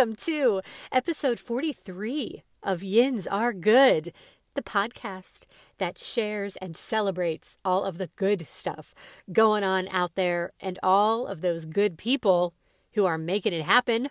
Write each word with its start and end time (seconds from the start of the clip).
Welcome 0.00 0.16
to 0.16 0.62
episode 0.90 1.38
43 1.38 2.42
of 2.62 2.82
Yins 2.82 3.26
Are 3.26 3.52
Good, 3.52 4.14
the 4.54 4.62
podcast 4.62 5.44
that 5.76 5.98
shares 5.98 6.56
and 6.56 6.74
celebrates 6.74 7.58
all 7.66 7.84
of 7.84 7.98
the 7.98 8.06
good 8.16 8.48
stuff 8.48 8.94
going 9.30 9.62
on 9.62 9.88
out 9.88 10.14
there 10.14 10.52
and 10.58 10.78
all 10.82 11.26
of 11.26 11.42
those 11.42 11.66
good 11.66 11.98
people 11.98 12.54
who 12.94 13.04
are 13.04 13.18
making 13.18 13.52
it 13.52 13.64
happen. 13.64 14.08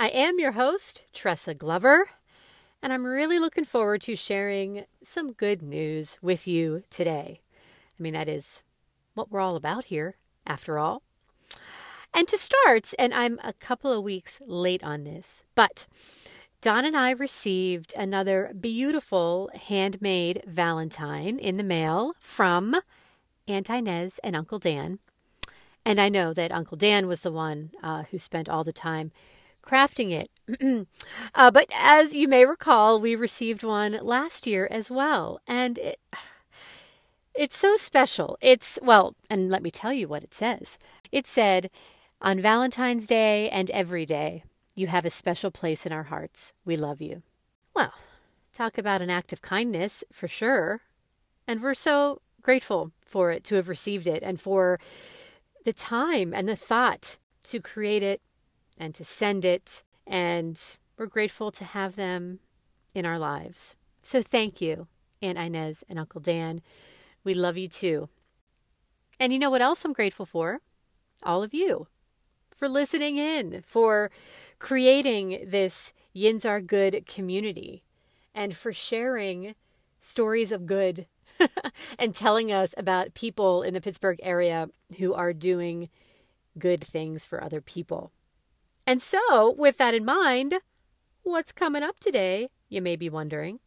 I 0.00 0.08
am 0.08 0.40
your 0.40 0.50
host, 0.50 1.04
Tressa 1.12 1.54
Glover, 1.54 2.10
and 2.82 2.92
I'm 2.92 3.06
really 3.06 3.38
looking 3.38 3.64
forward 3.64 4.00
to 4.02 4.16
sharing 4.16 4.84
some 5.04 5.32
good 5.32 5.62
news 5.62 6.18
with 6.22 6.48
you 6.48 6.82
today. 6.90 7.40
I 7.96 8.02
mean, 8.02 8.14
that 8.14 8.28
is 8.28 8.64
what 9.14 9.30
we're 9.30 9.38
all 9.38 9.54
about 9.54 9.84
here, 9.84 10.16
after 10.44 10.76
all. 10.76 11.04
And 12.16 12.28
to 12.28 12.38
start, 12.38 12.94
and 12.96 13.12
I'm 13.12 13.40
a 13.42 13.52
couple 13.52 13.92
of 13.92 14.04
weeks 14.04 14.40
late 14.46 14.84
on 14.84 15.02
this, 15.02 15.42
but 15.56 15.86
Don 16.60 16.84
and 16.84 16.96
I 16.96 17.10
received 17.10 17.92
another 17.96 18.52
beautiful 18.58 19.50
handmade 19.52 20.42
Valentine 20.46 21.40
in 21.40 21.56
the 21.56 21.64
mail 21.64 22.12
from 22.20 22.76
Aunt 23.48 23.68
Inez 23.68 24.20
and 24.22 24.36
Uncle 24.36 24.60
Dan. 24.60 25.00
And 25.84 26.00
I 26.00 26.08
know 26.08 26.32
that 26.32 26.52
Uncle 26.52 26.76
Dan 26.76 27.08
was 27.08 27.20
the 27.22 27.32
one 27.32 27.72
uh, 27.82 28.04
who 28.04 28.18
spent 28.18 28.48
all 28.48 28.62
the 28.62 28.72
time 28.72 29.10
crafting 29.60 30.12
it. 30.12 30.86
uh, 31.34 31.50
but 31.50 31.66
as 31.74 32.14
you 32.14 32.28
may 32.28 32.46
recall, 32.46 33.00
we 33.00 33.16
received 33.16 33.64
one 33.64 33.98
last 34.00 34.46
year 34.46 34.68
as 34.70 34.88
well. 34.88 35.40
And 35.48 35.78
it, 35.78 35.98
it's 37.34 37.58
so 37.58 37.76
special. 37.76 38.38
It's, 38.40 38.78
well, 38.80 39.16
and 39.28 39.50
let 39.50 39.62
me 39.62 39.70
tell 39.72 39.92
you 39.92 40.06
what 40.06 40.22
it 40.22 40.32
says. 40.32 40.78
It 41.10 41.26
said, 41.26 41.70
on 42.20 42.40
Valentine's 42.40 43.06
Day 43.06 43.50
and 43.50 43.70
every 43.70 44.06
day, 44.06 44.44
you 44.74 44.86
have 44.88 45.04
a 45.04 45.10
special 45.10 45.50
place 45.50 45.86
in 45.86 45.92
our 45.92 46.04
hearts. 46.04 46.52
We 46.64 46.76
love 46.76 47.00
you. 47.00 47.22
Well, 47.74 47.92
talk 48.52 48.78
about 48.78 49.02
an 49.02 49.10
act 49.10 49.32
of 49.32 49.42
kindness 49.42 50.04
for 50.12 50.28
sure. 50.28 50.80
And 51.46 51.62
we're 51.62 51.74
so 51.74 52.22
grateful 52.42 52.92
for 53.04 53.30
it 53.30 53.44
to 53.44 53.56
have 53.56 53.68
received 53.68 54.06
it 54.06 54.22
and 54.22 54.40
for 54.40 54.80
the 55.64 55.72
time 55.72 56.32
and 56.34 56.48
the 56.48 56.56
thought 56.56 57.18
to 57.44 57.60
create 57.60 58.02
it 58.02 58.20
and 58.78 58.94
to 58.94 59.04
send 59.04 59.44
it. 59.44 59.82
And 60.06 60.60
we're 60.96 61.06
grateful 61.06 61.50
to 61.52 61.64
have 61.64 61.96
them 61.96 62.40
in 62.94 63.04
our 63.04 63.18
lives. 63.18 63.76
So 64.02 64.22
thank 64.22 64.60
you, 64.60 64.86
Aunt 65.22 65.38
Inez 65.38 65.84
and 65.88 65.98
Uncle 65.98 66.20
Dan. 66.20 66.62
We 67.22 67.34
love 67.34 67.56
you 67.56 67.68
too. 67.68 68.08
And 69.18 69.32
you 69.32 69.38
know 69.38 69.50
what 69.50 69.62
else 69.62 69.84
I'm 69.84 69.92
grateful 69.92 70.26
for? 70.26 70.60
All 71.22 71.42
of 71.42 71.54
you 71.54 71.86
for 72.54 72.68
listening 72.68 73.18
in, 73.18 73.62
for 73.66 74.10
creating 74.58 75.44
this 75.46 75.92
Yins 76.12 76.46
Are 76.46 76.60
Good 76.60 77.06
community, 77.06 77.82
and 78.34 78.56
for 78.56 78.72
sharing 78.72 79.54
stories 80.00 80.52
of 80.52 80.66
good 80.66 81.06
and 81.98 82.14
telling 82.14 82.52
us 82.52 82.74
about 82.78 83.14
people 83.14 83.62
in 83.62 83.74
the 83.74 83.80
Pittsburgh 83.80 84.20
area 84.22 84.68
who 84.98 85.12
are 85.12 85.32
doing 85.32 85.88
good 86.58 86.82
things 86.82 87.24
for 87.24 87.42
other 87.42 87.60
people. 87.60 88.12
And 88.86 89.02
so, 89.02 89.54
with 89.56 89.78
that 89.78 89.94
in 89.94 90.04
mind, 90.04 90.54
what's 91.22 91.52
coming 91.52 91.82
up 91.82 91.98
today, 91.98 92.48
you 92.68 92.80
may 92.80 92.96
be 92.96 93.10
wondering? 93.10 93.60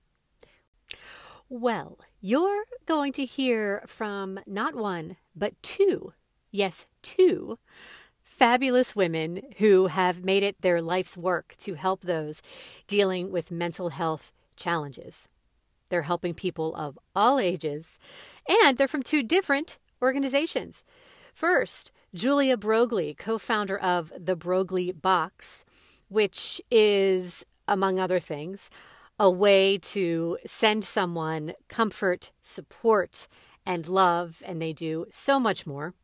Well, 1.49 1.99
you're 2.21 2.63
going 2.85 3.13
to 3.13 3.25
hear 3.25 3.83
from 3.87 4.39
not 4.45 4.75
one, 4.75 5.17
but 5.35 5.61
two, 5.63 6.13
yes, 6.51 6.85
two 7.01 7.57
fabulous 8.37 8.95
women 8.95 9.41
who 9.57 9.87
have 9.87 10.23
made 10.23 10.43
it 10.43 10.61
their 10.61 10.79
life's 10.79 11.17
work 11.17 11.55
to 11.57 11.73
help 11.73 12.01
those 12.01 12.43
dealing 12.85 13.31
with 13.31 13.49
mental 13.49 13.89
health 13.89 14.31
challenges. 14.55 15.27
They're 15.89 16.03
helping 16.03 16.35
people 16.35 16.75
of 16.75 16.99
all 17.15 17.39
ages, 17.39 17.99
and 18.47 18.77
they're 18.77 18.87
from 18.87 19.01
two 19.01 19.23
different 19.23 19.79
organizations. 20.01 20.83
First, 21.33 21.91
Julia 22.13 22.57
Broglie, 22.57 23.15
co 23.15 23.37
founder 23.37 23.77
of 23.77 24.13
the 24.17 24.35
Broglie 24.35 24.91
Box, 24.91 25.65
which 26.07 26.61
is, 26.69 27.43
among 27.67 27.99
other 27.99 28.19
things, 28.19 28.69
a 29.19 29.31
way 29.31 29.79
to 29.79 30.37
send 30.45 30.85
someone 30.85 31.53
comfort, 31.69 32.31
support, 32.41 33.27
and 33.65 33.87
love, 33.87 34.43
and 34.45 34.61
they 34.61 34.73
do 34.73 35.07
so 35.09 35.39
much 35.39 35.65
more. 35.65 35.95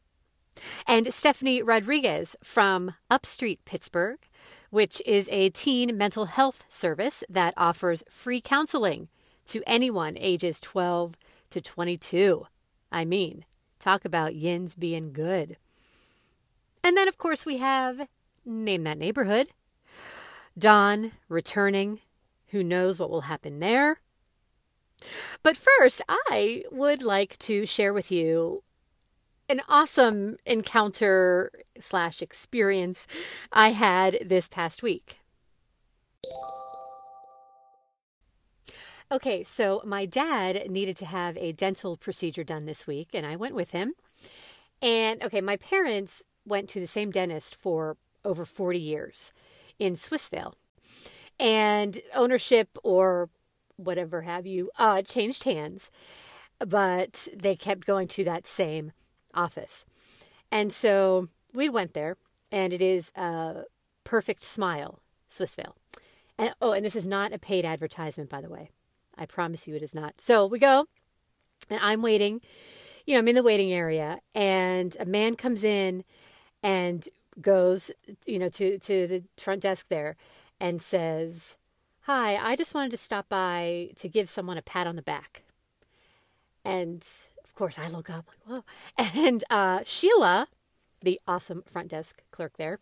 And 0.88 1.14
Stephanie 1.14 1.62
Rodriguez 1.62 2.36
from 2.44 2.94
Upstreet 3.10 3.64
Pittsburgh, 3.66 4.20
which 4.70 5.02
is 5.06 5.30
a 5.32 5.50
teen 5.50 5.98
mental 5.98 6.26
health 6.26 6.66
service 6.70 7.24
that 7.30 7.54
offers 7.58 8.04
free 8.10 8.42
counseling 8.42 9.08
to 9.46 9.62
anyone 9.68 10.18
ages 10.18 10.60
12 10.60 11.18
to 11.50 11.62
22. 11.62 12.48
I 12.92 13.06
mean, 13.06 13.46
talk 13.80 14.06
about 14.06 14.36
yins 14.36 14.76
being 14.76 15.14
good. 15.14 15.58
And 16.84 16.98
then, 16.98 17.08
of 17.08 17.18
course, 17.18 17.46
we 17.46 17.58
have 17.58 18.08
Name 18.46 18.84
That 18.84 18.98
Neighborhood. 18.98 19.50
Don 20.58 21.14
returning. 21.30 22.00
Who 22.48 22.64
knows 22.64 23.00
what 23.00 23.10
will 23.10 23.22
happen 23.22 23.60
there? 23.60 24.00
But 25.42 25.58
first, 25.58 26.02
I 26.08 26.64
would 26.72 27.02
like 27.02 27.38
to 27.40 27.66
share 27.66 27.94
with 27.94 28.12
you 28.12 28.64
an 29.50 29.62
awesome 29.68 30.38
encounter 30.46 31.52
slash 31.80 32.22
experience 32.22 33.08
I 33.52 33.70
had 33.70 34.20
this 34.26 34.48
past 34.48 34.82
week. 34.82 35.20
Okay, 39.12 39.44
so 39.44 39.82
my 39.86 40.06
dad 40.06 40.72
needed 40.72 40.98
to 40.98 41.06
have 41.06 41.38
a 41.38 41.52
dental 41.52 41.98
procedure 41.98 42.44
done 42.44 42.66
this 42.66 42.88
week, 42.88 43.10
and 43.14 43.26
I 43.26 43.36
went 43.36 43.54
with 43.54 43.72
him. 43.72 43.94
And 44.82 45.24
okay, 45.24 45.42
my 45.42 45.58
parents 45.58 46.24
went 46.46 46.68
to 46.70 46.80
the 46.80 46.88
same 46.88 47.12
dentist 47.12 47.56
for 47.56 47.98
over 48.26 48.46
40 48.46 48.80
years 48.80 49.32
in 49.78 49.94
Swissvale. 49.94 50.54
And 51.40 52.02
ownership 52.16 52.78
or 52.84 53.30
whatever 53.76 54.22
have 54.22 54.46
you 54.46 54.72
uh, 54.78 55.02
changed 55.02 55.44
hands, 55.44 55.92
but 56.60 57.28
they 57.36 57.56
kept 57.56 57.86
going 57.86 58.08
to 58.10 58.24
that 58.24 58.48
same 58.48 58.94
office. 59.34 59.86
And 60.52 60.72
so 60.72 61.30
we 61.54 61.70
went 61.70 61.94
there, 61.94 62.18
and 62.52 62.74
it 62.74 62.82
is 62.82 63.12
a 63.16 63.64
perfect 64.04 64.44
smile, 64.44 65.00
Swissvale. 65.30 65.74
And 66.38 66.54
oh, 66.62 66.72
and 66.74 66.86
this 66.86 66.96
is 66.96 67.08
not 67.08 67.34
a 67.34 67.40
paid 67.40 67.66
advertisement, 67.66 68.30
by 68.30 68.42
the 68.42 68.50
way. 68.50 68.70
I 69.18 69.26
promise 69.26 69.68
you 69.68 69.76
it 69.76 69.84
is 69.84 69.94
not. 69.94 70.16
So 70.20 70.46
we 70.46 70.60
go, 70.60 70.88
and 71.70 71.80
I'm 71.82 72.02
waiting. 72.02 72.42
You 73.06 73.14
know, 73.14 73.20
I'm 73.20 73.28
in 73.28 73.36
the 73.36 73.44
waiting 73.44 73.72
area, 73.72 74.20
and 74.34 74.96
a 75.00 75.06
man 75.06 75.36
comes 75.36 75.64
in 75.64 76.04
and 76.62 77.08
goes, 77.42 77.92
you 78.26 78.40
know, 78.40 78.50
to, 78.50 78.80
to 78.80 79.08
the 79.08 79.24
front 79.38 79.62
desk 79.62 79.88
there 79.90 80.16
and 80.60 80.82
says, 80.82 81.58
Hi, 82.02 82.36
I 82.36 82.56
just 82.56 82.74
wanted 82.74 82.92
to 82.92 82.98
stop 82.98 83.30
by 83.30 83.90
to 83.98 84.10
give 84.10 84.30
someone 84.30 84.58
a 84.58 84.62
pat 84.62 84.88
on 84.88 84.96
the 84.96 85.02
back. 85.02 85.44
And 86.66 87.06
of 87.54 87.58
course, 87.58 87.78
I 87.78 87.88
look 87.88 88.10
up, 88.10 88.26
like, 88.28 88.40
whoa. 88.48 88.64
And 89.16 89.44
uh, 89.48 89.82
Sheila, 89.86 90.48
the 91.04 91.22
awesome 91.28 91.62
front 91.68 91.90
desk 91.90 92.24
clerk 92.32 92.58
there, 92.58 92.80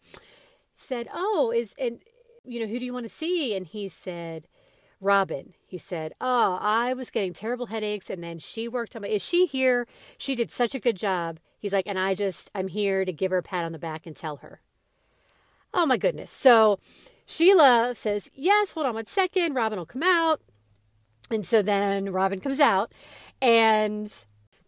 said, 0.78 1.10
Oh, 1.14 1.52
is, 1.54 1.74
and, 1.78 2.00
you 2.46 2.62
know, 2.62 2.68
who 2.68 2.80
do 2.80 2.86
you 2.86 2.94
want 2.94 3.04
to 3.04 3.10
see? 3.10 3.54
And 3.54 3.68
he 3.68 3.90
said, 3.90 4.48
Robin. 5.02 5.56
He 5.68 5.78
said, 5.78 6.14
Oh, 6.22 6.58
I 6.62 6.94
was 6.94 7.12
getting 7.12 7.34
terrible 7.34 7.66
headaches. 7.66 8.10
And 8.10 8.24
then 8.24 8.40
she 8.40 8.70
worked 8.70 8.96
on 8.96 9.02
my, 9.02 9.10
is 9.10 9.22
she 9.22 9.46
here? 9.46 9.88
She 10.18 10.36
did 10.36 10.50
such 10.50 10.74
a 10.74 10.80
good 10.80 10.96
job. 10.96 11.42
He's 11.60 11.74
like, 11.74 11.86
And 11.86 12.00
I 12.00 12.16
just, 12.16 12.50
I'm 12.56 12.70
here 12.70 13.04
to 13.04 13.12
give 13.12 13.32
her 13.32 13.40
a 13.40 13.44
pat 13.44 13.66
on 13.66 13.74
the 13.74 13.78
back 13.78 14.06
and 14.06 14.16
tell 14.16 14.38
her. 14.38 14.62
Oh, 15.74 15.86
my 15.86 15.98
goodness. 15.98 16.32
So 16.32 16.80
Sheila 17.26 17.94
says, 17.94 18.32
Yes, 18.34 18.72
hold 18.72 18.86
on 18.86 18.94
one 18.94 19.06
second. 19.06 19.54
Robin 19.54 19.78
will 19.78 19.86
come 19.86 20.04
out. 20.04 20.40
And 21.30 21.46
so 21.46 21.62
then 21.62 22.14
Robin 22.14 22.40
comes 22.40 22.62
out 22.62 22.94
and 23.42 24.14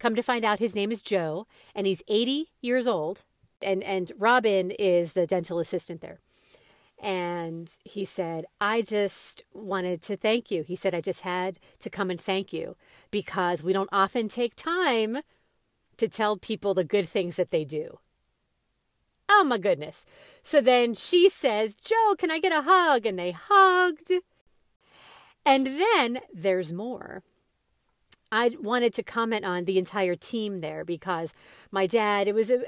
Come 0.04 0.16
to 0.16 0.22
find 0.22 0.44
out, 0.44 0.60
his 0.60 0.76
name 0.76 0.92
is 0.92 1.02
Joe, 1.02 1.48
and 1.74 1.88
he's 1.88 2.04
80 2.10 2.52
years 2.60 2.88
old. 2.88 3.22
And, 3.62 3.82
and 3.86 4.12
Robin 4.18 4.72
is 4.72 5.14
the 5.14 5.26
dental 5.26 5.60
assistant 5.60 6.02
there. 6.02 6.20
And 7.02 7.72
he 7.86 8.04
said, 8.04 8.44
I 8.60 8.82
just 8.82 9.46
wanted 9.54 10.02
to 10.02 10.18
thank 10.18 10.52
you. 10.52 10.64
He 10.64 10.76
said, 10.76 10.94
I 10.94 11.00
just 11.00 11.22
had 11.22 11.58
to 11.80 11.90
come 11.90 12.10
and 12.10 12.20
thank 12.20 12.52
you 12.52 12.76
because 13.12 13.64
we 13.64 13.72
don't 13.72 13.88
often 13.94 14.28
take 14.28 14.58
time 14.58 15.20
to 15.96 16.10
tell 16.10 16.36
people 16.36 16.74
the 16.74 16.84
good 16.84 17.08
things 17.08 17.38
that 17.38 17.52
they 17.52 17.64
do. 17.64 18.00
Oh 19.30 19.46
my 19.46 19.58
goodness. 19.58 20.06
So 20.42 20.60
then 20.60 20.96
she 20.96 21.30
says, 21.30 21.76
Joe, 21.76 22.16
can 22.18 22.30
I 22.30 22.40
get 22.40 22.52
a 22.52 22.64
hug? 22.64 23.06
And 23.06 23.18
they 23.18 23.32
hugged. 23.32 24.12
And 25.46 25.66
then 25.66 26.20
there's 26.34 26.74
more. 26.74 27.24
I 28.34 28.58
wanted 28.60 28.96
to 28.96 29.04
comment 29.04 29.46
on 29.46 29.66
the 29.66 29.78
entire 29.78 30.16
team 30.16 30.62
there 30.62 30.84
because 30.84 31.36
my 31.70 31.86
dad, 31.86 32.28
it 32.28 32.34
was 32.34 32.50
a, 32.50 32.62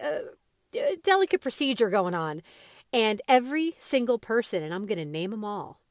a, 0.75 0.79
a 0.79 0.97
delicate 0.97 1.41
procedure 1.41 1.89
going 1.89 2.13
on. 2.13 2.43
And 2.93 3.19
every 3.27 3.75
single 3.79 4.19
person, 4.19 4.61
and 4.61 4.75
I'm 4.75 4.85
going 4.85 4.99
to 4.99 5.05
name 5.05 5.31
them 5.31 5.43
all 5.43 5.81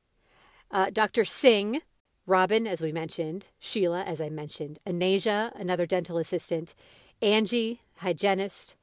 uh, 0.70 0.90
Dr. 0.90 1.24
Singh, 1.24 1.80
Robin, 2.24 2.68
as 2.68 2.80
we 2.80 2.92
mentioned, 2.92 3.48
Sheila, 3.58 4.04
as 4.04 4.20
I 4.20 4.28
mentioned, 4.28 4.78
Anasia, 4.86 5.50
another 5.58 5.86
dental 5.86 6.18
assistant, 6.18 6.74
Angie, 7.20 7.82
hygienist, 7.96 8.76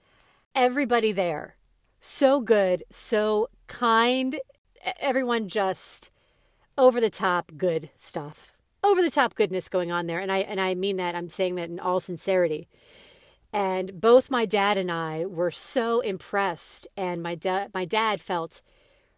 everybody 0.53 1.13
there. 1.13 1.55
So 2.01 2.41
good, 2.41 2.83
so 2.91 3.49
kind. 3.67 4.39
Everyone 4.99 5.47
just 5.47 6.11
over 6.77 6.99
the 6.99 7.09
top 7.09 7.53
good 7.57 7.91
stuff. 7.95 8.50
Over 8.83 9.01
the 9.01 9.11
top 9.11 9.35
goodness 9.35 9.69
going 9.69 9.91
on 9.91 10.07
there. 10.07 10.19
And 10.19 10.31
I 10.31 10.39
and 10.39 10.59
I 10.59 10.75
mean 10.75 10.97
that 10.97 11.15
I'm 11.15 11.29
saying 11.29 11.55
that 11.55 11.69
in 11.69 11.79
all 11.79 11.99
sincerity. 11.99 12.67
And 13.53 13.99
both 13.99 14.31
my 14.31 14.45
dad 14.45 14.77
and 14.77 14.91
I 14.91 15.25
were 15.25 15.51
so 15.51 15.99
impressed 15.99 16.87
and 16.95 17.21
my 17.21 17.35
dad 17.35 17.71
my 17.73 17.85
dad 17.85 18.21
felt 18.21 18.61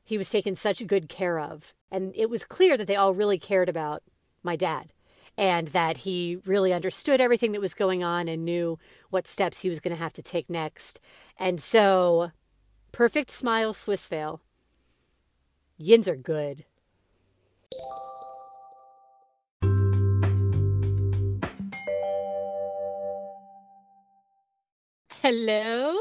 he 0.04 0.18
was 0.18 0.30
taken 0.30 0.56
such 0.56 0.86
good 0.88 1.08
care 1.08 1.40
of. 1.40 1.74
And 1.92 2.14
it 2.16 2.30
was 2.30 2.44
clear 2.44 2.76
that 2.78 2.88
they 2.88 2.96
all 2.96 3.14
really 3.14 3.40
cared 3.40 3.70
about 3.70 4.04
my 4.44 4.56
dad 4.56 4.92
and 5.38 5.70
that 5.70 5.98
he 5.98 6.38
really 6.46 6.74
understood 6.74 7.20
everything 7.22 7.54
that 7.54 7.62
was 7.62 7.74
going 7.74 8.04
on 8.04 8.28
and 8.28 8.46
knew 8.46 8.78
what 9.10 9.28
steps 9.28 9.62
he 9.62 9.70
was 9.70 9.80
going 9.80 9.96
to 9.96 10.02
have 10.02 10.14
to 10.14 10.22
take 10.22 10.50
next. 10.50 11.00
And 11.40 11.62
so, 11.62 12.32
perfect 12.92 13.32
smile, 13.32 13.74
Swiss 13.74 14.08
Swissvale. 14.08 14.40
Yins 15.78 16.08
are 16.08 16.16
good. 16.16 16.66
Hello. 25.24 25.96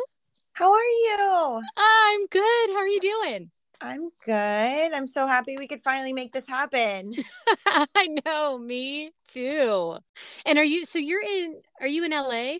How 0.54 0.72
are 0.72 0.80
you? 0.82 1.62
I'm 1.76 2.26
good. 2.26 2.70
How 2.70 2.78
are 2.78 2.88
you 2.88 3.00
doing? 3.00 3.52
I'm 3.80 4.08
good. 4.24 4.92
I'm 4.92 5.06
so 5.06 5.28
happy 5.28 5.54
we 5.56 5.68
could 5.68 5.80
finally 5.80 6.12
make 6.12 6.32
this 6.32 6.48
happen. 6.48 7.14
I 7.66 8.08
know, 8.26 8.58
me 8.58 9.12
too. 9.28 9.98
And 10.44 10.58
are 10.58 10.64
you 10.64 10.84
so 10.86 10.98
you're 10.98 11.22
in 11.22 11.60
are 11.80 11.86
you 11.86 12.04
in 12.04 12.10
LA? 12.10 12.54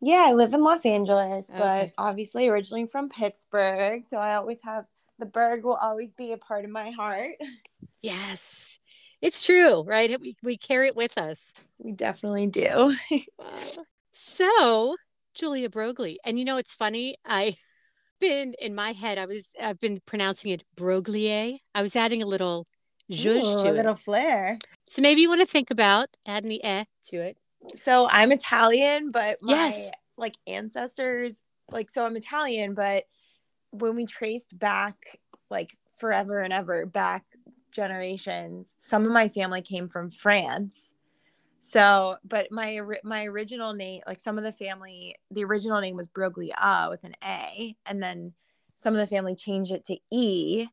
Yeah, 0.00 0.24
I 0.26 0.32
live 0.32 0.54
in 0.54 0.64
Los 0.64 0.86
Angeles, 0.86 1.50
okay. 1.50 1.58
but 1.58 2.02
obviously 2.02 2.48
originally 2.48 2.86
from 2.86 3.10
Pittsburgh, 3.10 4.02
so 4.08 4.16
I 4.16 4.36
always 4.36 4.60
have 4.64 4.86
the 5.18 5.26
Burgh 5.26 5.62
will 5.62 5.76
always 5.76 6.12
be 6.12 6.32
a 6.32 6.38
part 6.38 6.64
of 6.64 6.70
my 6.70 6.90
heart. 6.90 7.34
Yes. 8.02 8.78
It's 9.20 9.44
true, 9.44 9.82
right? 9.82 10.18
We 10.18 10.36
we 10.42 10.56
carry 10.56 10.86
it 10.86 10.96
with 10.96 11.18
us. 11.18 11.52
We 11.78 11.92
definitely 11.92 12.46
do. 12.46 12.96
so, 14.12 14.96
Julia 15.38 15.70
Broglie. 15.70 16.18
And 16.24 16.38
you 16.38 16.44
know 16.44 16.56
it's 16.56 16.74
funny, 16.74 17.16
I 17.24 17.56
been 18.20 18.54
in 18.60 18.74
my 18.74 18.92
head. 18.92 19.18
I 19.18 19.26
was 19.26 19.48
I've 19.60 19.80
been 19.80 20.00
pronouncing 20.04 20.50
it 20.50 20.64
Broglier. 20.76 21.58
I 21.74 21.82
was 21.82 21.94
adding 21.94 22.22
a 22.22 22.26
little 22.26 22.66
zhuzh 23.10 23.60
Ooh, 23.60 23.62
to 23.62 23.70
a 23.70 23.72
little 23.72 23.92
it. 23.92 23.98
flair. 23.98 24.58
So 24.86 25.02
maybe 25.02 25.22
you 25.22 25.28
want 25.28 25.40
to 25.40 25.46
think 25.46 25.70
about 25.70 26.08
adding 26.26 26.48
the 26.48 26.62
eh 26.64 26.84
to 27.06 27.16
it. 27.18 27.38
So 27.82 28.08
I'm 28.10 28.32
Italian, 28.32 29.10
but 29.10 29.38
my 29.40 29.52
yes. 29.52 29.90
like 30.16 30.34
ancestors, 30.46 31.40
like 31.70 31.90
so 31.90 32.04
I'm 32.04 32.16
Italian, 32.16 32.74
but 32.74 33.04
when 33.70 33.94
we 33.94 34.06
traced 34.06 34.58
back 34.58 35.18
like 35.50 35.76
forever 35.98 36.40
and 36.40 36.52
ever 36.52 36.86
back 36.86 37.24
generations, 37.70 38.74
some 38.78 39.04
of 39.04 39.12
my 39.12 39.28
family 39.28 39.62
came 39.62 39.88
from 39.88 40.10
France. 40.10 40.87
So, 41.60 42.16
but 42.24 42.50
my 42.50 42.80
my 43.04 43.24
original 43.24 43.74
name, 43.74 44.02
like 44.06 44.20
some 44.20 44.38
of 44.38 44.44
the 44.44 44.52
family, 44.52 45.16
the 45.30 45.44
original 45.44 45.80
name 45.80 45.96
was 45.96 46.08
Broglia 46.08 46.88
with 46.88 47.04
an 47.04 47.14
A, 47.24 47.74
and 47.86 48.02
then 48.02 48.32
some 48.76 48.94
of 48.94 49.00
the 49.00 49.06
family 49.06 49.34
changed 49.34 49.72
it 49.72 49.84
to 49.86 49.96
E. 50.10 50.66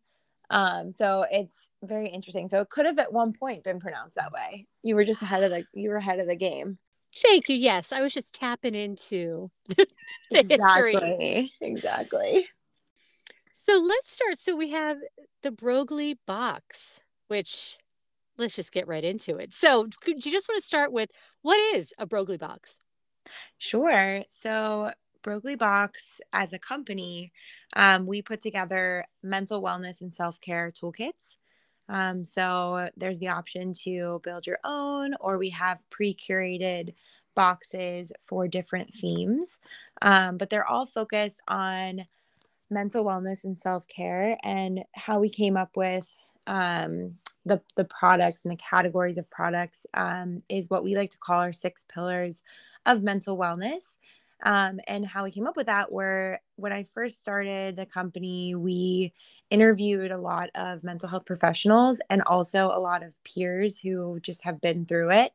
Um, 0.50 0.92
so 0.92 1.26
it's 1.32 1.56
very 1.84 2.08
interesting. 2.08 2.48
So 2.48 2.62
it 2.62 2.70
could 2.70 2.86
have 2.86 3.00
at 3.00 3.12
one 3.12 3.34
point 3.34 3.64
been 3.64 3.80
pronounced 3.80 4.16
that 4.16 4.32
way. 4.32 4.68
You 4.84 4.96
were 4.96 5.04
just 5.04 5.22
ahead 5.22 5.44
of 5.44 5.52
the 5.52 5.66
you 5.74 5.90
were 5.90 5.98
ahead 5.98 6.20
of 6.20 6.28
the 6.28 6.36
game. 6.36 6.78
Thank 7.16 7.50
you. 7.50 7.56
Yes, 7.56 7.92
I 7.92 8.02
was 8.02 8.14
just 8.14 8.36
tapping 8.36 8.76
into 8.76 9.50
the 9.70 9.88
exactly. 10.32 10.94
history. 10.94 11.52
Exactly. 11.62 12.48
So 13.56 13.80
let's 13.80 14.12
start. 14.12 14.38
So 14.38 14.56
we 14.56 14.72
have 14.72 14.98
the 15.42 15.52
Broglie 15.52 16.20
box, 16.28 17.02
which 17.28 17.78
let's 18.38 18.56
just 18.56 18.72
get 18.72 18.88
right 18.88 19.04
into 19.04 19.38
it. 19.38 19.54
So, 19.54 19.88
could 20.02 20.26
you 20.26 20.32
just 20.32 20.48
want 20.48 20.62
to 20.62 20.68
start 20.68 20.92
with 20.92 21.10
what 21.42 21.60
is 21.76 21.94
a 21.98 22.06
Broglie 22.06 22.38
box? 22.38 22.80
Sure. 23.58 24.24
So, 24.30 24.92
Broglie 25.22 25.56
Box, 25.56 26.22
as 26.34 26.54
a 26.54 26.60
company, 26.60 27.32
um, 27.76 28.06
we 28.06 28.22
put 28.22 28.42
together 28.42 29.04
mental 29.24 29.62
wellness 29.62 30.02
and 30.02 30.14
self 30.14 30.40
care 30.40 30.72
toolkits. 30.72 31.38
Um, 31.90 32.24
so, 32.24 32.90
there's 32.98 33.20
the 33.20 33.30
option 33.30 33.74
to 33.84 34.22
build 34.24 34.46
your 34.46 34.60
own, 34.64 35.16
or 35.20 35.38
we 35.38 35.50
have 35.50 35.84
pre 35.90 36.14
curated 36.14 36.94
boxes 37.36 38.12
for 38.22 38.48
different 38.48 38.94
themes. 38.94 39.60
Um, 40.02 40.38
but 40.38 40.50
they're 40.50 40.68
all 40.68 40.86
focused 40.86 41.42
on 41.48 42.06
mental 42.70 43.06
wellness 43.06 43.44
and 43.44 43.58
self 43.58 43.88
care 43.88 44.38
and 44.44 44.84
how 44.94 45.20
we 45.20 45.30
came 45.30 45.58
up 45.58 45.76
with 45.76 46.14
um, 46.48 47.18
the 47.46 47.62
the 47.76 47.86
products 47.86 48.42
and 48.44 48.52
the 48.52 48.62
categories 48.62 49.18
of 49.18 49.30
products 49.30 49.86
um, 49.94 50.42
is 50.50 50.70
what 50.70 50.84
we 50.84 50.96
like 50.96 51.12
to 51.12 51.18
call 51.18 51.40
our 51.40 51.54
six 51.54 51.86
pillars 51.88 52.44
of 52.86 53.04
mental 53.04 53.38
wellness. 53.38 53.84
Um, 54.44 54.80
and 54.88 55.06
how 55.06 55.24
we 55.24 55.32
came 55.32 55.48
up 55.48 55.56
with 55.56 55.68
that 55.68 55.92
were 55.92 56.40
when 56.58 56.74
I 56.74 56.84
first 56.94 57.20
started 57.20 57.78
the 57.78 57.86
company, 57.86 58.54
we 58.54 59.14
interviewed 59.50 60.12
a 60.12 60.18
lot 60.18 60.50
of 60.56 60.84
mental 60.84 61.08
health 61.08 61.26
professionals 61.26 62.00
and 62.10 62.22
also 62.24 62.68
a 62.68 62.80
lot 62.80 63.02
of 63.02 63.14
peers 63.24 63.80
who 63.80 64.20
just 64.22 64.44
have 64.44 64.60
been 64.60 64.86
through 64.86 65.12
it. 65.12 65.32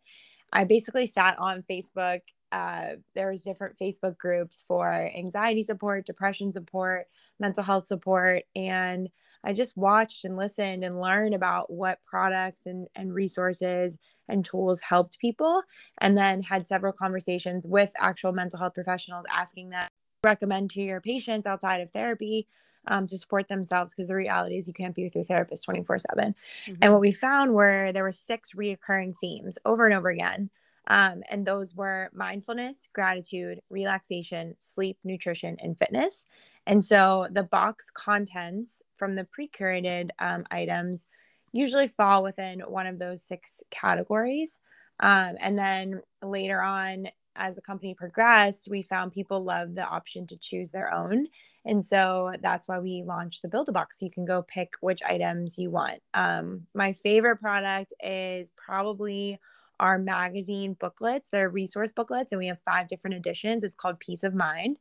I 0.52 0.64
basically 0.64 1.06
sat 1.06 1.38
on 1.38 1.64
Facebook. 1.68 2.20
Uh, 2.52 2.96
there 3.14 3.30
was 3.30 3.42
different 3.42 3.78
Facebook 3.78 4.18
groups 4.18 4.64
for 4.66 4.92
anxiety 4.92 5.62
support, 5.62 6.04
depression 6.04 6.52
support, 6.52 7.06
mental 7.38 7.62
health 7.62 7.86
support, 7.86 8.42
and 8.54 9.08
I 9.44 9.52
just 9.52 9.76
watched 9.76 10.24
and 10.24 10.36
listened 10.36 10.84
and 10.84 11.00
learned 11.00 11.34
about 11.34 11.72
what 11.72 11.98
products 12.04 12.62
and, 12.66 12.88
and 12.94 13.14
resources 13.14 13.96
and 14.28 14.44
tools 14.44 14.80
helped 14.80 15.18
people. 15.18 15.62
And 15.98 16.16
then 16.16 16.42
had 16.42 16.66
several 16.66 16.92
conversations 16.92 17.66
with 17.66 17.90
actual 17.98 18.32
mental 18.32 18.58
health 18.58 18.74
professionals 18.74 19.24
asking 19.30 19.70
them 19.70 19.82
to 19.82 20.28
recommend 20.28 20.70
to 20.72 20.82
your 20.82 21.00
patients 21.00 21.46
outside 21.46 21.80
of 21.80 21.90
therapy 21.90 22.46
um, 22.86 23.06
to 23.06 23.18
support 23.18 23.48
themselves 23.48 23.92
because 23.94 24.08
the 24.08 24.14
reality 24.14 24.56
is 24.56 24.66
you 24.66 24.72
can't 24.72 24.94
be 24.94 25.04
with 25.04 25.14
your 25.14 25.24
therapist 25.24 25.64
24 25.64 25.98
7 25.98 26.34
mm-hmm. 26.66 26.74
and 26.80 26.92
what 26.92 27.00
we 27.00 27.12
found 27.12 27.52
were 27.52 27.92
there 27.92 28.02
were 28.02 28.12
six 28.12 28.52
reoccurring 28.56 29.14
themes 29.20 29.58
over 29.64 29.84
and 29.84 29.94
over 29.94 30.08
again 30.08 30.50
um, 30.86 31.22
and 31.28 31.46
those 31.46 31.74
were 31.74 32.10
mindfulness 32.12 32.76
gratitude 32.94 33.60
relaxation 33.70 34.54
sleep 34.74 34.98
nutrition 35.04 35.56
and 35.60 35.78
fitness 35.78 36.26
and 36.66 36.84
so 36.84 37.26
the 37.30 37.42
box 37.42 37.86
contents 37.92 38.82
from 38.96 39.14
the 39.14 39.24
pre 39.24 39.48
curated 39.48 40.10
um, 40.18 40.44
items 40.50 41.06
usually 41.52 41.88
fall 41.88 42.22
within 42.22 42.60
one 42.60 42.86
of 42.86 42.98
those 42.98 43.22
six 43.22 43.62
categories. 43.70 44.60
Um, 45.00 45.36
and 45.40 45.58
then 45.58 46.02
later 46.22 46.62
on, 46.62 47.08
as 47.34 47.54
the 47.54 47.62
company 47.62 47.94
progressed, 47.94 48.68
we 48.70 48.82
found 48.82 49.12
people 49.12 49.42
love 49.42 49.74
the 49.74 49.84
option 49.84 50.26
to 50.28 50.36
choose 50.36 50.70
their 50.70 50.92
own. 50.92 51.26
And 51.64 51.84
so 51.84 52.34
that's 52.42 52.68
why 52.68 52.78
we 52.78 53.02
launched 53.04 53.42
the 53.42 53.48
Build 53.48 53.68
a 53.68 53.72
Box. 53.72 54.02
You 54.02 54.10
can 54.10 54.24
go 54.24 54.42
pick 54.42 54.74
which 54.80 55.02
items 55.02 55.58
you 55.58 55.70
want. 55.70 56.00
Um, 56.14 56.66
my 56.74 56.92
favorite 56.92 57.36
product 57.36 57.92
is 58.02 58.50
probably 58.56 59.38
our 59.80 59.98
magazine 59.98 60.74
booklets. 60.74 61.28
They're 61.32 61.48
resource 61.48 61.90
booklets, 61.90 62.30
and 62.30 62.38
we 62.38 62.46
have 62.46 62.60
five 62.64 62.86
different 62.86 63.16
editions. 63.16 63.64
It's 63.64 63.74
called 63.74 63.98
Peace 63.98 64.22
of 64.22 64.34
Mind. 64.34 64.76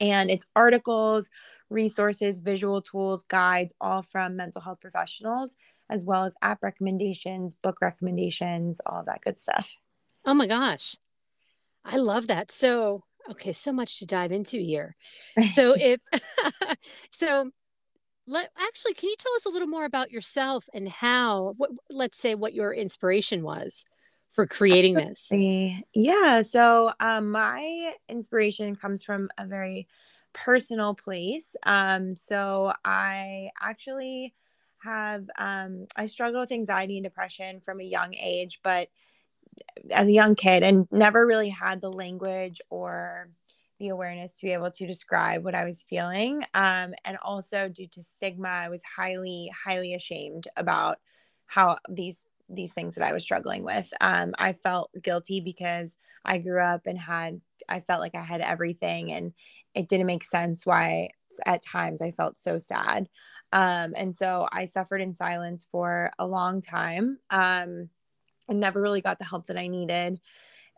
And 0.00 0.30
it's 0.30 0.44
articles, 0.54 1.28
resources, 1.70 2.40
visual 2.40 2.82
tools, 2.82 3.22
guides, 3.28 3.72
all 3.80 4.02
from 4.02 4.36
mental 4.36 4.60
health 4.60 4.80
professionals, 4.80 5.54
as 5.88 6.04
well 6.04 6.24
as 6.24 6.34
app 6.42 6.62
recommendations, 6.62 7.54
book 7.54 7.78
recommendations, 7.80 8.80
all 8.84 9.04
that 9.06 9.22
good 9.22 9.38
stuff. 9.38 9.74
Oh 10.26 10.34
my 10.34 10.46
gosh. 10.46 10.96
I 11.84 11.96
love 11.96 12.26
that. 12.26 12.50
So, 12.50 13.04
okay, 13.30 13.52
so 13.52 13.72
much 13.72 14.00
to 14.00 14.06
dive 14.06 14.32
into 14.32 14.58
here. 14.58 14.96
So, 15.52 15.74
if 15.78 16.00
so, 17.12 17.50
let 18.26 18.50
actually, 18.58 18.92
can 18.92 19.08
you 19.08 19.16
tell 19.18 19.34
us 19.36 19.46
a 19.46 19.50
little 19.50 19.68
more 19.68 19.86
about 19.86 20.10
yourself 20.10 20.68
and 20.74 20.88
how, 20.88 21.54
what, 21.56 21.70
let's 21.88 22.18
say, 22.18 22.34
what 22.34 22.52
your 22.52 22.74
inspiration 22.74 23.42
was 23.42 23.86
for 24.30 24.46
creating 24.46 24.94
this? 24.94 25.28
Yeah. 25.94 26.42
So, 26.42 26.92
um, 27.00 27.30
my 27.30 27.94
inspiration 28.08 28.76
comes 28.76 29.02
from 29.02 29.30
a 29.38 29.46
very 29.46 29.88
personal 30.32 30.94
place. 30.94 31.56
Um, 31.64 32.14
so 32.16 32.72
I 32.84 33.50
actually 33.60 34.34
have 34.78 35.28
um, 35.38 35.86
I 35.96 36.06
struggle 36.06 36.40
with 36.40 36.52
anxiety 36.52 36.96
and 36.96 37.04
depression 37.04 37.60
from 37.60 37.80
a 37.80 37.84
young 37.84 38.14
age, 38.14 38.60
but 38.62 38.88
as 39.90 40.08
a 40.08 40.12
young 40.12 40.34
kid 40.34 40.62
and 40.62 40.86
never 40.90 41.26
really 41.26 41.48
had 41.48 41.80
the 41.80 41.90
language 41.90 42.60
or 42.70 43.28
the 43.80 43.88
awareness 43.88 44.38
to 44.38 44.46
be 44.46 44.52
able 44.52 44.70
to 44.70 44.86
describe 44.86 45.44
what 45.44 45.54
I 45.54 45.64
was 45.64 45.84
feeling. 45.88 46.44
Um, 46.54 46.94
and 47.04 47.16
also 47.22 47.68
due 47.68 47.86
to 47.88 48.02
stigma, 48.02 48.48
I 48.48 48.68
was 48.68 48.82
highly, 48.96 49.50
highly 49.64 49.94
ashamed 49.94 50.48
about 50.56 50.98
how 51.46 51.78
these 51.88 52.26
these 52.48 52.72
things 52.72 52.94
that 52.94 53.06
I 53.06 53.12
was 53.12 53.22
struggling 53.22 53.62
with. 53.62 53.92
Um, 54.00 54.34
I 54.38 54.52
felt 54.52 54.90
guilty 55.02 55.40
because 55.40 55.96
I 56.24 56.38
grew 56.38 56.62
up 56.62 56.86
and 56.86 56.98
had 56.98 57.40
I 57.68 57.80
felt 57.80 58.00
like 58.00 58.14
I 58.14 58.22
had 58.22 58.40
everything 58.40 59.12
and 59.12 59.32
it 59.74 59.88
didn't 59.88 60.06
make 60.06 60.24
sense 60.24 60.64
why 60.64 61.10
at 61.44 61.62
times 61.62 62.00
I 62.00 62.10
felt 62.10 62.38
so 62.38 62.58
sad. 62.58 63.08
Um, 63.52 63.94
and 63.96 64.14
so 64.14 64.48
I 64.50 64.66
suffered 64.66 65.00
in 65.00 65.14
silence 65.14 65.66
for 65.70 66.10
a 66.18 66.26
long 66.26 66.60
time. 66.60 67.18
Um, 67.30 67.90
and 68.48 68.60
never 68.60 68.80
really 68.80 69.00
got 69.00 69.18
the 69.18 69.24
help 69.24 69.46
that 69.46 69.58
I 69.58 69.66
needed. 69.68 70.20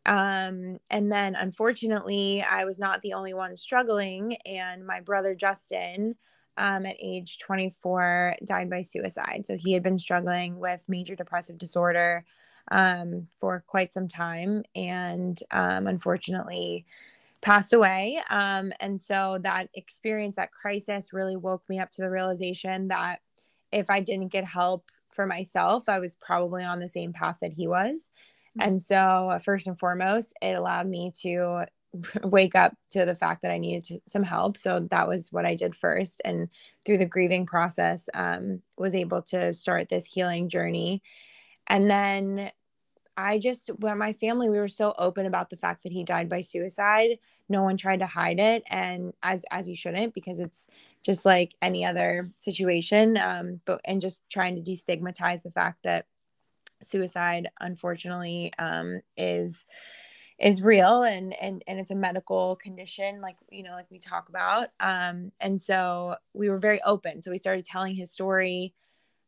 Um, 0.07 0.79
and 0.91 1.13
then 1.13 1.35
unfortunately, 1.37 2.43
I 2.43 2.65
was 2.65 2.79
not 2.79 3.03
the 3.03 3.13
only 3.13 3.35
one 3.35 3.57
struggling, 3.57 4.37
and 4.47 4.87
my 4.87 5.01
brother 5.01 5.35
Justin, 5.35 6.17
um, 6.61 6.85
at 6.85 6.97
age 7.01 7.39
24, 7.39 8.37
died 8.45 8.69
by 8.69 8.83
suicide. 8.83 9.45
So 9.47 9.57
he 9.57 9.73
had 9.73 9.83
been 9.83 9.99
struggling 9.99 10.59
with 10.59 10.85
major 10.89 11.17
depressive 11.17 11.57
disorder 11.57 12.25
um, 12.71 13.27
for 13.41 13.65
quite 13.67 13.93
some 13.93 14.07
time, 14.07 14.63
and 14.75 15.43
um, 15.51 15.87
unfortunately, 15.87 16.85
passed 17.41 17.73
away. 17.73 18.21
Um, 18.29 18.73
and 18.79 19.01
so 19.01 19.39
that 19.43 19.71
experience, 19.75 20.37
that 20.37 20.53
crisis, 20.53 21.15
really 21.15 21.37
woke 21.37 21.63
me 21.69 21.81
up 21.81 21.91
to 21.93 22.03
the 22.03 22.11
realization 22.11 22.89
that 22.89 23.21
if 23.73 23.89
I 23.89 24.01
didn't 24.01 24.29
get 24.29 24.45
help 24.45 24.91
for 25.09 25.27
myself, 25.27 25.89
I 25.89 25.99
was 25.99 26.15
probably 26.15 26.63
on 26.63 26.79
the 26.79 26.89
same 26.89 27.15
path 27.15 27.39
that 27.41 27.55
he 27.55 27.67
was. 27.67 28.11
Mm-hmm. 28.59 28.69
And 28.69 28.83
so, 28.83 29.39
first 29.43 29.67
and 29.67 29.79
foremost, 29.79 30.35
it 30.43 30.53
allowed 30.53 30.89
me 30.89 31.11
to 31.23 31.65
wake 32.23 32.55
up 32.55 32.75
to 32.91 33.05
the 33.05 33.15
fact 33.15 33.43
that 33.43 33.51
I 33.51 33.59
needed 33.59 33.85
to, 33.87 34.01
some 34.09 34.23
help. 34.23 34.57
So 34.57 34.87
that 34.91 35.09
was 35.09 35.33
what 35.33 35.47
I 35.47 35.55
did 35.55 35.75
first. 35.75 36.21
And 36.25 36.49
through 36.85 36.99
the 36.99 37.07
grieving 37.07 37.47
process, 37.47 38.09
um, 38.15 38.63
was 38.79 38.95
able 38.95 39.23
to 39.23 39.53
start 39.55 39.89
this 39.89 40.05
healing 40.05 40.49
journey. 40.49 41.03
And 41.67 41.91
then 41.91 42.51
I 43.17 43.39
just, 43.39 43.69
when 43.81 43.99
my 43.99 44.13
family, 44.13 44.49
we 44.49 44.59
were 44.59 44.69
so 44.69 44.95
open 44.97 45.27
about 45.27 45.51
the 45.51 45.57
fact 45.57 45.83
that 45.83 45.93
he 45.93 46.05
died 46.05 46.29
by 46.29 46.41
suicide. 46.41 47.19
No 47.49 47.63
one 47.63 47.77
tried 47.77 48.01
to 48.01 48.07
hide 48.07 48.39
it, 48.39 48.63
and 48.69 49.13
as 49.23 49.45
as 49.51 49.69
you 49.69 49.75
shouldn't, 49.75 50.15
because 50.15 50.39
it's 50.39 50.69
just 51.03 51.25
like 51.25 51.55
any 51.61 51.85
other 51.85 52.29
situation. 52.39 53.19
Um, 53.19 53.61
but 53.65 53.81
and 53.85 54.01
just 54.01 54.21
trying 54.31 54.55
to 54.55 54.63
destigmatize 54.63 55.43
the 55.43 55.51
fact 55.51 55.81
that 55.83 56.07
suicide, 56.83 57.51
unfortunately, 57.61 58.53
um, 58.59 59.01
is 59.17 59.67
is 60.41 60.63
real 60.63 61.03
and 61.03 61.35
and 61.35 61.63
and 61.67 61.79
it's 61.79 61.91
a 61.91 61.95
medical 61.95 62.57
condition 62.57 63.21
like 63.21 63.37
you 63.51 63.63
know 63.63 63.73
like 63.73 63.91
we 63.91 63.99
talk 63.99 64.31
about 64.31 64.69
um 64.81 65.31
and 65.41 65.61
so 65.61 66.17
we 66.33 66.49
were 66.49 66.59
very 66.59 66.81
open 66.83 67.21
so 67.21 67.31
we 67.31 67.39
started 67.39 67.65
telling 67.65 67.95
his 67.95 68.11
story 68.11 68.73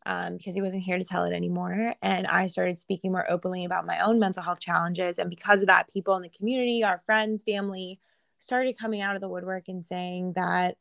um, 0.07 0.37
because 0.37 0.55
he 0.55 0.63
wasn't 0.63 0.83
here 0.83 0.99
to 0.99 1.05
tell 1.05 1.25
it 1.25 1.33
anymore. 1.33 1.95
And 2.03 2.27
I 2.27 2.47
started 2.49 2.79
speaking 2.79 3.13
more 3.13 3.31
openly 3.31 3.65
about 3.65 3.87
my 3.87 4.01
own 4.01 4.19
mental 4.19 4.43
health 4.43 4.61
challenges. 4.61 5.19
And 5.19 5.31
because 5.31 5.61
of 5.63 5.69
that, 5.69 5.93
people 5.93 6.17
in 6.17 6.23
the 6.23 6.29
community, 6.29 6.83
our 6.83 6.99
friends, 6.99 7.43
family, 7.43 8.01
started 8.39 8.79
coming 8.79 9.01
out 9.01 9.15
of 9.15 9.23
the 9.23 9.29
woodwork 9.29 9.69
and 9.69 9.87
saying 9.87 10.33
that 10.35 10.77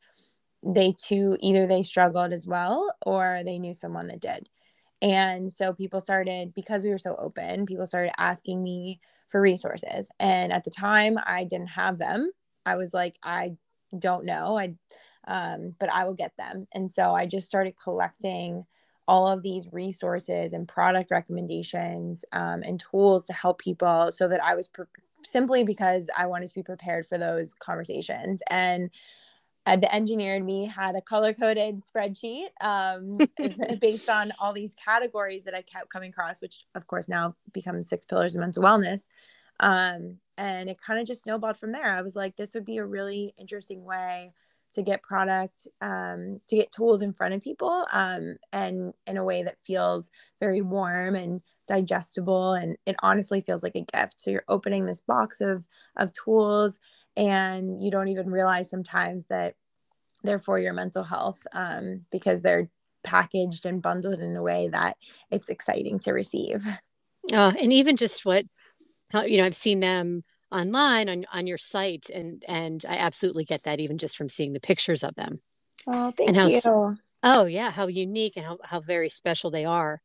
they 0.64 0.94
too 1.00 1.36
either 1.40 1.66
they 1.66 1.82
struggled 1.82 2.32
as 2.32 2.46
well 2.46 2.94
or 3.04 3.42
they 3.44 3.58
knew 3.58 3.74
someone 3.74 4.08
that 4.08 4.20
did. 4.20 4.48
And 5.02 5.52
so 5.52 5.72
people 5.74 6.00
started, 6.00 6.54
because 6.54 6.84
we 6.84 6.90
were 6.90 6.98
so 6.98 7.16
open, 7.16 7.66
people 7.66 7.86
started 7.86 8.12
asking 8.18 8.62
me 8.62 9.00
for 9.28 9.40
resources. 9.40 10.08
And 10.20 10.52
at 10.52 10.62
the 10.62 10.70
time, 10.70 11.18
I 11.26 11.42
didn't 11.44 11.70
have 11.70 11.98
them. 11.98 12.30
I 12.64 12.76
was 12.76 12.94
like, 12.94 13.18
I 13.22 13.56
don't 13.98 14.24
know. 14.24 14.56
I, 14.56 14.74
um, 15.26 15.74
but 15.80 15.92
I 15.92 16.04
will 16.04 16.14
get 16.14 16.36
them. 16.36 16.66
And 16.72 16.90
so 16.90 17.12
I 17.12 17.26
just 17.26 17.48
started 17.48 17.74
collecting 17.82 18.64
all 19.08 19.28
of 19.28 19.42
these 19.42 19.68
resources 19.72 20.52
and 20.52 20.68
product 20.68 21.10
recommendations 21.10 22.24
um, 22.32 22.62
and 22.62 22.78
tools 22.78 23.26
to 23.26 23.32
help 23.32 23.58
people 23.58 24.12
so 24.12 24.28
that 24.28 24.42
I 24.44 24.54
was 24.54 24.68
pre- 24.68 24.86
simply 25.24 25.64
because 25.64 26.08
I 26.16 26.26
wanted 26.26 26.48
to 26.48 26.54
be 26.54 26.62
prepared 26.62 27.06
for 27.06 27.18
those 27.18 27.52
conversations. 27.54 28.40
And 28.48 28.90
uh, 29.66 29.76
the 29.76 29.94
engineer 29.94 30.34
and 30.34 30.44
me 30.44 30.66
had 30.66 30.96
a 30.96 31.00
color 31.00 31.32
coded 31.32 31.82
spreadsheet 31.84 32.48
um, 32.60 33.18
based 33.80 34.08
on 34.08 34.32
all 34.40 34.52
these 34.52 34.74
categories 34.82 35.44
that 35.44 35.54
I 35.54 35.62
kept 35.62 35.90
coming 35.90 36.10
across, 36.10 36.42
which 36.42 36.64
of 36.74 36.86
course 36.86 37.08
now 37.08 37.36
become 37.52 37.84
six 37.84 38.04
pillars 38.04 38.34
of 38.34 38.40
mental 38.40 38.62
wellness. 38.62 39.02
Um, 39.60 40.18
and 40.36 40.68
it 40.68 40.80
kind 40.80 40.98
of 40.98 41.06
just 41.06 41.22
snowballed 41.22 41.56
from 41.56 41.72
there. 41.72 41.92
I 41.92 42.02
was 42.02 42.16
like, 42.16 42.36
this 42.36 42.54
would 42.54 42.64
be 42.64 42.78
a 42.78 42.84
really 42.84 43.34
interesting 43.38 43.84
way 43.84 44.32
to 44.72 44.82
get 44.82 45.02
product 45.02 45.68
um, 45.80 46.40
to 46.48 46.56
get 46.56 46.72
tools 46.72 47.02
in 47.02 47.12
front 47.12 47.34
of 47.34 47.42
people 47.42 47.84
um, 47.92 48.36
and 48.52 48.94
in 49.06 49.16
a 49.16 49.24
way 49.24 49.42
that 49.42 49.60
feels 49.60 50.10
very 50.40 50.62
warm 50.62 51.14
and 51.14 51.42
digestible 51.68 52.54
and 52.54 52.76
it 52.86 52.96
honestly 53.02 53.40
feels 53.40 53.62
like 53.62 53.76
a 53.76 53.86
gift 53.92 54.20
so 54.20 54.30
you're 54.30 54.44
opening 54.48 54.84
this 54.84 55.00
box 55.00 55.40
of 55.40 55.64
of 55.96 56.12
tools 56.12 56.80
and 57.16 57.82
you 57.82 57.90
don't 57.90 58.08
even 58.08 58.30
realize 58.30 58.70
sometimes 58.70 59.26
that 59.26 59.54
they're 60.22 60.38
for 60.38 60.58
your 60.58 60.72
mental 60.72 61.02
health 61.02 61.40
um, 61.52 62.06
because 62.10 62.42
they're 62.42 62.68
packaged 63.04 63.66
and 63.66 63.82
bundled 63.82 64.20
in 64.20 64.36
a 64.36 64.42
way 64.42 64.68
that 64.68 64.96
it's 65.30 65.48
exciting 65.48 65.98
to 65.98 66.12
receive 66.12 66.64
oh, 67.32 67.52
and 67.58 67.72
even 67.72 67.96
just 67.96 68.24
what 68.24 68.44
you 69.26 69.36
know 69.36 69.44
i've 69.44 69.56
seen 69.56 69.80
them 69.80 70.22
online 70.52 71.08
on 71.08 71.24
on 71.32 71.46
your 71.46 71.58
site 71.58 72.10
and 72.10 72.44
and 72.46 72.84
I 72.88 72.96
absolutely 72.96 73.44
get 73.44 73.64
that 73.64 73.80
even 73.80 73.98
just 73.98 74.16
from 74.16 74.28
seeing 74.28 74.52
the 74.52 74.60
pictures 74.60 75.02
of 75.02 75.14
them. 75.14 75.40
Oh, 75.86 76.12
thank 76.16 76.28
and 76.28 76.36
how, 76.36 76.46
you. 76.46 76.96
Oh 77.24 77.44
yeah, 77.46 77.70
how 77.70 77.86
unique 77.86 78.36
and 78.36 78.44
how, 78.44 78.58
how 78.62 78.80
very 78.80 79.08
special 79.08 79.50
they 79.50 79.64
are. 79.64 80.00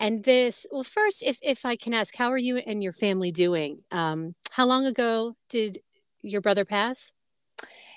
And 0.00 0.24
this, 0.24 0.66
well, 0.72 0.82
first, 0.82 1.22
if 1.22 1.38
if 1.40 1.64
I 1.64 1.76
can 1.76 1.94
ask, 1.94 2.14
how 2.16 2.30
are 2.30 2.38
you 2.38 2.56
and 2.58 2.82
your 2.82 2.92
family 2.92 3.30
doing? 3.30 3.78
Um, 3.90 4.34
how 4.50 4.66
long 4.66 4.84
ago 4.84 5.36
did 5.48 5.78
your 6.24 6.40
brother 6.40 6.64
pass? 6.64 7.12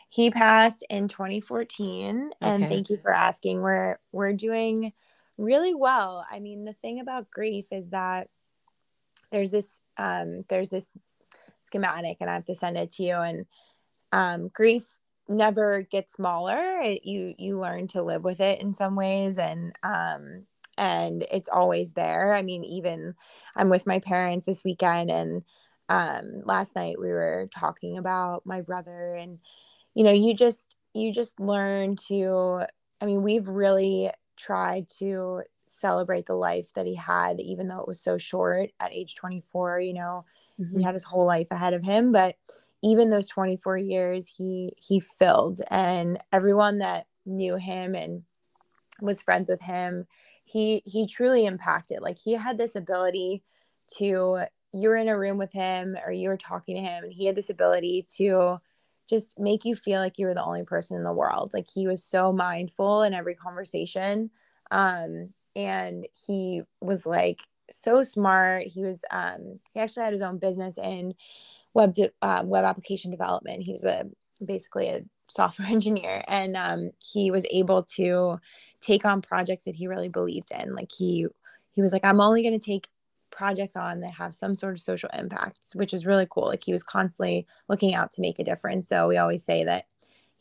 He 0.09 0.29
passed 0.31 0.85
in 0.89 1.07
2014, 1.07 2.27
okay. 2.27 2.33
and 2.41 2.67
thank 2.67 2.89
you 2.89 2.97
for 2.97 3.13
asking. 3.13 3.61
We're 3.61 3.99
we're 4.11 4.33
doing 4.33 4.93
really 5.37 5.73
well. 5.73 6.25
I 6.29 6.39
mean, 6.39 6.63
the 6.63 6.73
thing 6.73 6.99
about 6.99 7.29
grief 7.29 7.67
is 7.71 7.89
that 7.89 8.29
there's 9.31 9.51
this 9.51 9.79
um, 9.97 10.45
there's 10.47 10.69
this 10.69 10.91
schematic 11.61 12.17
and 12.21 12.29
I 12.29 12.33
have 12.33 12.45
to 12.45 12.55
send 12.55 12.77
it 12.77 12.91
to 12.91 13.03
you. 13.03 13.15
And 13.15 13.45
um, 14.11 14.49
grief 14.49 14.99
never 15.27 15.81
gets 15.81 16.13
smaller. 16.13 16.79
It, 16.81 17.05
you 17.05 17.35
you 17.37 17.59
learn 17.59 17.87
to 17.89 18.03
live 18.03 18.23
with 18.23 18.39
it 18.39 18.61
in 18.61 18.73
some 18.73 18.95
ways, 18.95 19.37
and 19.37 19.73
um, 19.83 20.45
and 20.77 21.25
it's 21.31 21.49
always 21.49 21.93
there. 21.93 22.33
I 22.33 22.41
mean, 22.41 22.63
even 22.63 23.15
I'm 23.55 23.69
with 23.69 23.85
my 23.85 23.99
parents 23.99 24.45
this 24.45 24.63
weekend, 24.63 25.11
and 25.11 25.43
um, 25.89 26.41
last 26.43 26.75
night 26.75 26.99
we 26.99 27.09
were 27.09 27.49
talking 27.53 27.97
about 27.97 28.45
my 28.45 28.61
brother, 28.61 29.15
and 29.15 29.39
you 29.93 30.03
know, 30.03 30.11
you 30.11 30.33
just 30.33 30.75
you 30.93 31.11
just 31.13 31.39
learn 31.39 31.95
to. 32.07 32.65
I 32.99 33.05
mean, 33.05 33.21
we've 33.21 33.47
really 33.47 34.09
tried 34.37 34.87
to 34.99 35.43
celebrate 35.67 36.25
the 36.25 36.35
life 36.35 36.71
that 36.73 36.87
he 36.87 36.95
had, 36.95 37.39
even 37.39 37.67
though 37.67 37.79
it 37.79 37.87
was 37.87 38.01
so 38.01 38.17
short 38.17 38.71
at 38.79 38.93
age 38.93 39.15
24. 39.15 39.79
You 39.81 39.93
know, 39.93 40.25
Mm-hmm. 40.59 40.77
He 40.77 40.83
had 40.83 40.93
his 40.93 41.03
whole 41.03 41.25
life 41.25 41.47
ahead 41.51 41.73
of 41.73 41.83
him, 41.83 42.11
but 42.11 42.35
even 42.83 43.09
those 43.09 43.27
24 43.27 43.77
years 43.77 44.27
he 44.27 44.73
he 44.77 44.99
filled 44.99 45.59
and 45.71 46.19
everyone 46.31 46.79
that 46.79 47.07
knew 47.25 47.55
him 47.55 47.95
and 47.95 48.23
was 49.01 49.21
friends 49.21 49.49
with 49.49 49.61
him, 49.61 50.05
he 50.43 50.81
he 50.85 51.07
truly 51.07 51.45
impacted. 51.45 52.01
Like 52.01 52.17
he 52.17 52.33
had 52.33 52.57
this 52.57 52.75
ability 52.75 53.43
to 53.97 54.45
you're 54.73 54.95
in 54.95 55.07
a 55.07 55.17
room 55.17 55.37
with 55.37 55.51
him 55.53 55.97
or 56.05 56.11
you 56.11 56.29
were 56.29 56.37
talking 56.37 56.75
to 56.75 56.81
him 56.81 57.03
and 57.03 57.13
he 57.13 57.25
had 57.25 57.35
this 57.35 57.49
ability 57.49 58.05
to 58.17 58.59
just 59.09 59.39
make 59.39 59.63
you 59.65 59.75
feel 59.75 60.01
like 60.01 60.19
you 60.19 60.25
were 60.25 60.33
the 60.33 60.43
only 60.43 60.63
person 60.63 60.97
in 60.97 61.03
the 61.03 61.13
world. 61.13 61.51
Like 61.53 61.67
he 61.73 61.87
was 61.87 62.03
so 62.03 62.33
mindful 62.33 63.03
in 63.03 63.13
every 63.13 63.35
conversation. 63.35 64.29
Um, 64.69 65.29
and 65.55 66.05
he 66.13 66.61
was 66.81 67.05
like 67.05 67.41
so 67.71 68.03
smart. 68.03 68.67
He 68.67 68.81
was 68.81 69.03
um, 69.11 69.59
he 69.73 69.79
actually 69.79 70.03
had 70.03 70.13
his 70.13 70.21
own 70.21 70.37
business 70.37 70.77
in 70.77 71.13
web 71.73 71.93
de- 71.93 72.11
uh, 72.21 72.43
web 72.45 72.65
application 72.65 73.11
development. 73.11 73.63
He 73.63 73.71
was 73.71 73.83
a 73.83 74.05
basically 74.43 74.89
a 74.89 75.01
software 75.29 75.67
engineer, 75.71 76.23
and 76.27 76.55
um, 76.55 76.91
he 76.99 77.31
was 77.31 77.45
able 77.51 77.83
to 77.95 78.39
take 78.81 79.05
on 79.05 79.21
projects 79.21 79.63
that 79.63 79.75
he 79.75 79.87
really 79.87 80.09
believed 80.09 80.51
in. 80.51 80.75
Like 80.75 80.91
he 80.91 81.27
he 81.71 81.81
was 81.81 81.91
like, 81.91 82.05
I'm 82.05 82.21
only 82.21 82.41
going 82.41 82.59
to 82.59 82.65
take 82.65 82.87
projects 83.37 83.75
on 83.75 83.99
that 83.99 84.11
have 84.11 84.33
some 84.33 84.55
sort 84.55 84.73
of 84.73 84.81
social 84.81 85.09
impacts, 85.13 85.75
which 85.75 85.93
is 85.93 86.05
really 86.05 86.27
cool. 86.29 86.47
Like 86.47 86.63
he 86.63 86.73
was 86.73 86.83
constantly 86.83 87.45
looking 87.69 87.93
out 87.93 88.11
to 88.13 88.21
make 88.21 88.39
a 88.39 88.43
difference. 88.43 88.89
So 88.89 89.07
we 89.07 89.17
always 89.17 89.45
say 89.45 89.63
that 89.63 89.85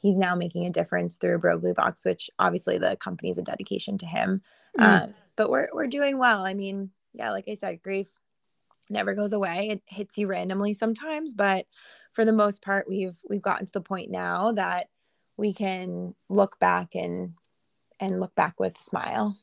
he's 0.00 0.16
now 0.16 0.34
making 0.34 0.66
a 0.66 0.70
difference 0.70 1.16
through 1.16 1.38
Broglie 1.38 1.74
Box, 1.74 2.04
which 2.04 2.30
obviously 2.38 2.78
the 2.78 2.96
company 2.96 3.30
is 3.30 3.38
a 3.38 3.42
dedication 3.42 3.98
to 3.98 4.06
him. 4.06 4.40
Mm. 4.78 5.02
Um, 5.02 5.14
but 5.36 5.50
we're 5.50 5.68
we're 5.72 5.86
doing 5.86 6.18
well. 6.18 6.46
I 6.46 6.54
mean, 6.54 6.90
yeah, 7.12 7.30
like 7.30 7.44
I 7.48 7.54
said, 7.54 7.82
grief 7.82 8.08
never 8.88 9.14
goes 9.14 9.34
away. 9.34 9.68
It 9.68 9.82
hits 9.86 10.16
you 10.16 10.26
randomly 10.26 10.72
sometimes, 10.72 11.34
but 11.34 11.66
for 12.12 12.24
the 12.24 12.32
most 12.32 12.62
part, 12.62 12.88
we've 12.88 13.18
we've 13.28 13.42
gotten 13.42 13.66
to 13.66 13.72
the 13.72 13.80
point 13.82 14.10
now 14.10 14.52
that 14.52 14.88
we 15.36 15.52
can 15.52 16.14
look 16.30 16.58
back 16.58 16.94
and 16.94 17.34
and 18.00 18.20
look 18.20 18.34
back 18.34 18.58
with 18.58 18.80
a 18.80 18.82
smile. 18.82 19.36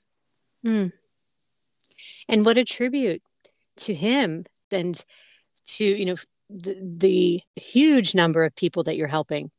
Mm. 0.66 0.92
And 2.28 2.46
what 2.46 2.58
a 2.58 2.64
tribute 2.64 3.22
to 3.77 3.94
him 3.94 4.46
and 4.72 5.03
to 5.65 5.86
you 5.86 6.06
know 6.06 6.15
the, 6.50 6.77
the 6.82 7.42
huge 7.56 8.15
number 8.15 8.44
of 8.44 8.56
people 8.56 8.84
that 8.84 8.96
you're 8.96 9.08
helping. 9.08 9.51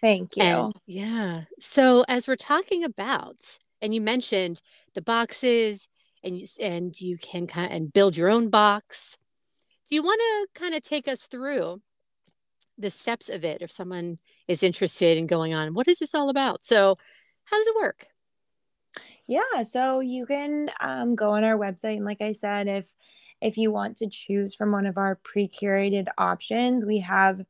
Thank 0.00 0.36
you. 0.36 0.42
And, 0.42 0.72
yeah. 0.86 1.42
So 1.60 2.04
as 2.08 2.26
we're 2.26 2.36
talking 2.36 2.82
about, 2.84 3.58
and 3.80 3.94
you 3.94 4.00
mentioned 4.00 4.60
the 4.94 5.02
boxes, 5.02 5.88
and 6.24 6.38
you 6.38 6.46
and 6.60 7.00
you 7.00 7.18
can 7.18 7.46
kind 7.46 7.66
of 7.66 7.72
and 7.72 7.92
build 7.92 8.16
your 8.16 8.30
own 8.30 8.48
box. 8.48 9.16
Do 9.88 9.94
you 9.94 10.02
want 10.02 10.20
to 10.20 10.60
kind 10.60 10.74
of 10.74 10.82
take 10.82 11.08
us 11.08 11.26
through 11.26 11.82
the 12.78 12.90
steps 12.90 13.28
of 13.28 13.44
it 13.44 13.60
if 13.60 13.70
someone 13.70 14.18
is 14.48 14.62
interested 14.62 15.18
in 15.18 15.26
going 15.26 15.52
on? 15.52 15.74
What 15.74 15.88
is 15.88 15.98
this 15.98 16.14
all 16.14 16.28
about? 16.28 16.64
So, 16.64 16.96
how 17.44 17.58
does 17.58 17.66
it 17.66 17.76
work? 17.76 18.06
Yeah, 19.26 19.62
so 19.62 20.00
you 20.00 20.26
can 20.26 20.70
um, 20.80 21.14
go 21.14 21.30
on 21.30 21.44
our 21.44 21.56
website, 21.56 21.96
and 21.96 22.04
like 22.04 22.20
I 22.20 22.32
said, 22.32 22.68
if 22.68 22.94
if 23.40 23.56
you 23.56 23.72
want 23.72 23.96
to 23.96 24.08
choose 24.08 24.54
from 24.54 24.70
one 24.70 24.86
of 24.86 24.96
our 24.96 25.16
pre-curated 25.16 26.06
options, 26.16 26.86
we 26.86 26.98
have 27.00 27.40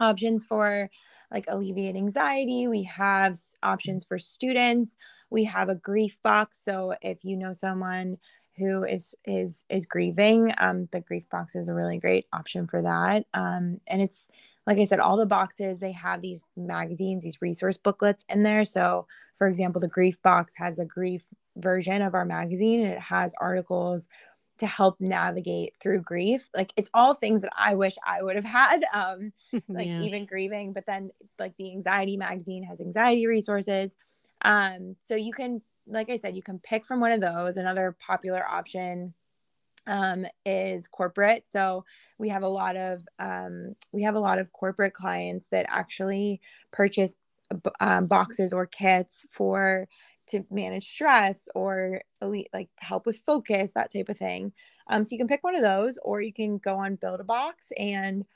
options 0.00 0.44
for 0.44 0.90
like 1.32 1.44
alleviate 1.48 1.96
anxiety. 1.96 2.68
We 2.68 2.84
have 2.84 3.38
options 3.62 4.04
for 4.04 4.18
students. 4.18 4.96
We 5.30 5.44
have 5.44 5.68
a 5.68 5.74
grief 5.74 6.18
box. 6.22 6.60
So 6.62 6.94
if 7.02 7.24
you 7.24 7.36
know 7.36 7.52
someone 7.52 8.18
who 8.56 8.84
is 8.84 9.14
is 9.24 9.64
is 9.68 9.86
grieving, 9.86 10.52
um, 10.58 10.88
the 10.92 11.00
grief 11.00 11.28
box 11.28 11.54
is 11.54 11.68
a 11.68 11.74
really 11.74 11.98
great 11.98 12.26
option 12.32 12.66
for 12.66 12.82
that. 12.82 13.26
Um, 13.34 13.80
and 13.88 14.00
it's 14.00 14.28
like 14.68 14.78
I 14.78 14.84
said, 14.84 15.00
all 15.00 15.16
the 15.16 15.24
boxes 15.24 15.80
they 15.80 15.92
have 15.92 16.20
these 16.20 16.44
magazines, 16.54 17.24
these 17.24 17.40
resource 17.40 17.78
booklets 17.78 18.26
in 18.28 18.42
there. 18.42 18.66
So 18.66 19.06
for 19.36 19.48
example, 19.48 19.80
the 19.80 19.88
grief 19.88 20.20
box 20.20 20.52
has 20.56 20.78
a 20.78 20.84
grief 20.84 21.24
version 21.56 22.02
of 22.02 22.12
our 22.12 22.26
magazine 22.26 22.82
and 22.82 22.92
it 22.92 23.00
has 23.00 23.32
articles 23.40 24.08
to 24.58 24.66
help 24.66 25.00
navigate 25.00 25.74
through 25.80 26.02
grief. 26.02 26.50
Like 26.54 26.74
it's 26.76 26.90
all 26.92 27.14
things 27.14 27.40
that 27.42 27.52
I 27.56 27.76
wish 27.76 27.96
I 28.04 28.22
would 28.22 28.36
have 28.36 28.44
had, 28.44 28.84
um, 28.92 29.32
like 29.68 29.86
yeah. 29.86 30.02
even 30.02 30.26
grieving. 30.26 30.74
But 30.74 30.84
then, 30.84 31.12
like 31.38 31.56
the 31.56 31.72
anxiety 31.72 32.18
magazine 32.18 32.64
has 32.64 32.82
anxiety 32.82 33.26
resources. 33.26 33.96
Um, 34.42 34.96
so 35.00 35.14
you 35.14 35.32
can, 35.32 35.62
like 35.86 36.10
I 36.10 36.18
said, 36.18 36.36
you 36.36 36.42
can 36.42 36.58
pick 36.58 36.84
from 36.84 37.00
one 37.00 37.12
of 37.12 37.22
those. 37.22 37.56
Another 37.56 37.96
popular 37.98 38.46
option 38.46 39.14
um, 39.88 40.26
is 40.46 40.86
corporate. 40.86 41.44
So 41.48 41.84
we 42.18 42.28
have 42.28 42.44
a 42.44 42.48
lot 42.48 42.76
of 42.76 43.04
um, 43.18 43.74
we 43.90 44.02
have 44.02 44.14
a 44.14 44.20
lot 44.20 44.38
of 44.38 44.52
corporate 44.52 44.94
clients 44.94 45.46
that 45.50 45.66
actually 45.68 46.40
purchase 46.70 47.16
um, 47.80 48.04
boxes 48.04 48.52
or 48.52 48.66
kits 48.66 49.24
for 49.32 49.88
to 50.28 50.44
manage 50.50 50.86
stress 50.86 51.48
or 51.54 52.02
elite, 52.20 52.48
like 52.52 52.68
help 52.78 53.06
with 53.06 53.16
focus, 53.18 53.72
that 53.74 53.92
type 53.92 54.10
of 54.10 54.18
thing. 54.18 54.52
Um, 54.88 55.02
so 55.02 55.08
you 55.12 55.18
can 55.18 55.26
pick 55.26 55.42
one 55.42 55.56
of 55.56 55.62
those, 55.62 55.98
or 56.02 56.20
you 56.20 56.34
can 56.34 56.58
go 56.58 56.76
on 56.76 56.96
Build 56.96 57.20
a 57.20 57.24
Box 57.24 57.72
and 57.78 58.26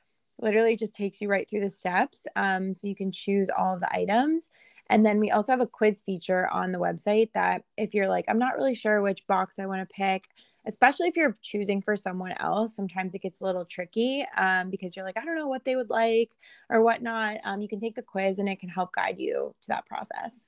literally 0.40 0.74
just 0.74 0.94
takes 0.94 1.20
you 1.20 1.28
right 1.28 1.48
through 1.48 1.60
the 1.60 1.70
steps. 1.70 2.26
Um, 2.34 2.72
so 2.72 2.86
you 2.86 2.94
can 2.94 3.12
choose 3.12 3.50
all 3.56 3.74
of 3.74 3.80
the 3.80 3.94
items. 3.94 4.48
And 4.88 5.04
then 5.06 5.20
we 5.20 5.30
also 5.30 5.52
have 5.52 5.60
a 5.60 5.66
quiz 5.66 6.02
feature 6.04 6.48
on 6.50 6.72
the 6.72 6.78
website 6.78 7.32
that 7.34 7.64
if 7.76 7.94
you're 7.94 8.08
like, 8.08 8.24
I'm 8.28 8.38
not 8.38 8.56
really 8.56 8.74
sure 8.74 9.00
which 9.00 9.26
box 9.26 9.58
I 9.58 9.66
want 9.66 9.86
to 9.86 9.94
pick, 9.94 10.28
especially 10.66 11.08
if 11.08 11.16
you're 11.16 11.36
choosing 11.42 11.82
for 11.82 11.96
someone 11.96 12.34
else, 12.38 12.74
sometimes 12.74 13.14
it 13.14 13.22
gets 13.22 13.40
a 13.40 13.44
little 13.44 13.64
tricky 13.64 14.24
um, 14.36 14.70
because 14.70 14.94
you're 14.94 15.04
like, 15.04 15.16
I 15.16 15.24
don't 15.24 15.36
know 15.36 15.48
what 15.48 15.64
they 15.64 15.76
would 15.76 15.90
like 15.90 16.30
or 16.68 16.82
whatnot. 16.82 17.38
Um, 17.44 17.60
you 17.60 17.68
can 17.68 17.80
take 17.80 17.94
the 17.94 18.02
quiz 18.02 18.38
and 18.38 18.48
it 18.48 18.60
can 18.60 18.68
help 18.68 18.92
guide 18.92 19.18
you 19.18 19.54
to 19.62 19.68
that 19.68 19.86
process. 19.86 20.46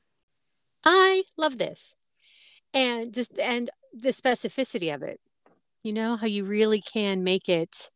I 0.84 1.24
love 1.36 1.58
this. 1.58 1.94
And 2.72 3.12
just 3.12 3.38
and 3.38 3.70
the 3.92 4.10
specificity 4.10 4.94
of 4.94 5.02
it. 5.02 5.20
You 5.82 5.92
know, 5.92 6.16
how 6.16 6.26
you 6.26 6.44
really 6.44 6.80
can 6.80 7.24
make 7.24 7.48
it 7.48 7.90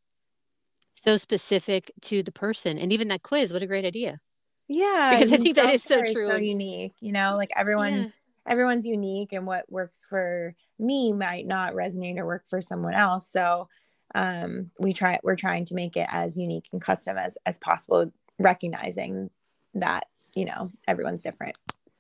so 0.95 1.17
specific 1.17 1.91
to 2.03 2.23
the 2.23 2.33
person. 2.33 2.79
And 2.79 2.93
even 2.93 3.09
that 3.09 3.23
quiz, 3.23 3.53
what 3.53 3.63
a 3.63 3.67
great 3.67 3.85
idea. 3.85 4.21
Yeah. 4.69 5.17
Because 5.17 5.33
I 5.33 5.39
think 5.39 5.57
that 5.57 5.73
is 5.73 5.83
so 5.83 6.03
true. 6.03 6.27
So 6.27 6.37
unique. 6.37 6.93
You 7.01 7.13
know, 7.13 7.37
like 7.37 7.51
everyone 7.57 7.95
yeah. 7.95 8.09
Everyone's 8.49 8.87
unique 8.87 9.33
and 9.33 9.47
what 9.47 9.71
works 9.71 10.07
for 10.09 10.55
me 10.79 11.13
might 11.13 11.47
not 11.47 11.75
resonate 11.75 12.19
or 12.19 12.27
work 12.27 12.49
for 12.49 12.61
someone 12.61 12.95
else. 12.95 13.29
So 13.29 13.69
um 14.15 14.71
we 14.79 14.93
try 14.93 15.19
we're 15.23 15.37
trying 15.37 15.67
to 15.67 15.75
make 15.75 15.97
it 15.97 16.09
as 16.11 16.39
unique 16.39 16.69
and 16.73 16.81
custom 16.81 17.19
as 17.19 17.37
as 17.45 17.59
possible, 17.59 18.11
recognizing 18.39 19.31
that, 19.75 20.07
you 20.35 20.45
know, 20.45 20.73
everyone's 20.87 21.23
different. 21.23 21.57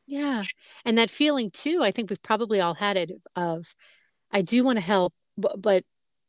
Yeah. 0.06 0.44
And 0.86 0.96
that 0.96 1.10
feeling 1.10 1.50
too, 1.50 1.82
I 1.82 1.90
think 1.90 2.08
we've 2.08 2.22
probably 2.22 2.62
all 2.62 2.74
had 2.74 2.96
it 2.96 3.12
of, 3.36 3.74
I 4.32 4.40
do 4.40 4.64
want 4.64 4.78
to 4.78 4.84
help, 4.84 5.12
but, 5.36 5.60
but 5.60 5.84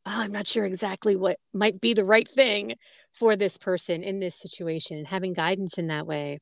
oh, 0.05 0.21
I'm 0.21 0.33
not 0.33 0.47
sure 0.47 0.65
exactly 0.65 1.15
what 1.15 1.37
might 1.53 1.79
be 1.79 1.93
the 1.93 2.03
right 2.03 2.27
thing 2.27 2.75
for 3.13 3.37
this 3.37 3.57
person 3.57 4.03
in 4.03 4.17
this 4.17 4.35
situation 4.35 4.97
and 4.97 5.07
having 5.07 5.31
guidance 5.31 5.77
in 5.77 5.87
that 5.87 6.05
way. 6.05 6.39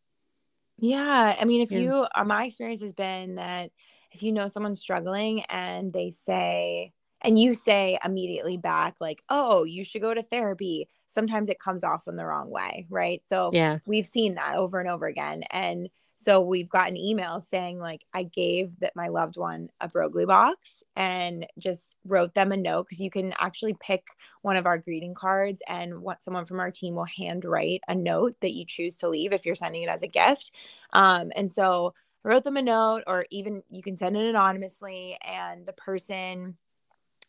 Yeah. 0.77 1.35
I 1.39 1.43
mean, 1.45 1.61
if 1.61 1.71
yeah. 1.71 1.79
you, 1.79 2.05
uh, 2.13 2.23
my 2.23 2.45
experience 2.45 2.81
has 2.81 2.93
been 2.93 3.35
that 3.35 3.71
if 4.11 4.23
you 4.23 4.31
know 4.31 4.47
someone's 4.47 4.79
struggling 4.79 5.43
and 5.49 5.91
they 5.91 6.11
say, 6.11 6.93
and 7.21 7.39
you 7.39 7.53
say 7.53 7.97
immediately 8.05 8.57
back, 8.57 8.95
like, 9.01 9.21
oh, 9.29 9.63
you 9.63 9.83
should 9.83 10.01
go 10.01 10.13
to 10.13 10.23
therapy, 10.23 10.87
sometimes 11.07 11.49
it 11.49 11.59
comes 11.59 11.83
off 11.83 12.07
in 12.07 12.15
the 12.15 12.25
wrong 12.25 12.49
way. 12.49 12.85
Right. 12.89 13.21
So, 13.27 13.51
yeah, 13.53 13.79
we've 13.87 14.05
seen 14.05 14.35
that 14.35 14.55
over 14.55 14.79
and 14.79 14.89
over 14.89 15.05
again. 15.05 15.43
And, 15.51 15.89
so 16.27 16.41
we've 16.41 16.67
gotten 16.67 16.95
emails 16.95 17.47
saying 17.47 17.79
like 17.79 18.03
I 18.13 18.23
gave 18.23 18.77
that 18.81 18.97
my 18.97 19.07
loved 19.07 19.37
one 19.37 19.69
a 19.79 19.87
Broglie 19.87 20.25
box 20.25 20.83
and 20.97 21.47
just 21.57 21.95
wrote 22.03 22.33
them 22.33 22.51
a 22.51 22.57
note 22.57 22.83
because 22.83 22.99
you 22.99 23.09
can 23.09 23.33
actually 23.39 23.77
pick 23.79 24.07
one 24.41 24.57
of 24.57 24.65
our 24.65 24.77
greeting 24.77 25.13
cards 25.13 25.61
and 25.69 26.01
what 26.01 26.21
someone 26.21 26.43
from 26.43 26.59
our 26.59 26.69
team 26.69 26.95
will 26.95 27.05
handwrite 27.05 27.79
a 27.87 27.95
note 27.95 28.35
that 28.41 28.51
you 28.51 28.65
choose 28.65 28.97
to 28.97 29.07
leave 29.07 29.31
if 29.31 29.45
you're 29.45 29.55
sending 29.55 29.83
it 29.83 29.89
as 29.89 30.03
a 30.03 30.07
gift. 30.07 30.51
Um, 30.91 31.31
and 31.33 31.49
so 31.49 31.93
I 32.25 32.27
wrote 32.27 32.43
them 32.43 32.57
a 32.57 32.61
note 32.61 33.03
or 33.07 33.25
even 33.31 33.63
you 33.69 33.81
can 33.81 33.95
send 33.95 34.17
it 34.17 34.25
anonymously 34.25 35.17
and 35.25 35.65
the 35.65 35.71
person 35.71 36.57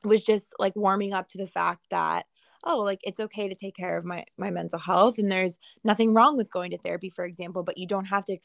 was 0.02 0.24
just 0.24 0.54
like 0.58 0.74
warming 0.74 1.12
up 1.12 1.28
to 1.28 1.38
the 1.38 1.46
fact 1.46 1.84
that 1.90 2.26
oh 2.64 2.78
like 2.78 3.00
it's 3.04 3.20
okay 3.20 3.48
to 3.48 3.54
take 3.54 3.76
care 3.76 3.96
of 3.96 4.04
my 4.04 4.24
my 4.36 4.50
mental 4.50 4.78
health 4.78 5.18
and 5.18 5.30
there's 5.30 5.60
nothing 5.84 6.14
wrong 6.14 6.36
with 6.36 6.50
going 6.50 6.72
to 6.72 6.78
therapy 6.78 7.08
for 7.08 7.24
example 7.24 7.62
but 7.62 7.78
you 7.78 7.86
don't 7.86 8.06
have 8.06 8.24
to 8.24 8.36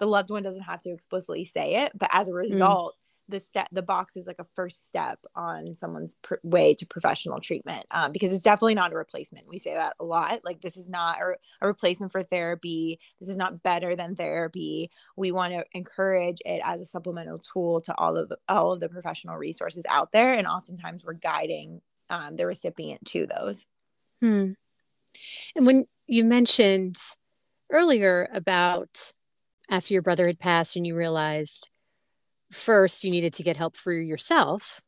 the 0.00 0.06
loved 0.06 0.30
one 0.30 0.42
doesn't 0.42 0.62
have 0.62 0.82
to 0.82 0.90
explicitly 0.90 1.44
say 1.44 1.84
it 1.84 1.92
but 1.96 2.10
as 2.12 2.28
a 2.28 2.32
mm. 2.32 2.36
result 2.38 2.94
mm. 2.94 3.32
the 3.32 3.38
step 3.38 3.68
the 3.70 3.82
box 3.82 4.16
is 4.16 4.26
like 4.26 4.38
a 4.40 4.46
first 4.54 4.88
step 4.88 5.20
on 5.36 5.76
someone's 5.76 6.16
pr- 6.22 6.34
way 6.42 6.74
to 6.74 6.86
professional 6.86 7.38
treatment 7.38 7.86
um, 7.92 8.10
because 8.10 8.32
it's 8.32 8.42
definitely 8.42 8.74
not 8.74 8.92
a 8.92 8.96
replacement 8.96 9.46
we 9.48 9.58
say 9.58 9.74
that 9.74 9.94
a 10.00 10.04
lot 10.04 10.40
like 10.44 10.60
this 10.60 10.76
is 10.76 10.88
not 10.88 11.18
a, 11.20 11.34
a 11.60 11.66
replacement 11.66 12.10
for 12.10 12.22
therapy 12.24 12.98
this 13.20 13.28
is 13.28 13.36
not 13.36 13.62
better 13.62 13.94
than 13.94 14.16
therapy 14.16 14.90
we 15.16 15.30
want 15.30 15.52
to 15.52 15.64
encourage 15.72 16.38
it 16.44 16.60
as 16.64 16.80
a 16.80 16.86
supplemental 16.86 17.38
tool 17.38 17.80
to 17.80 17.94
all 17.96 18.16
of 18.16 18.28
the, 18.28 18.38
all 18.48 18.72
of 18.72 18.80
the 18.80 18.88
professional 18.88 19.36
resources 19.36 19.84
out 19.88 20.10
there 20.10 20.32
and 20.32 20.46
oftentimes 20.46 21.04
we're 21.04 21.12
guiding 21.12 21.80
um, 22.08 22.34
the 22.34 22.46
recipient 22.46 23.04
to 23.06 23.26
those 23.26 23.66
hmm. 24.20 24.52
and 25.54 25.66
when 25.66 25.86
you 26.08 26.24
mentioned 26.24 26.96
earlier 27.70 28.28
about 28.32 29.12
after 29.70 29.94
your 29.94 30.02
brother 30.02 30.26
had 30.26 30.38
passed 30.38 30.76
and 30.76 30.86
you 30.86 30.94
realized 30.96 31.70
first 32.52 33.04
you 33.04 33.10
needed 33.10 33.32
to 33.32 33.42
get 33.44 33.56
help 33.56 33.76
for 33.76 33.92
yourself 33.92 34.80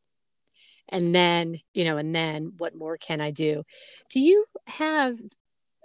and 0.89 1.15
then 1.15 1.59
you 1.73 1.85
know 1.85 1.97
and 1.97 2.15
then 2.15 2.53
what 2.59 2.75
more 2.75 2.97
can 2.97 3.21
i 3.21 3.31
do? 3.31 3.63
Do 4.11 4.21
you 4.21 4.45
have 4.67 5.17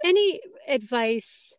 any 0.04 0.40
advice 0.66 1.56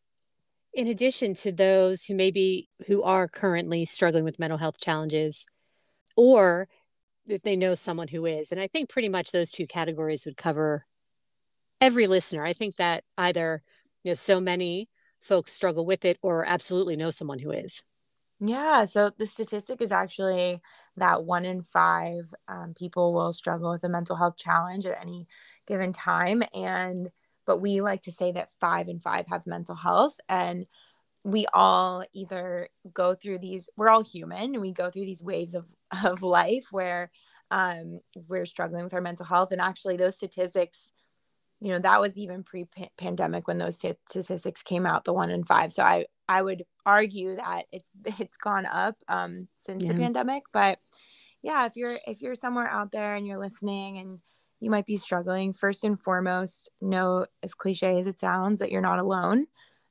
in 0.73 0.87
addition 0.87 1.33
to 1.33 1.51
those 1.51 2.03
who 2.03 2.15
maybe 2.15 2.69
who 2.87 3.01
are 3.03 3.27
currently 3.27 3.85
struggling 3.85 4.23
with 4.23 4.39
mental 4.39 4.57
health 4.57 4.79
challenges 4.79 5.45
or 6.15 6.67
if 7.27 7.41
they 7.43 7.55
know 7.55 7.75
someone 7.75 8.09
who 8.09 8.25
is? 8.25 8.51
And 8.51 8.59
i 8.59 8.67
think 8.67 8.89
pretty 8.89 9.09
much 9.09 9.31
those 9.31 9.51
two 9.51 9.65
categories 9.67 10.25
would 10.25 10.37
cover 10.37 10.85
every 11.81 12.07
listener. 12.07 12.43
I 12.43 12.53
think 12.53 12.75
that 12.75 13.03
either 13.17 13.63
you 14.03 14.11
know 14.11 14.15
so 14.15 14.39
many 14.39 14.89
folks 15.19 15.53
struggle 15.53 15.85
with 15.85 16.05
it 16.05 16.17
or 16.21 16.45
absolutely 16.45 16.95
know 16.95 17.09
someone 17.09 17.39
who 17.39 17.51
is? 17.51 17.83
Yeah, 18.41 18.85
so 18.85 19.11
the 19.17 19.25
statistic 19.25 19.81
is 19.81 19.91
actually 19.91 20.61
that 20.95 21.25
one 21.25 21.43
in 21.43 21.61
five 21.61 22.33
um, 22.47 22.73
people 22.73 23.13
will 23.13 23.33
struggle 23.33 23.71
with 23.71 23.83
a 23.83 23.89
mental 23.89 24.15
health 24.15 24.37
challenge 24.37 24.85
at 24.85 24.99
any 25.01 25.27
given 25.67 25.91
time. 25.91 26.41
And, 26.53 27.09
but 27.45 27.57
we 27.57 27.81
like 27.81 28.03
to 28.03 28.13
say 28.13 28.31
that 28.31 28.49
five 28.61 28.87
and 28.87 29.03
five 29.03 29.27
have 29.27 29.45
mental 29.45 29.75
health. 29.75 30.17
And 30.29 30.67
we 31.25 31.47
all 31.53 32.05
either 32.13 32.69
go 32.93 33.13
through 33.13 33.39
these, 33.39 33.67
we're 33.75 33.89
all 33.89 34.03
human 34.03 34.53
and 34.55 34.61
we 34.61 34.71
go 34.71 34.89
through 34.89 35.05
these 35.05 35.21
waves 35.21 35.53
of, 35.53 35.75
of 36.05 36.23
life 36.23 36.67
where 36.71 37.11
um, 37.51 37.99
we're 38.15 38.45
struggling 38.45 38.85
with 38.85 38.93
our 38.93 39.01
mental 39.01 39.25
health. 39.25 39.51
And 39.51 39.59
actually, 39.59 39.97
those 39.97 40.15
statistics 40.15 40.91
you 41.61 41.73
know 41.73 41.79
that 41.79 41.99
was 42.01 42.17
even 42.17 42.43
pre-pandemic 42.43 43.47
when 43.47 43.57
those 43.57 43.77
statistics 43.77 44.61
came 44.63 44.85
out 44.85 45.05
the 45.05 45.13
one 45.13 45.29
in 45.29 45.43
five. 45.43 45.71
So 45.73 45.83
i 45.83 46.05
i 46.27 46.41
would 46.41 46.63
argue 46.85 47.35
that 47.35 47.63
it's 47.71 47.89
it's 48.19 48.37
gone 48.37 48.65
up 48.65 48.95
um 49.07 49.35
since 49.55 49.83
yeah. 49.83 49.91
the 49.91 49.99
pandemic. 49.99 50.43
But 50.51 50.79
yeah 51.41 51.65
if 51.65 51.75
you're 51.75 51.97
if 52.07 52.21
you're 52.21 52.35
somewhere 52.35 52.67
out 52.67 52.91
there 52.91 53.15
and 53.15 53.27
you're 53.27 53.39
listening 53.39 53.97
and 53.97 54.19
you 54.59 54.69
might 54.69 54.85
be 54.85 54.97
struggling 54.97 55.53
first 55.53 55.83
and 55.83 56.01
foremost 56.01 56.69
know 56.81 57.25
as 57.43 57.53
cliche 57.53 57.99
as 57.99 58.07
it 58.07 58.19
sounds 58.19 58.59
that 58.59 58.71
you're 58.71 58.81
not 58.81 58.99
alone. 58.99 59.45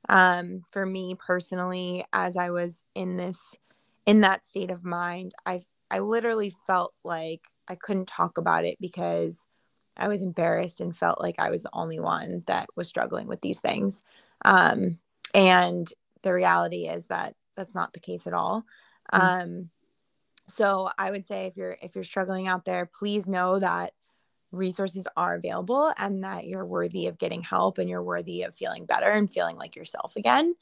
Um 0.07 0.63
for 0.71 0.85
me 0.85 1.15
personally 1.15 2.05
as 2.13 2.35
i 2.37 2.49
was 2.49 2.83
in 2.95 3.17
this 3.17 3.37
in 4.05 4.21
that 4.21 4.43
state 4.43 4.71
of 4.71 4.83
mind 4.83 5.33
i 5.45 5.61
i 5.91 5.99
literally 5.99 6.55
felt 6.65 6.93
like 7.03 7.41
i 7.67 7.75
couldn't 7.75 8.07
talk 8.07 8.37
about 8.37 8.65
it 8.65 8.77
because 8.79 9.45
I 9.99 10.07
was 10.07 10.21
embarrassed 10.21 10.81
and 10.81 10.95
felt 10.95 11.21
like 11.21 11.35
I 11.39 11.49
was 11.49 11.63
the 11.63 11.69
only 11.73 11.99
one 11.99 12.43
that 12.47 12.69
was 12.75 12.87
struggling 12.87 13.27
with 13.27 13.41
these 13.41 13.59
things. 13.59 14.01
Um, 14.45 14.99
and 15.33 15.91
the 16.23 16.33
reality 16.33 16.87
is 16.87 17.05
that 17.07 17.35
that's 17.55 17.75
not 17.75 17.93
the 17.93 17.99
case 17.99 18.25
at 18.25 18.33
all. 18.33 18.65
Mm-hmm. 19.13 19.25
Um, 19.25 19.69
so 20.55 20.89
I 20.97 21.11
would 21.11 21.27
say 21.27 21.45
if 21.45 21.57
you're 21.57 21.77
if 21.81 21.93
you're 21.95 22.03
struggling 22.03 22.47
out 22.47 22.65
there, 22.65 22.85
please 22.85 23.27
know 23.27 23.59
that 23.59 23.93
resources 24.51 25.05
are 25.15 25.35
available 25.35 25.93
and 25.97 26.23
that 26.23 26.47
you're 26.47 26.65
worthy 26.65 27.07
of 27.07 27.19
getting 27.19 27.43
help 27.43 27.77
and 27.77 27.87
you're 27.87 28.01
worthy 28.01 28.43
of 28.43 28.55
feeling 28.55 28.85
better 28.85 29.11
and 29.11 29.31
feeling 29.31 29.57
like 29.57 29.75
yourself 29.75 30.15
again. 30.15 30.55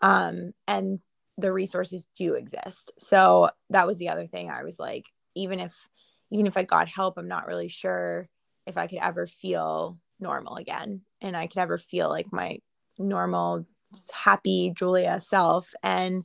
Um, 0.00 0.52
and 0.68 1.00
the 1.38 1.52
resources 1.52 2.06
do 2.14 2.34
exist. 2.34 2.92
So 2.98 3.50
that 3.70 3.86
was 3.86 3.98
the 3.98 4.10
other 4.10 4.26
thing. 4.26 4.50
I 4.50 4.62
was 4.62 4.78
like, 4.78 5.06
even 5.34 5.58
if 5.58 5.88
even 6.30 6.46
if 6.46 6.56
I 6.56 6.62
got 6.62 6.88
help, 6.88 7.18
I'm 7.18 7.28
not 7.28 7.46
really 7.46 7.68
sure 7.68 8.28
if 8.66 8.76
I 8.76 8.86
could 8.86 8.98
ever 9.00 9.26
feel 9.26 9.98
normal 10.20 10.56
again 10.56 11.02
and 11.20 11.36
I 11.36 11.46
could 11.46 11.58
ever 11.58 11.78
feel 11.78 12.08
like 12.08 12.32
my 12.32 12.58
normal 12.98 13.66
happy 14.12 14.72
Julia 14.76 15.20
self 15.20 15.72
and 15.82 16.24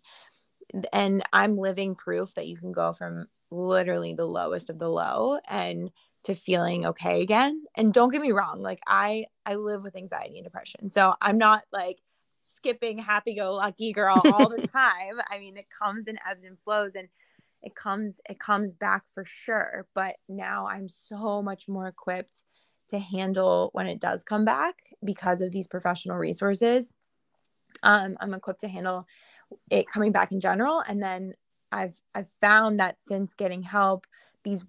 and 0.93 1.23
I'm 1.34 1.58
living 1.58 1.95
proof 1.95 2.34
that 2.36 2.47
you 2.47 2.58
can 2.58 2.71
go 2.71 2.93
from 2.93 3.28
literally 3.50 4.13
the 4.13 4.26
lowest 4.26 4.69
of 4.69 4.80
the 4.80 4.89
low 4.89 5.39
and 5.47 5.89
to 6.23 6.36
feeling 6.36 6.86
okay 6.86 7.21
again 7.21 7.62
and 7.76 7.93
don't 7.93 8.12
get 8.12 8.21
me 8.21 8.32
wrong 8.32 8.62
like 8.62 8.80
I 8.86 9.26
I 9.45 9.56
live 9.56 9.84
with 9.84 9.95
anxiety 9.95 10.38
and 10.38 10.43
depression 10.43 10.89
so 10.89 11.13
I'm 11.21 11.38
not 11.38 11.63
like 11.71 12.00
skipping 12.58 12.97
happy 12.97 13.36
go 13.36 13.54
lucky 13.54 13.93
girl 13.93 14.21
all 14.26 14.50
the 14.50 14.67
time. 14.73 15.21
I 15.30 15.39
mean 15.39 15.58
it 15.58 15.67
comes 15.69 16.08
and 16.08 16.19
ebbs 16.30 16.43
and 16.43 16.60
flows 16.60 16.91
and 16.95 17.08
it 17.63 17.75
comes 17.75 18.19
it 18.29 18.39
comes 18.39 18.73
back 18.73 19.03
for 19.13 19.25
sure. 19.25 19.87
But 19.93 20.15
now 20.27 20.67
i'm 20.67 20.89
so 20.89 21.41
much 21.41 21.67
more 21.67 21.87
equipped 21.87 22.43
to 22.89 22.99
handle 22.99 23.69
when 23.73 23.87
it 23.87 23.99
does 23.99 24.23
come 24.23 24.45
back 24.45 24.75
because 25.03 25.41
of 25.41 25.51
these 25.51 25.67
professional 25.67 26.17
resources. 26.17 26.93
Um, 27.83 28.17
i'm 28.19 28.33
equipped 28.33 28.61
to 28.61 28.67
handle 28.67 29.07
it 29.69 29.87
coming 29.87 30.11
back 30.11 30.31
in 30.31 30.39
general. 30.39 30.83
And 30.87 31.01
then 31.01 31.33
i've 31.71 32.01
i've 32.15 32.29
found 32.39 32.79
that 32.79 32.97
since 33.05 33.33
getting 33.33 33.61
help 33.61 34.07
these 34.43 34.63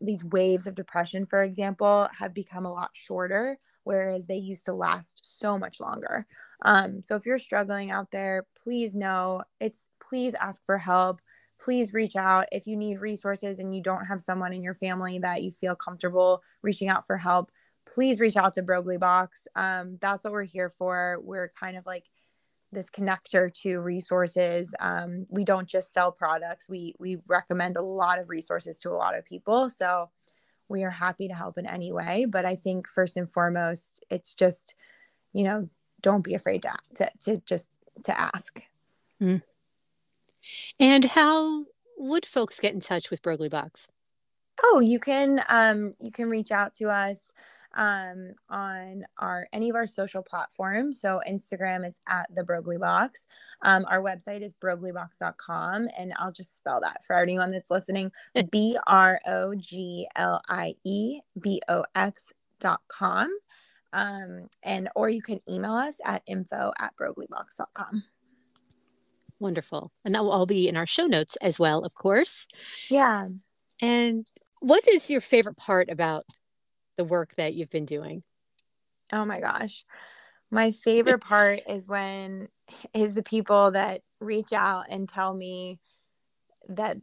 these 0.00 0.24
waves 0.24 0.66
of 0.66 0.74
depression 0.74 1.26
for 1.26 1.42
example 1.42 2.08
have 2.18 2.32
become 2.32 2.64
a 2.64 2.72
lot 2.72 2.90
shorter 2.94 3.58
whereas 3.84 4.26
they 4.26 4.36
used 4.36 4.66
to 4.66 4.74
last 4.74 5.20
so 5.22 5.58
much 5.58 5.80
longer. 5.80 6.26
Um, 6.62 7.02
so 7.02 7.16
if 7.16 7.24
you're 7.24 7.38
struggling 7.38 7.90
out 7.90 8.10
there 8.10 8.46
please 8.62 8.94
know 8.94 9.42
it's 9.60 9.90
please 10.00 10.34
ask 10.34 10.64
for 10.64 10.78
help 10.78 11.20
please 11.60 11.92
reach 11.92 12.16
out 12.16 12.46
if 12.52 12.66
you 12.66 12.76
need 12.76 13.00
resources 13.00 13.58
and 13.58 13.74
you 13.74 13.82
don't 13.82 14.06
have 14.06 14.20
someone 14.20 14.52
in 14.52 14.62
your 14.62 14.74
family 14.74 15.18
that 15.18 15.42
you 15.42 15.50
feel 15.50 15.74
comfortable 15.74 16.42
reaching 16.62 16.88
out 16.88 17.06
for 17.06 17.16
help 17.16 17.50
please 17.86 18.20
reach 18.20 18.36
out 18.36 18.54
to 18.54 18.62
broglie 18.62 18.96
box. 18.96 19.46
Um, 19.54 19.98
that's 20.00 20.24
what 20.24 20.32
we're 20.32 20.42
here 20.44 20.70
for. 20.70 21.18
We're 21.22 21.48
kind 21.48 21.76
of 21.76 21.86
like 21.86 22.06
this 22.72 22.88
connector 22.90 23.52
to 23.62 23.80
resources. 23.80 24.74
Um, 24.78 25.26
we 25.28 25.44
don't 25.44 25.68
just 25.68 25.92
sell 25.92 26.12
products. 26.12 26.68
We 26.68 26.94
we 26.98 27.18
recommend 27.26 27.76
a 27.76 27.82
lot 27.82 28.18
of 28.18 28.30
resources 28.30 28.78
to 28.80 28.90
a 28.90 28.92
lot 28.92 29.16
of 29.16 29.24
people. 29.24 29.70
So 29.70 30.10
we 30.68 30.84
are 30.84 30.90
happy 30.90 31.26
to 31.28 31.34
help 31.34 31.58
in 31.58 31.66
any 31.66 31.92
way. 31.92 32.26
But 32.26 32.44
i 32.44 32.54
think 32.54 32.86
first 32.86 33.16
and 33.16 33.30
foremost 33.30 34.04
it's 34.10 34.34
just 34.34 34.74
you 35.32 35.44
know 35.44 35.68
don't 36.00 36.24
be 36.24 36.34
afraid 36.34 36.62
to 36.62 36.72
to, 36.94 37.10
to 37.20 37.36
just 37.44 37.70
to 38.04 38.18
ask. 38.18 38.62
Mm. 39.20 39.42
And 40.78 41.04
how 41.04 41.66
would 41.96 42.26
folks 42.26 42.60
get 42.60 42.74
in 42.74 42.80
touch 42.80 43.10
with 43.10 43.22
Broglie 43.22 43.48
Box? 43.48 43.88
Oh, 44.62 44.80
you 44.80 44.98
can 44.98 45.42
um, 45.48 45.94
you 46.00 46.12
can 46.12 46.28
reach 46.28 46.50
out 46.50 46.74
to 46.74 46.90
us 46.90 47.32
um, 47.74 48.34
on 48.48 49.04
our 49.18 49.46
any 49.52 49.70
of 49.70 49.76
our 49.76 49.86
social 49.86 50.22
platforms. 50.22 51.00
So 51.00 51.20
Instagram, 51.28 51.86
it's 51.86 52.00
at 52.08 52.26
the 52.34 52.44
Broglie 52.44 52.78
Box. 52.78 53.26
Um, 53.62 53.84
our 53.88 54.02
website 54.02 54.42
is 54.42 54.54
brogliebox.com, 54.54 55.88
and 55.96 56.12
I'll 56.16 56.32
just 56.32 56.56
spell 56.56 56.80
that 56.80 57.04
for 57.04 57.16
anyone 57.16 57.52
that's 57.52 57.70
listening: 57.70 58.12
B 58.50 58.76
R 58.86 59.20
O 59.26 59.54
G 59.54 60.06
L 60.16 60.40
I 60.48 60.74
E 60.84 61.20
B 61.40 61.60
O 61.68 61.84
X 61.94 62.32
dot 62.58 62.80
com. 62.88 63.34
Um, 63.92 64.48
and 64.62 64.88
or 64.94 65.08
you 65.08 65.22
can 65.22 65.40
email 65.48 65.74
us 65.74 65.94
at 66.04 66.22
info 66.26 66.72
at 66.78 66.94
brogliebox.com. 66.96 68.04
Wonderful. 69.40 69.90
And 70.04 70.14
that 70.14 70.22
will 70.22 70.32
all 70.32 70.46
be 70.46 70.68
in 70.68 70.76
our 70.76 70.86
show 70.86 71.06
notes 71.06 71.36
as 71.36 71.58
well, 71.58 71.84
of 71.84 71.94
course. 71.94 72.46
Yeah. 72.90 73.28
And 73.80 74.26
what 74.60 74.86
is 74.86 75.10
your 75.10 75.22
favorite 75.22 75.56
part 75.56 75.88
about 75.88 76.26
the 76.96 77.04
work 77.04 77.34
that 77.36 77.54
you've 77.54 77.70
been 77.70 77.86
doing? 77.86 78.22
Oh 79.12 79.24
my 79.24 79.40
gosh. 79.40 79.84
My 80.50 80.70
favorite 80.70 81.20
part 81.24 81.60
is 81.66 81.88
when 81.88 82.48
is 82.92 83.14
the 83.14 83.22
people 83.22 83.70
that 83.70 84.02
reach 84.20 84.52
out 84.52 84.84
and 84.90 85.08
tell 85.08 85.32
me 85.34 85.80
that 86.68 86.98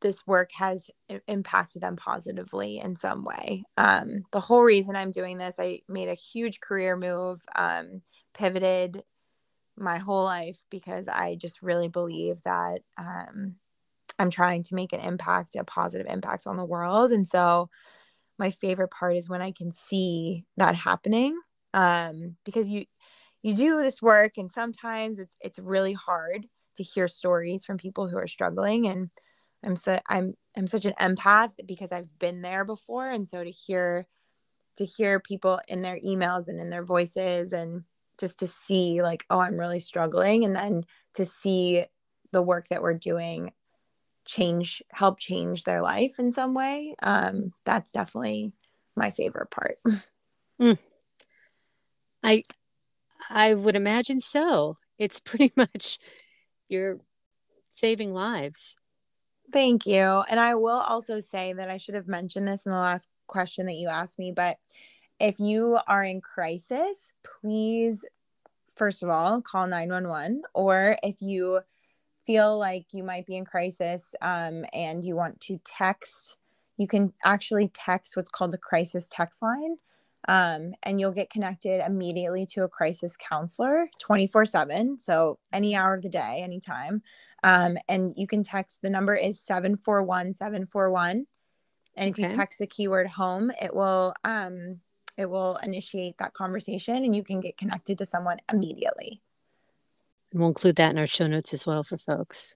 this 0.00 0.26
work 0.26 0.50
has 0.52 0.90
impacted 1.26 1.82
them 1.82 1.96
positively 1.96 2.78
in 2.78 2.96
some 2.96 3.24
way. 3.24 3.64
Um, 3.76 4.24
the 4.32 4.40
whole 4.40 4.62
reason 4.62 4.94
I'm 4.94 5.10
doing 5.10 5.38
this, 5.38 5.54
I 5.58 5.80
made 5.88 6.08
a 6.08 6.14
huge 6.14 6.60
career 6.60 6.96
move, 6.96 7.42
um, 7.54 8.02
pivoted 8.34 9.02
my 9.76 9.98
whole 9.98 10.24
life 10.24 10.58
because 10.70 11.08
I 11.08 11.36
just 11.36 11.62
really 11.62 11.88
believe 11.88 12.42
that 12.44 12.80
um, 12.98 13.56
I'm 14.18 14.30
trying 14.30 14.62
to 14.64 14.74
make 14.74 14.92
an 14.92 15.00
impact, 15.00 15.56
a 15.56 15.64
positive 15.64 16.06
impact 16.08 16.46
on 16.46 16.56
the 16.56 16.64
world. 16.64 17.12
And 17.12 17.26
so 17.26 17.68
my 18.38 18.50
favorite 18.50 18.90
part 18.90 19.16
is 19.16 19.28
when 19.28 19.42
I 19.42 19.52
can 19.52 19.72
see 19.72 20.46
that 20.56 20.74
happening 20.74 21.38
um, 21.74 22.36
because 22.44 22.68
you 22.68 22.86
you 23.42 23.54
do 23.54 23.80
this 23.80 24.02
work 24.02 24.38
and 24.38 24.50
sometimes 24.50 25.18
it's 25.18 25.36
it's 25.40 25.58
really 25.58 25.92
hard 25.92 26.46
to 26.76 26.82
hear 26.82 27.06
stories 27.06 27.64
from 27.64 27.78
people 27.78 28.08
who 28.08 28.16
are 28.16 28.26
struggling 28.26 28.86
and 28.86 29.10
I'm 29.64 29.76
so 29.76 30.00
I'm 30.08 30.34
I'm 30.56 30.66
such 30.66 30.84
an 30.84 30.94
empath 31.00 31.52
because 31.64 31.92
I've 31.92 32.18
been 32.18 32.42
there 32.42 32.64
before 32.64 33.08
and 33.08 33.26
so 33.26 33.44
to 33.44 33.50
hear 33.50 34.06
to 34.78 34.84
hear 34.84 35.20
people 35.20 35.60
in 35.68 35.82
their 35.82 35.98
emails 36.00 36.48
and 36.48 36.60
in 36.60 36.70
their 36.70 36.84
voices 36.84 37.52
and 37.52 37.84
just 38.18 38.38
to 38.38 38.48
see 38.48 39.02
like 39.02 39.24
oh 39.30 39.38
i'm 39.38 39.58
really 39.58 39.80
struggling 39.80 40.44
and 40.44 40.54
then 40.54 40.84
to 41.14 41.24
see 41.24 41.84
the 42.32 42.42
work 42.42 42.68
that 42.68 42.82
we're 42.82 42.94
doing 42.94 43.52
change 44.24 44.82
help 44.90 45.18
change 45.18 45.64
their 45.64 45.80
life 45.82 46.18
in 46.18 46.32
some 46.32 46.52
way 46.54 46.94
um 47.02 47.52
that's 47.64 47.90
definitely 47.92 48.52
my 48.96 49.10
favorite 49.10 49.50
part. 49.50 49.78
Mm. 50.58 50.78
i 52.24 52.42
i 53.28 53.52
would 53.52 53.76
imagine 53.76 54.20
so. 54.20 54.76
It's 54.98 55.20
pretty 55.28 55.52
much 55.54 55.98
you're 56.70 56.98
saving 57.72 58.14
lives. 58.14 58.76
Thank 59.52 59.86
you. 59.86 60.00
And 60.00 60.40
i 60.40 60.54
will 60.54 60.78
also 60.78 61.20
say 61.20 61.52
that 61.52 61.68
i 61.68 61.76
should 61.76 61.94
have 61.94 62.08
mentioned 62.08 62.48
this 62.48 62.62
in 62.64 62.72
the 62.72 62.78
last 62.78 63.06
question 63.26 63.66
that 63.66 63.74
you 63.74 63.88
asked 63.88 64.18
me 64.18 64.32
but 64.32 64.56
if 65.18 65.40
you 65.40 65.78
are 65.86 66.04
in 66.04 66.20
crisis, 66.20 67.12
please, 67.22 68.04
first 68.74 69.02
of 69.02 69.08
all, 69.08 69.40
call 69.40 69.66
911. 69.66 70.42
Or 70.54 70.96
if 71.02 71.22
you 71.22 71.60
feel 72.24 72.58
like 72.58 72.86
you 72.92 73.02
might 73.02 73.26
be 73.26 73.36
in 73.36 73.44
crisis 73.44 74.14
um, 74.20 74.64
and 74.72 75.04
you 75.04 75.16
want 75.16 75.40
to 75.40 75.60
text, 75.64 76.36
you 76.76 76.86
can 76.86 77.12
actually 77.24 77.68
text 77.68 78.16
what's 78.16 78.30
called 78.30 78.50
the 78.50 78.58
crisis 78.58 79.08
text 79.10 79.42
line. 79.42 79.76
Um, 80.28 80.74
and 80.82 80.98
you'll 80.98 81.12
get 81.12 81.30
connected 81.30 81.84
immediately 81.86 82.46
to 82.46 82.64
a 82.64 82.68
crisis 82.68 83.16
counselor 83.16 83.88
24 84.00 84.44
7. 84.44 84.98
So, 84.98 85.38
any 85.52 85.76
hour 85.76 85.94
of 85.94 86.02
the 86.02 86.08
day, 86.08 86.40
anytime. 86.42 87.02
Um, 87.44 87.78
and 87.88 88.12
you 88.16 88.26
can 88.26 88.42
text 88.42 88.82
the 88.82 88.90
number 88.90 89.14
is 89.14 89.40
741 89.40 90.34
741. 90.34 91.26
And 91.96 92.10
if 92.10 92.18
you 92.18 92.28
text 92.28 92.58
the 92.58 92.66
keyword 92.66 93.06
home, 93.06 93.52
it 93.62 93.72
will 93.72 94.14
um, 94.24 94.80
it 95.16 95.28
will 95.28 95.56
initiate 95.62 96.18
that 96.18 96.34
conversation 96.34 96.96
and 96.96 97.14
you 97.14 97.22
can 97.22 97.40
get 97.40 97.56
connected 97.56 97.98
to 97.98 98.06
someone 98.06 98.38
immediately. 98.52 99.22
We'll 100.32 100.48
include 100.48 100.76
that 100.76 100.90
in 100.90 100.98
our 100.98 101.06
show 101.06 101.26
notes 101.26 101.54
as 101.54 101.66
well 101.66 101.82
for 101.82 101.96
folks. 101.96 102.54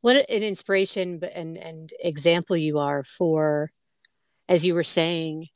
What 0.00 0.16
an 0.16 0.42
inspiration 0.42 1.20
and, 1.34 1.56
and 1.56 1.92
example 2.00 2.56
you 2.56 2.78
are 2.78 3.02
for, 3.02 3.70
as 4.48 4.64
you 4.64 4.74
were 4.74 4.84
saying, 4.84 5.48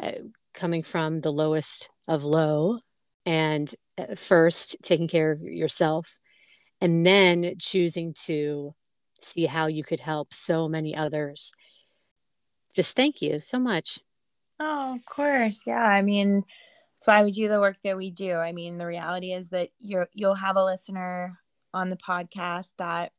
uh, 0.00 0.12
coming 0.54 0.82
from 0.82 1.20
the 1.20 1.32
lowest 1.32 1.88
of 2.06 2.24
low 2.24 2.80
and 3.24 3.74
uh, 3.98 4.14
first 4.14 4.76
taking 4.82 5.08
care 5.08 5.32
of 5.32 5.40
yourself 5.42 6.20
and 6.80 7.04
then 7.06 7.54
choosing 7.58 8.14
to 8.24 8.74
see 9.22 9.46
how 9.46 9.66
you 9.66 9.82
could 9.82 10.00
help 10.00 10.32
so 10.32 10.68
many 10.68 10.94
others. 10.94 11.52
Just 12.74 12.94
thank 12.94 13.22
you 13.22 13.38
so 13.38 13.58
much. 13.58 14.00
Oh, 14.60 14.94
of 14.96 15.04
course. 15.06 15.62
Yeah. 15.66 15.82
I 15.84 16.02
mean, 16.02 16.36
that's 16.36 17.06
why 17.06 17.22
we 17.24 17.32
do 17.32 17.48
the 17.48 17.60
work 17.60 17.76
that 17.84 17.96
we 17.96 18.10
do. 18.10 18.34
I 18.36 18.52
mean, 18.52 18.78
the 18.78 18.86
reality 18.86 19.32
is 19.32 19.50
that 19.50 19.70
you're 19.80 20.08
you'll 20.14 20.34
have 20.34 20.56
a 20.56 20.64
listener 20.64 21.38
on 21.74 21.90
the 21.90 21.96
podcast 21.96 22.70
that 22.78 23.12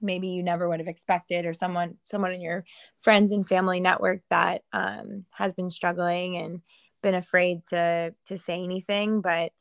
maybe 0.00 0.28
you 0.28 0.42
never 0.42 0.68
would 0.68 0.80
have 0.80 0.88
expected 0.88 1.46
or 1.46 1.54
someone 1.54 1.96
someone 2.04 2.32
in 2.32 2.40
your 2.40 2.64
friends 2.98 3.32
and 3.32 3.48
family 3.48 3.80
network 3.80 4.20
that 4.30 4.62
um, 4.72 5.24
has 5.32 5.52
been 5.54 5.70
struggling 5.70 6.36
and 6.36 6.62
been 7.02 7.14
afraid 7.14 7.64
to 7.70 8.14
to 8.26 8.38
say 8.38 8.62
anything 8.62 9.20
but 9.20 9.52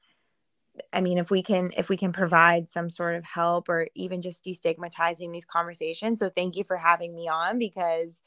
i 0.94 1.02
mean 1.02 1.18
if 1.18 1.32
we 1.32 1.42
can 1.42 1.72
if 1.78 1.90
we 1.90 1.98
can 1.98 2.14
provide 2.14 2.70
some 2.70 2.90
sort 2.90 3.16
of 3.16 3.24
help 3.24 3.70
or 3.70 3.88
even 3.96 4.22
just 4.22 4.44
destigmatizing 4.44 5.32
these 5.32 5.46
conversations 5.46 6.20
so 6.20 6.30
thank 6.30 6.56
you 6.56 6.64
for 6.64 6.78
having 6.78 7.16
me 7.16 7.28
on 7.28 7.58
because 7.58 8.22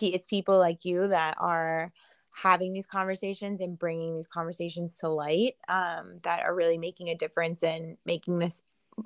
it's 0.00 0.26
people 0.26 0.58
like 0.58 0.84
you 0.84 1.08
that 1.08 1.36
are 1.38 1.92
having 2.40 2.72
these 2.72 2.86
conversations 2.86 3.60
and 3.60 3.78
bringing 3.78 4.14
these 4.14 4.28
conversations 4.28 4.96
to 4.98 5.08
light 5.08 5.56
um, 5.68 6.18
that 6.22 6.44
are 6.44 6.54
really 6.54 6.78
making 6.78 7.08
a 7.08 7.14
difference 7.16 7.62
and 7.62 7.96
making 8.04 8.38
this 8.38 8.62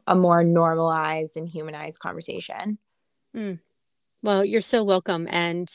a 0.07 0.15
more 0.15 0.45
normalized 0.45 1.37
and 1.37 1.49
humanized 1.49 1.99
conversation. 1.99 2.79
Mm. 3.35 3.59
Well, 4.23 4.45
you're 4.45 4.61
so 4.61 4.85
welcome. 4.85 5.27
And 5.31 5.71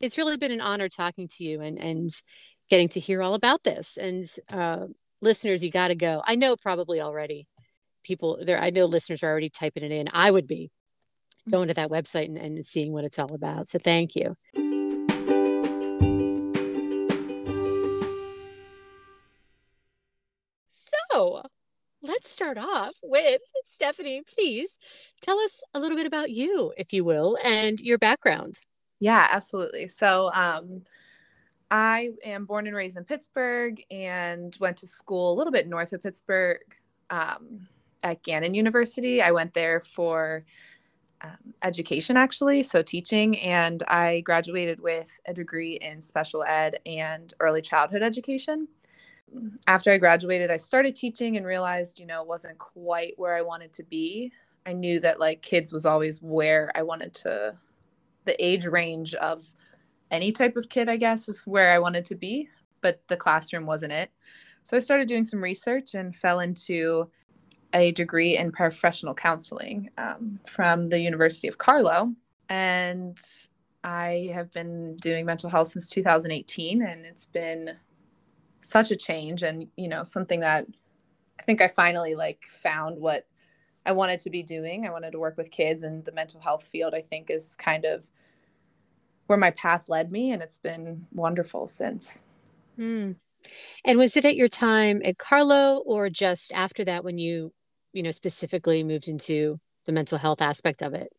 it's 0.00 0.18
really 0.18 0.36
been 0.36 0.50
an 0.50 0.60
honor 0.60 0.88
talking 0.88 1.28
to 1.28 1.44
you 1.44 1.60
and, 1.60 1.78
and 1.78 2.10
getting 2.68 2.88
to 2.90 3.00
hear 3.00 3.22
all 3.22 3.34
about 3.34 3.62
this. 3.62 3.96
And 3.96 4.28
uh, 4.52 4.86
listeners, 5.22 5.62
you 5.62 5.70
got 5.70 5.88
to 5.88 5.94
go. 5.94 6.20
I 6.26 6.34
know 6.34 6.56
probably 6.56 7.00
already 7.00 7.46
people 8.02 8.40
there, 8.44 8.60
I 8.60 8.70
know 8.70 8.86
listeners 8.86 9.22
are 9.22 9.30
already 9.30 9.50
typing 9.50 9.84
it 9.84 9.92
in. 9.92 10.08
I 10.12 10.30
would 10.30 10.48
be 10.48 10.72
going 11.48 11.68
to 11.68 11.74
that 11.74 11.90
website 11.90 12.26
and, 12.26 12.38
and 12.38 12.66
seeing 12.66 12.92
what 12.92 13.04
it's 13.04 13.18
all 13.18 13.34
about. 13.34 13.68
So 13.68 13.78
thank 13.78 14.16
you. 14.16 14.36
Let's 22.04 22.30
start 22.30 22.58
off 22.58 22.96
with 23.02 23.40
Stephanie. 23.64 24.22
Please 24.26 24.78
tell 25.20 25.38
us 25.38 25.62
a 25.72 25.80
little 25.80 25.96
bit 25.96 26.06
about 26.06 26.30
you, 26.30 26.72
if 26.76 26.92
you 26.92 27.04
will, 27.04 27.38
and 27.42 27.80
your 27.80 27.98
background. 27.98 28.60
Yeah, 29.00 29.26
absolutely. 29.30 29.88
So, 29.88 30.30
um, 30.32 30.82
I 31.70 32.10
am 32.24 32.44
born 32.44 32.66
and 32.66 32.76
raised 32.76 32.96
in 32.96 33.04
Pittsburgh 33.04 33.82
and 33.90 34.56
went 34.60 34.76
to 34.78 34.86
school 34.86 35.32
a 35.32 35.36
little 35.36 35.52
bit 35.52 35.66
north 35.66 35.92
of 35.92 36.02
Pittsburgh 36.02 36.60
um, 37.10 37.66
at 38.04 38.22
Gannon 38.22 38.54
University. 38.54 39.22
I 39.22 39.32
went 39.32 39.54
there 39.54 39.80
for 39.80 40.44
um, 41.22 41.54
education, 41.62 42.16
actually, 42.16 42.62
so 42.62 42.82
teaching, 42.82 43.38
and 43.38 43.82
I 43.88 44.20
graduated 44.20 44.78
with 44.78 45.18
a 45.26 45.32
degree 45.32 45.76
in 45.80 46.00
special 46.02 46.44
ed 46.44 46.78
and 46.84 47.32
early 47.40 47.62
childhood 47.62 48.02
education 48.02 48.68
after 49.66 49.90
I 49.92 49.98
graduated, 49.98 50.50
I 50.50 50.56
started 50.56 50.94
teaching 50.94 51.36
and 51.36 51.46
realized, 51.46 51.98
you 51.98 52.06
know, 52.06 52.22
it 52.22 52.28
wasn't 52.28 52.58
quite 52.58 53.14
where 53.16 53.36
I 53.36 53.42
wanted 53.42 53.72
to 53.74 53.82
be. 53.82 54.32
I 54.66 54.72
knew 54.72 55.00
that 55.00 55.20
like 55.20 55.42
kids 55.42 55.72
was 55.72 55.86
always 55.86 56.22
where 56.22 56.70
I 56.74 56.82
wanted 56.82 57.14
to, 57.14 57.56
the 58.24 58.44
age 58.44 58.66
range 58.66 59.14
of 59.14 59.42
any 60.10 60.32
type 60.32 60.56
of 60.56 60.68
kid, 60.68 60.88
I 60.88 60.96
guess, 60.96 61.28
is 61.28 61.42
where 61.46 61.72
I 61.72 61.78
wanted 61.78 62.04
to 62.06 62.14
be, 62.14 62.48
but 62.80 63.02
the 63.08 63.16
classroom 63.16 63.66
wasn't 63.66 63.92
it. 63.92 64.10
So 64.62 64.76
I 64.76 64.80
started 64.80 65.08
doing 65.08 65.24
some 65.24 65.42
research 65.42 65.94
and 65.94 66.14
fell 66.14 66.40
into 66.40 67.10
a 67.74 67.92
degree 67.92 68.36
in 68.36 68.52
professional 68.52 69.14
counseling 69.14 69.90
um, 69.98 70.38
from 70.48 70.88
the 70.88 70.98
University 70.98 71.48
of 71.48 71.58
Carlow. 71.58 72.14
And 72.48 73.18
I 73.82 74.30
have 74.32 74.50
been 74.52 74.96
doing 74.96 75.26
mental 75.26 75.50
health 75.50 75.68
since 75.68 75.88
2018, 75.90 76.82
and 76.82 77.04
it's 77.04 77.26
been 77.26 77.76
such 78.64 78.90
a 78.90 78.96
change 78.96 79.42
and 79.42 79.66
you 79.76 79.88
know 79.88 80.02
something 80.02 80.40
that 80.40 80.66
i 81.38 81.42
think 81.42 81.60
i 81.60 81.68
finally 81.68 82.14
like 82.14 82.44
found 82.46 82.98
what 82.98 83.26
i 83.84 83.92
wanted 83.92 84.18
to 84.20 84.30
be 84.30 84.42
doing. 84.42 84.86
I 84.86 84.90
wanted 84.90 85.12
to 85.12 85.18
work 85.18 85.36
with 85.36 85.50
kids 85.50 85.82
and 85.82 86.04
the 86.04 86.12
mental 86.12 86.40
health 86.40 86.64
field 86.64 86.94
i 86.94 87.00
think 87.00 87.30
is 87.30 87.56
kind 87.56 87.84
of 87.84 88.06
where 89.26 89.38
my 89.38 89.50
path 89.50 89.88
led 89.88 90.10
me 90.10 90.32
and 90.32 90.42
it's 90.42 90.58
been 90.58 91.06
wonderful 91.12 91.66
since. 91.66 92.24
Mm. 92.78 93.16
and 93.84 93.98
was 93.98 94.16
it 94.16 94.24
at 94.24 94.36
your 94.36 94.48
time 94.48 95.00
at 95.04 95.18
carlow 95.18 95.82
or 95.86 96.10
just 96.10 96.52
after 96.52 96.84
that 96.84 97.04
when 97.04 97.18
you 97.18 97.52
you 97.92 98.02
know 98.02 98.10
specifically 98.10 98.82
moved 98.82 99.08
into 99.08 99.60
the 99.86 99.92
mental 99.92 100.18
health 100.18 100.40
aspect 100.42 100.82
of 100.82 100.94
it 100.94 101.12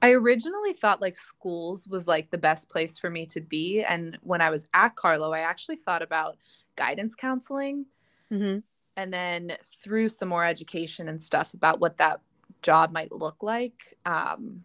I 0.00 0.12
originally 0.12 0.72
thought 0.72 1.00
like 1.00 1.16
schools 1.16 1.88
was 1.88 2.06
like 2.06 2.30
the 2.30 2.38
best 2.38 2.68
place 2.68 2.98
for 2.98 3.10
me 3.10 3.26
to 3.26 3.40
be. 3.40 3.82
And 3.82 4.18
when 4.22 4.40
I 4.40 4.50
was 4.50 4.64
at 4.74 4.96
Carlow, 4.96 5.32
I 5.32 5.40
actually 5.40 5.76
thought 5.76 6.02
about 6.02 6.36
guidance 6.76 7.14
counseling. 7.14 7.86
Mm-hmm. 8.32 8.60
And 8.96 9.12
then 9.12 9.56
through 9.64 10.08
some 10.08 10.28
more 10.28 10.44
education 10.44 11.08
and 11.08 11.22
stuff 11.22 11.52
about 11.54 11.80
what 11.80 11.96
that 11.96 12.20
job 12.62 12.92
might 12.92 13.12
look 13.12 13.42
like, 13.42 13.96
um, 14.06 14.64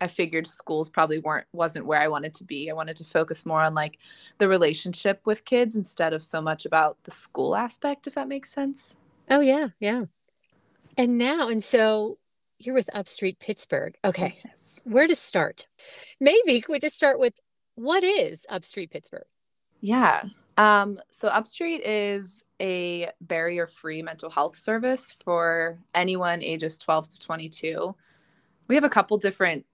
I 0.00 0.06
figured 0.06 0.46
schools 0.46 0.88
probably 0.88 1.18
weren't 1.18 1.46
wasn't 1.52 1.86
where 1.86 2.00
I 2.00 2.08
wanted 2.08 2.34
to 2.34 2.44
be. 2.44 2.70
I 2.70 2.74
wanted 2.74 2.96
to 2.96 3.04
focus 3.04 3.44
more 3.44 3.60
on 3.60 3.74
like 3.74 3.98
the 4.38 4.48
relationship 4.48 5.20
with 5.24 5.44
kids 5.44 5.74
instead 5.74 6.12
of 6.12 6.22
so 6.22 6.40
much 6.40 6.66
about 6.66 7.02
the 7.04 7.10
school 7.10 7.56
aspect, 7.56 8.06
if 8.06 8.14
that 8.14 8.28
makes 8.28 8.50
sense. 8.50 8.96
Oh 9.28 9.40
yeah, 9.40 9.68
yeah. 9.80 10.04
And 10.96 11.18
now, 11.18 11.48
and 11.48 11.62
so 11.62 12.18
you're 12.58 12.74
with 12.74 12.90
Upstreet 12.94 13.38
Pittsburgh. 13.38 13.96
Okay. 14.04 14.38
Yes. 14.44 14.80
Where 14.84 15.06
to 15.06 15.14
start? 15.14 15.66
Maybe 16.20 16.64
we 16.68 16.78
just 16.78 16.96
start 16.96 17.18
with 17.18 17.34
what 17.76 18.02
is 18.02 18.46
Upstreet 18.50 18.90
Pittsburgh? 18.90 19.26
Yeah. 19.80 20.24
Um, 20.56 20.98
so 21.10 21.28
Upstreet 21.28 21.82
is 21.84 22.42
a 22.60 23.10
barrier 23.20 23.68
free 23.68 24.02
mental 24.02 24.28
health 24.28 24.56
service 24.56 25.16
for 25.24 25.78
anyone 25.94 26.42
ages 26.42 26.76
12 26.78 27.08
to 27.08 27.20
22. 27.20 27.94
We 28.66 28.74
have 28.74 28.84
a 28.84 28.88
couple 28.88 29.16
different 29.18 29.64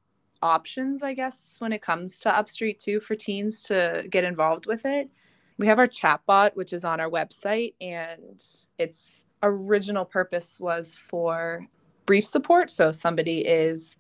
options, 0.43 1.03
I 1.03 1.15
guess, 1.15 1.57
when 1.59 1.73
it 1.73 1.81
comes 1.81 2.19
to 2.21 2.29
Upstreet 2.29 2.79
too 2.79 3.01
for 3.01 3.17
teens 3.17 3.63
to 3.65 4.05
get 4.11 4.25
involved 4.25 4.67
with 4.67 4.85
it. 4.85 5.09
We 5.57 5.67
have 5.69 5.79
our 5.79 5.89
chatbot, 5.89 6.55
which 6.55 6.73
is 6.73 6.85
on 6.85 7.01
our 7.01 7.09
website, 7.09 7.75
and 7.81 8.45
its 8.79 9.25
original 9.43 10.05
purpose 10.05 10.61
was 10.61 10.99
for 11.09 11.67
brief 12.07 12.25
support. 12.25 12.71
So 12.71 12.93
somebody 12.93 13.41
is, 13.41 13.97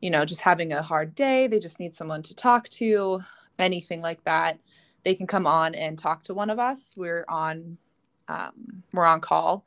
you 0.00 0.10
know, 0.10 0.24
just 0.24 0.40
having 0.40 0.72
a 0.72 0.82
hard 0.82 1.14
day, 1.14 1.46
they 1.46 1.58
just 1.58 1.80
need 1.80 1.94
someone 1.94 2.22
to 2.22 2.34
talk 2.34 2.68
to, 2.70 3.20
anything 3.58 4.02
like 4.02 4.22
that. 4.24 4.58
They 5.04 5.14
can 5.14 5.26
come 5.26 5.46
on 5.46 5.74
and 5.74 5.98
talk 5.98 6.24
to 6.24 6.34
one 6.34 6.50
of 6.50 6.58
us. 6.58 6.94
We're 6.96 7.24
on 7.28 7.78
um, 8.28 8.82
we're 8.92 9.04
on 9.04 9.20
call 9.20 9.64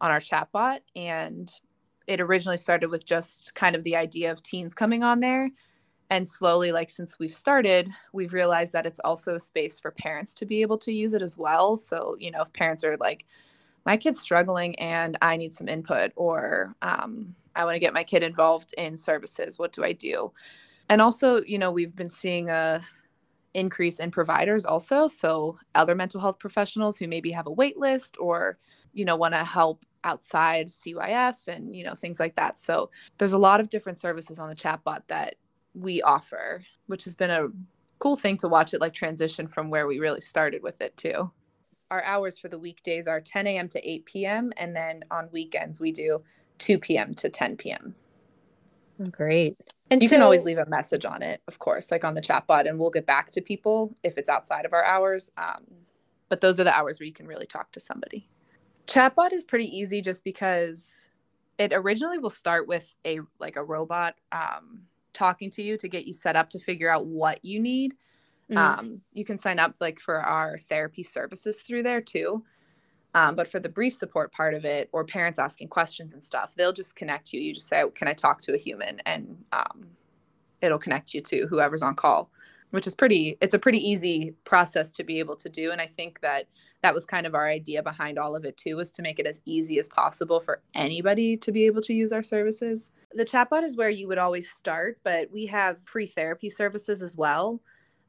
on 0.00 0.10
our 0.10 0.20
chatbot 0.20 0.80
and 0.96 1.52
it 2.06 2.20
originally 2.20 2.56
started 2.56 2.90
with 2.90 3.04
just 3.04 3.54
kind 3.54 3.76
of 3.76 3.84
the 3.84 3.96
idea 3.96 4.32
of 4.32 4.42
teens 4.42 4.74
coming 4.74 5.02
on 5.02 5.20
there 5.20 5.50
and 6.08 6.26
slowly 6.26 6.72
like 6.72 6.90
since 6.90 7.18
we've 7.18 7.34
started 7.34 7.90
we've 8.12 8.32
realized 8.32 8.72
that 8.72 8.86
it's 8.86 9.00
also 9.00 9.34
a 9.34 9.40
space 9.40 9.78
for 9.78 9.90
parents 9.90 10.34
to 10.34 10.46
be 10.46 10.62
able 10.62 10.78
to 10.78 10.92
use 10.92 11.14
it 11.14 11.22
as 11.22 11.36
well 11.36 11.76
so 11.76 12.16
you 12.18 12.30
know 12.30 12.42
if 12.42 12.52
parents 12.52 12.82
are 12.82 12.96
like 12.96 13.26
my 13.86 13.96
kid's 13.96 14.20
struggling 14.20 14.78
and 14.78 15.16
I 15.22 15.36
need 15.36 15.54
some 15.54 15.68
input, 15.68 16.12
or 16.16 16.74
um, 16.82 17.34
I 17.56 17.64
want 17.64 17.74
to 17.74 17.80
get 17.80 17.94
my 17.94 18.04
kid 18.04 18.22
involved 18.22 18.74
in 18.78 18.96
services. 18.96 19.58
What 19.58 19.72
do 19.72 19.84
I 19.84 19.92
do? 19.92 20.32
And 20.88 21.00
also, 21.00 21.42
you 21.42 21.58
know, 21.58 21.70
we've 21.70 21.94
been 21.94 22.08
seeing 22.08 22.50
a 22.50 22.82
increase 23.54 23.98
in 23.98 24.10
providers 24.10 24.64
also. 24.64 25.08
So 25.08 25.58
other 25.74 25.94
mental 25.94 26.20
health 26.20 26.38
professionals 26.38 26.96
who 26.96 27.08
maybe 27.08 27.30
have 27.32 27.46
a 27.46 27.52
wait 27.52 27.76
list 27.76 28.16
or, 28.20 28.58
you 28.92 29.04
know, 29.04 29.16
want 29.16 29.34
to 29.34 29.44
help 29.44 29.84
outside 30.04 30.68
CYF 30.68 31.48
and, 31.48 31.74
you 31.74 31.84
know, 31.84 31.94
things 31.94 32.20
like 32.20 32.36
that. 32.36 32.58
So 32.58 32.90
there's 33.18 33.32
a 33.32 33.38
lot 33.38 33.60
of 33.60 33.68
different 33.68 33.98
services 33.98 34.38
on 34.38 34.48
the 34.48 34.54
chatbot 34.54 35.02
that 35.08 35.34
we 35.74 36.00
offer, 36.02 36.62
which 36.86 37.04
has 37.04 37.16
been 37.16 37.30
a 37.30 37.48
cool 37.98 38.16
thing 38.16 38.36
to 38.38 38.48
watch 38.48 38.72
it 38.72 38.80
like 38.80 38.94
transition 38.94 39.46
from 39.46 39.68
where 39.68 39.86
we 39.86 39.98
really 39.98 40.20
started 40.20 40.62
with 40.62 40.80
it 40.80 40.96
too 40.96 41.30
our 41.90 42.02
hours 42.04 42.38
for 42.38 42.48
the 42.48 42.58
weekdays 42.58 43.06
are 43.06 43.20
10 43.20 43.46
a.m. 43.46 43.68
to 43.68 43.90
8 43.90 44.06
p.m. 44.06 44.52
And 44.56 44.74
then 44.74 45.02
on 45.10 45.28
weekends, 45.32 45.80
we 45.80 45.92
do 45.92 46.22
2 46.58 46.78
p.m. 46.78 47.14
to 47.14 47.28
10 47.28 47.56
p.m. 47.56 47.94
Great. 49.10 49.56
And 49.90 50.02
you 50.02 50.08
so, 50.08 50.16
can 50.16 50.22
always 50.22 50.44
leave 50.44 50.58
a 50.58 50.66
message 50.66 51.04
on 51.04 51.22
it, 51.22 51.42
of 51.48 51.58
course, 51.58 51.90
like 51.90 52.04
on 52.04 52.14
the 52.14 52.20
chat 52.20 52.46
bot, 52.46 52.66
and 52.66 52.78
we'll 52.78 52.90
get 52.90 53.06
back 53.06 53.30
to 53.32 53.40
people 53.40 53.94
if 54.04 54.18
it's 54.18 54.28
outside 54.28 54.64
of 54.64 54.72
our 54.72 54.84
hours. 54.84 55.30
Um, 55.36 55.64
but 56.28 56.40
those 56.40 56.60
are 56.60 56.64
the 56.64 56.74
hours 56.74 57.00
where 57.00 57.06
you 57.06 57.12
can 57.12 57.26
really 57.26 57.46
talk 57.46 57.72
to 57.72 57.80
somebody. 57.80 58.28
Chatbot 58.86 59.32
is 59.32 59.44
pretty 59.44 59.66
easy 59.66 60.00
just 60.00 60.22
because 60.22 61.10
it 61.58 61.72
originally 61.74 62.18
will 62.18 62.30
start 62.30 62.68
with 62.68 62.94
a 63.04 63.20
like 63.38 63.56
a 63.56 63.64
robot 63.64 64.14
um, 64.32 64.82
talking 65.12 65.50
to 65.50 65.62
you 65.62 65.76
to 65.78 65.88
get 65.88 66.06
you 66.06 66.12
set 66.12 66.36
up 66.36 66.50
to 66.50 66.58
figure 66.58 66.90
out 66.90 67.06
what 67.06 67.44
you 67.44 67.60
need 67.60 67.94
Mm-hmm. 68.50 68.58
Um, 68.58 69.00
you 69.12 69.24
can 69.24 69.38
sign 69.38 69.58
up 69.58 69.74
like 69.80 70.00
for 70.00 70.20
our 70.20 70.58
therapy 70.58 71.02
services 71.02 71.62
through 71.62 71.84
there 71.84 72.00
too. 72.00 72.44
Um, 73.14 73.34
but 73.34 73.48
for 73.48 73.58
the 73.58 73.68
brief 73.68 73.94
support 73.94 74.32
part 74.32 74.54
of 74.54 74.64
it, 74.64 74.88
or 74.92 75.04
parents 75.04 75.38
asking 75.38 75.68
questions 75.68 76.14
and 76.14 76.22
stuff, 76.22 76.54
they'll 76.56 76.72
just 76.72 76.94
connect 76.94 77.32
you. 77.32 77.40
You 77.40 77.54
just 77.54 77.66
say, 77.66 77.82
"Can 77.94 78.06
I 78.06 78.12
talk 78.12 78.40
to 78.42 78.54
a 78.54 78.58
human?" 78.58 79.00
and 79.04 79.36
um, 79.52 79.88
it'll 80.60 80.78
connect 80.78 81.12
you 81.12 81.20
to 81.22 81.46
whoever's 81.48 81.82
on 81.82 81.96
call, 81.96 82.30
which 82.70 82.86
is 82.86 82.94
pretty. 82.94 83.36
It's 83.40 83.54
a 83.54 83.58
pretty 83.58 83.78
easy 83.78 84.34
process 84.44 84.92
to 84.92 85.04
be 85.04 85.18
able 85.18 85.34
to 85.36 85.48
do, 85.48 85.72
and 85.72 85.80
I 85.80 85.88
think 85.88 86.20
that 86.20 86.46
that 86.82 86.94
was 86.94 87.04
kind 87.04 87.26
of 87.26 87.34
our 87.34 87.46
idea 87.46 87.82
behind 87.82 88.18
all 88.18 88.34
of 88.34 88.44
it 88.44 88.56
too 88.56 88.76
was 88.76 88.90
to 88.92 89.02
make 89.02 89.18
it 89.18 89.26
as 89.26 89.40
easy 89.44 89.78
as 89.78 89.88
possible 89.88 90.40
for 90.40 90.62
anybody 90.74 91.36
to 91.36 91.52
be 91.52 91.66
able 91.66 91.82
to 91.82 91.92
use 91.92 92.12
our 92.12 92.22
services 92.22 92.90
the 93.12 93.24
chatbot 93.24 93.62
is 93.62 93.76
where 93.76 93.90
you 93.90 94.08
would 94.08 94.18
always 94.18 94.50
start 94.50 94.98
but 95.02 95.30
we 95.30 95.46
have 95.46 95.80
free 95.82 96.06
therapy 96.06 96.48
services 96.48 97.02
as 97.02 97.16
well 97.16 97.60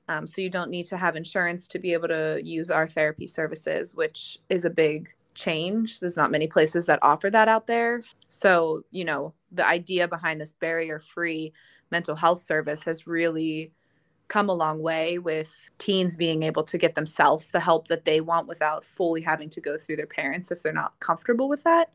um, 0.07 0.27
so 0.27 0.41
you 0.41 0.49
don't 0.49 0.69
need 0.69 0.85
to 0.85 0.97
have 0.97 1.15
insurance 1.15 1.67
to 1.67 1.79
be 1.79 1.93
able 1.93 2.07
to 2.07 2.39
use 2.43 2.69
our 2.69 2.87
therapy 2.87 3.27
services 3.27 3.95
which 3.95 4.37
is 4.49 4.65
a 4.65 4.69
big 4.69 5.09
change 5.33 5.99
there's 5.99 6.17
not 6.17 6.31
many 6.31 6.47
places 6.47 6.85
that 6.85 6.99
offer 7.01 7.29
that 7.29 7.47
out 7.47 7.67
there 7.67 8.03
so 8.27 8.83
you 8.91 9.05
know 9.05 9.33
the 9.51 9.65
idea 9.65 10.07
behind 10.07 10.41
this 10.41 10.53
barrier 10.53 10.99
free 10.99 11.53
mental 11.89 12.15
health 12.15 12.41
service 12.41 12.83
has 12.83 13.07
really 13.07 13.71
come 14.31 14.47
a 14.47 14.53
long 14.53 14.81
way 14.81 15.19
with 15.19 15.69
teens 15.77 16.15
being 16.15 16.43
able 16.43 16.63
to 16.63 16.77
get 16.77 16.95
themselves 16.95 17.51
the 17.51 17.59
help 17.59 17.89
that 17.89 18.05
they 18.05 18.21
want 18.21 18.47
without 18.47 18.85
fully 18.85 19.19
having 19.19 19.49
to 19.49 19.59
go 19.59 19.77
through 19.77 19.97
their 19.97 20.07
parents 20.07 20.51
if 20.51 20.63
they're 20.63 20.71
not 20.71 20.97
comfortable 21.01 21.49
with 21.49 21.63
that. 21.63 21.91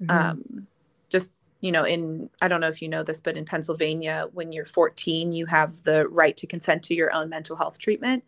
Mm-hmm. 0.00 0.08
Um, 0.08 0.66
just 1.08 1.32
you 1.60 1.72
know, 1.72 1.84
in 1.84 2.30
I 2.40 2.48
don't 2.48 2.60
know 2.60 2.68
if 2.68 2.80
you 2.80 2.88
know 2.88 3.02
this, 3.02 3.20
but 3.20 3.36
in 3.36 3.44
Pennsylvania, 3.44 4.28
when 4.32 4.52
you're 4.52 4.64
14, 4.64 5.32
you 5.32 5.46
have 5.46 5.82
the 5.82 6.08
right 6.08 6.36
to 6.36 6.46
consent 6.46 6.82
to 6.84 6.94
your 6.94 7.12
own 7.12 7.28
mental 7.28 7.56
health 7.56 7.78
treatment. 7.78 8.24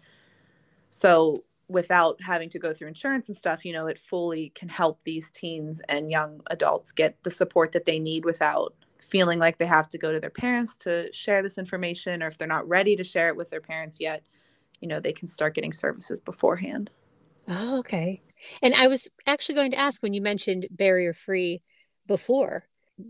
So 0.91 1.37
without 1.69 2.21
having 2.21 2.51
to 2.51 2.59
go 2.59 2.75
through 2.75 2.89
insurance 2.89 3.29
and 3.29 3.37
stuff, 3.37 3.65
you 3.65 3.73
know, 3.73 3.87
it 3.87 3.99
fully 3.99 4.51
can 4.57 4.69
help 4.69 5.05
these 5.05 5.31
teens 5.31 5.81
and 5.89 6.11
young 6.11 6.41
adults 6.49 6.91
get 6.91 7.23
the 7.23 7.31
support 7.31 7.73
that 7.73 7.85
they 7.85 8.01
need 8.01 8.25
without 8.25 8.75
feeling 9.03 9.39
like 9.39 9.59
they 9.59 9.67
have 9.67 9.89
to 9.89 9.99
go 9.99 10.13
to 10.13 10.21
their 10.21 10.31
parents 10.31 10.77
to 10.77 11.13
share 11.13 11.43
this 11.43 11.59
information 11.59 12.23
or 12.23 12.27
if 12.27 12.37
they're 12.37 12.49
not 12.49 12.69
ready 12.69 12.97
to 12.97 13.05
share 13.05 13.29
it 13.29 13.37
with 13.37 13.51
their 13.51 13.61
parents 13.61 13.99
yet 13.99 14.23
you 14.81 14.89
know 14.89 15.01
they 15.01 15.13
can 15.13 15.29
start 15.29 15.55
getting 15.55 15.73
services 15.73 16.21
beforehand 16.21 16.91
oh 17.49 17.79
okay 17.79 18.21
and 18.63 18.75
i 18.75 18.89
was 18.89 19.11
actually 19.27 19.55
going 19.55 19.71
to 19.71 19.79
ask 19.79 20.03
when 20.03 20.13
you 20.13 20.21
mentioned 20.21 20.67
barrier 20.71 21.15
free 21.15 21.63
before 22.07 22.63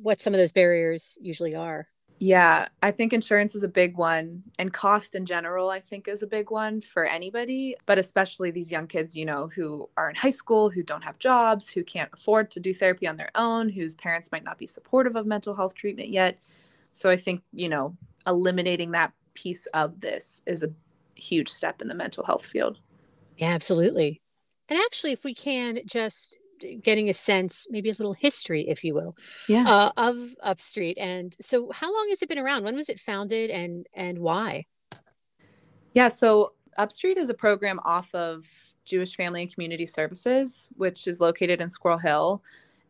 what 0.03 0.21
some 0.21 0.35
of 0.35 0.39
those 0.39 0.53
barriers 0.53 1.19
usually 1.21 1.55
are 1.55 1.89
yeah, 2.23 2.69
I 2.83 2.91
think 2.91 3.15
insurance 3.15 3.55
is 3.55 3.63
a 3.63 3.69
big 3.69 3.97
one 3.97 4.43
and 4.59 4.71
cost 4.71 5.15
in 5.15 5.25
general 5.25 5.71
I 5.71 5.81
think 5.81 6.07
is 6.07 6.23
a 6.23 6.27
big 6.27 6.51
one 6.51 6.83
for 6.83 7.07
anybody, 7.07 7.77
but 7.87 7.97
especially 7.97 8.51
these 8.51 8.71
young 8.71 8.87
kids, 8.87 9.17
you 9.17 9.25
know, 9.25 9.49
who 9.49 9.89
are 9.97 10.11
in 10.11 10.15
high 10.15 10.31
school, 10.31 10.69
who 10.69 10.83
don't 10.83 11.03
have 11.03 11.19
jobs, 11.19 11.71
who 11.71 11.83
can't 11.83 12.11
afford 12.13 12.51
to 12.51 12.61
do 12.61 12.75
therapy 12.75 13.07
on 13.07 13.17
their 13.17 13.31
own, 13.35 13.71
whose 13.71 13.95
parents 13.95 14.31
might 14.31 14.45
not 14.45 14.59
be 14.59 14.67
supportive 14.67 15.17
of 15.17 15.25
mental 15.25 15.55
health 15.55 15.75
treatment 15.75 16.11
yet. 16.11 16.39
So 16.93 17.09
I 17.09 17.17
think, 17.17 17.43
you 17.55 17.71
know, 17.71 17.97
eliminating 18.27 18.91
that 18.91 19.15
piece 19.33 19.65
of 19.67 20.01
this 20.03 20.43
is 20.45 20.63
a 20.63 20.71
huge 21.15 21.49
step 21.49 21.81
in 21.81 21.89
the 21.89 21.95
mental 21.95 22.23
health 22.23 22.45
field. 22.45 22.81
Yeah, 23.39 23.53
absolutely. 23.53 24.21
And 24.69 24.79
actually, 24.79 25.13
if 25.13 25.25
we 25.25 25.35
can 25.35 25.81
just 25.87 26.37
getting 26.83 27.09
a 27.09 27.15
sense, 27.15 27.67
maybe 27.71 27.91
a 27.91 27.95
little 27.95 28.15
history, 28.15 28.69
if 28.69 28.85
you 28.85 28.95
will, 28.95 29.17
yeah, 29.49 29.69
uh, 29.69 29.93
of 29.97 30.35
Upstreet. 30.43 30.99
And 30.99 31.35
so, 31.41 31.71
how 31.73 31.93
long 31.93 32.09
has 32.11 32.23
it 32.23 32.29
been 32.29 32.39
around? 32.39 32.65
When 32.65 32.77
was 32.77 32.89
it 32.89 33.01
founded, 33.01 33.51
and 33.51 33.87
and 33.95 34.19
why? 34.19 34.67
Yeah, 35.93 36.09
so 36.09 36.53
Upstreet 36.79 37.17
is 37.17 37.29
a 37.29 37.35
program 37.35 37.81
off 37.85 38.15
of 38.15 38.47
Jewish 38.85 39.17
Family 39.17 39.43
and 39.43 39.53
Community 39.53 39.87
Services, 39.87 40.71
which 40.77 41.07
is 41.07 41.21
located 41.21 41.61
in 41.61 41.69
Squirrel 41.69 41.99
Hill. 41.99 42.43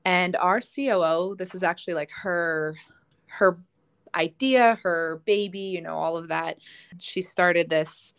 And 0.04 0.37
our 0.37 0.61
COO, 0.61 1.35
this 1.37 1.54
is 1.54 1.62
actually 1.62 1.94
like 1.94 2.11
her 2.11 2.76
her 3.26 3.59
idea, 4.14 4.78
her 4.83 5.22
baby, 5.24 5.61
you 5.61 5.80
know, 5.80 5.96
all 5.96 6.16
of 6.16 6.28
that. 6.28 6.59
She 6.98 7.22
started 7.22 7.70
this 7.70 8.12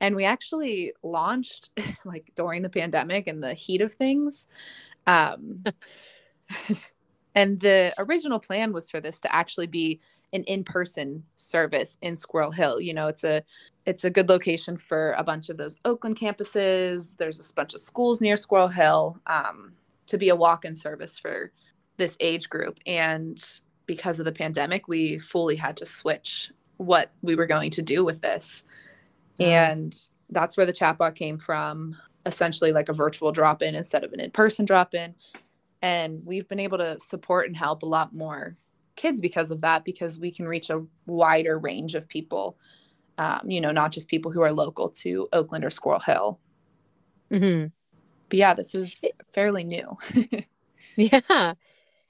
and 0.00 0.14
we 0.14 0.24
actually 0.24 0.92
launched 1.02 1.70
like 2.04 2.32
during 2.34 2.62
the 2.62 2.70
pandemic 2.70 3.26
and 3.26 3.42
the 3.42 3.54
heat 3.54 3.80
of 3.80 3.92
things 3.92 4.46
um, 5.08 5.64
and 7.34 7.58
the 7.60 7.94
original 7.98 8.38
plan 8.38 8.72
was 8.72 8.90
for 8.90 9.00
this 9.00 9.20
to 9.20 9.34
actually 9.34 9.66
be 9.66 10.00
an 10.34 10.44
in-person 10.44 11.24
service 11.36 11.96
in 12.02 12.14
Squirrel 12.14 12.50
Hill. 12.50 12.80
You 12.80 12.92
know, 12.92 13.08
it's 13.08 13.24
a 13.24 13.42
it's 13.86 14.04
a 14.04 14.10
good 14.10 14.28
location 14.28 14.76
for 14.76 15.12
a 15.12 15.24
bunch 15.24 15.48
of 15.48 15.56
those 15.56 15.76
Oakland 15.86 16.18
campuses. 16.18 17.16
There's 17.16 17.50
a 17.50 17.54
bunch 17.54 17.72
of 17.72 17.80
schools 17.80 18.20
near 18.20 18.36
Squirrel 18.36 18.68
Hill 18.68 19.18
um, 19.26 19.72
to 20.06 20.18
be 20.18 20.28
a 20.28 20.36
walk-in 20.36 20.76
service 20.76 21.18
for 21.18 21.52
this 21.96 22.14
age 22.20 22.50
group. 22.50 22.78
And 22.86 23.42
because 23.86 24.18
of 24.18 24.26
the 24.26 24.32
pandemic, 24.32 24.88
we 24.88 25.18
fully 25.18 25.56
had 25.56 25.78
to 25.78 25.86
switch 25.86 26.50
what 26.76 27.10
we 27.22 27.34
were 27.34 27.46
going 27.46 27.70
to 27.70 27.82
do 27.82 28.04
with 28.04 28.20
this. 28.20 28.62
And 29.40 29.96
that's 30.28 30.58
where 30.58 30.66
the 30.66 30.72
chatbot 30.74 31.14
came 31.14 31.38
from 31.38 31.96
essentially 32.28 32.72
like 32.72 32.88
a 32.88 32.92
virtual 32.92 33.32
drop 33.32 33.62
in 33.62 33.74
instead 33.74 34.04
of 34.04 34.12
an 34.12 34.20
in 34.20 34.30
person 34.30 34.64
drop 34.64 34.94
in. 34.94 35.14
And 35.82 36.24
we've 36.24 36.46
been 36.46 36.60
able 36.60 36.78
to 36.78 37.00
support 37.00 37.46
and 37.46 37.56
help 37.56 37.82
a 37.82 37.86
lot 37.86 38.14
more 38.14 38.56
kids 38.94 39.20
because 39.20 39.50
of 39.50 39.62
that, 39.62 39.84
because 39.84 40.18
we 40.18 40.30
can 40.30 40.46
reach 40.46 40.70
a 40.70 40.84
wider 41.06 41.58
range 41.58 41.94
of 41.94 42.08
people, 42.08 42.58
um, 43.16 43.48
you 43.50 43.60
know, 43.60 43.72
not 43.72 43.92
just 43.92 44.08
people 44.08 44.30
who 44.30 44.42
are 44.42 44.52
local 44.52 44.88
to 44.90 45.28
Oakland 45.32 45.64
or 45.64 45.70
Squirrel 45.70 46.00
Hill. 46.00 46.38
Mm-hmm. 47.32 47.68
But 48.28 48.38
yeah, 48.38 48.54
this 48.54 48.74
is 48.74 49.04
fairly 49.32 49.64
new. 49.64 49.96
yeah. 50.96 51.54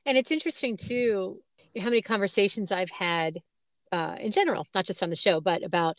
And 0.05 0.19
it's 0.19 0.31
interesting 0.31 0.77
too 0.77 1.41
how 1.79 1.85
many 1.85 2.03
conversations 2.03 2.73
I've 2.73 2.91
had 2.91 3.39
uh, 3.93 4.17
in 4.19 4.33
general, 4.33 4.67
not 4.75 4.87
just 4.87 5.03
on 5.03 5.11
the 5.11 5.17
show, 5.17 5.41
but 5.41 5.63
about 5.63 5.99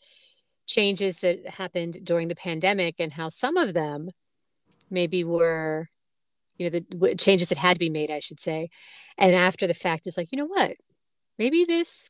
changes 0.69 1.17
that 1.21 1.45
happened 1.47 1.97
during 2.03 2.27
the 2.27 2.36
pandemic 2.36 2.95
and 2.99 3.12
how 3.13 3.27
some 3.27 3.58
of 3.58 3.73
them 3.73 4.10
maybe 4.91 5.23
were 5.23 5.88
you 6.58 6.69
know 6.69 6.79
the 6.79 7.15
changes 7.15 7.49
that 7.49 7.58
had 7.58 7.73
to 7.73 7.79
be 7.79 7.89
made 7.89 8.12
i 8.12 8.19
should 8.19 8.39
say. 8.39 8.69
And 9.17 9.36
after 9.36 9.65
the 9.65 9.73
fact 9.73 10.08
is 10.08 10.15
like 10.15 10.32
you 10.32 10.38
know 10.38 10.45
what? 10.45 10.75
Maybe 11.38 11.65
this 11.65 12.10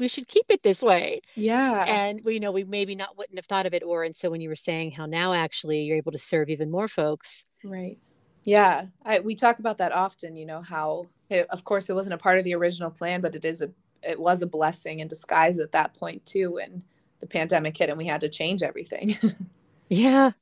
we 0.00 0.08
should 0.08 0.26
keep 0.28 0.46
it 0.48 0.62
this 0.62 0.82
way. 0.82 1.20
Yeah. 1.36 1.84
And 1.86 2.20
we 2.24 2.34
you 2.34 2.40
know 2.40 2.50
we 2.50 2.64
maybe 2.64 2.94
not 2.96 3.16
wouldn't 3.16 3.38
have 3.38 3.46
thought 3.46 3.66
of 3.66 3.74
it 3.74 3.84
or 3.84 4.02
and 4.02 4.16
so 4.16 4.30
when 4.30 4.40
you 4.40 4.48
were 4.48 4.56
saying 4.56 4.92
how 4.92 5.06
now 5.06 5.32
actually 5.32 5.82
you're 5.82 5.96
able 5.96 6.12
to 6.12 6.18
serve 6.18 6.48
even 6.48 6.70
more 6.70 6.88
folks. 6.88 7.44
Right. 7.62 7.98
Yeah. 8.42 8.86
I, 9.04 9.20
we 9.20 9.36
talk 9.36 9.60
about 9.60 9.78
that 9.78 9.92
often 9.92 10.36
you 10.36 10.46
know 10.46 10.62
how 10.62 11.06
it, 11.28 11.46
of 11.50 11.62
course 11.64 11.88
it 11.88 11.94
wasn't 11.94 12.14
a 12.14 12.18
part 12.18 12.38
of 12.38 12.44
the 12.44 12.56
original 12.56 12.90
plan 12.90 13.20
but 13.20 13.36
it 13.36 13.44
is 13.44 13.62
a 13.62 13.70
it 14.02 14.18
was 14.18 14.42
a 14.42 14.46
blessing 14.46 14.98
in 15.00 15.08
disguise 15.08 15.60
at 15.60 15.72
that 15.72 15.94
point 15.94 16.24
too 16.26 16.58
and 16.58 16.82
the 17.20 17.26
pandemic 17.26 17.76
hit 17.76 17.88
and 17.88 17.98
we 17.98 18.06
had 18.06 18.22
to 18.22 18.28
change 18.28 18.62
everything. 18.62 19.16
yeah. 19.88 20.32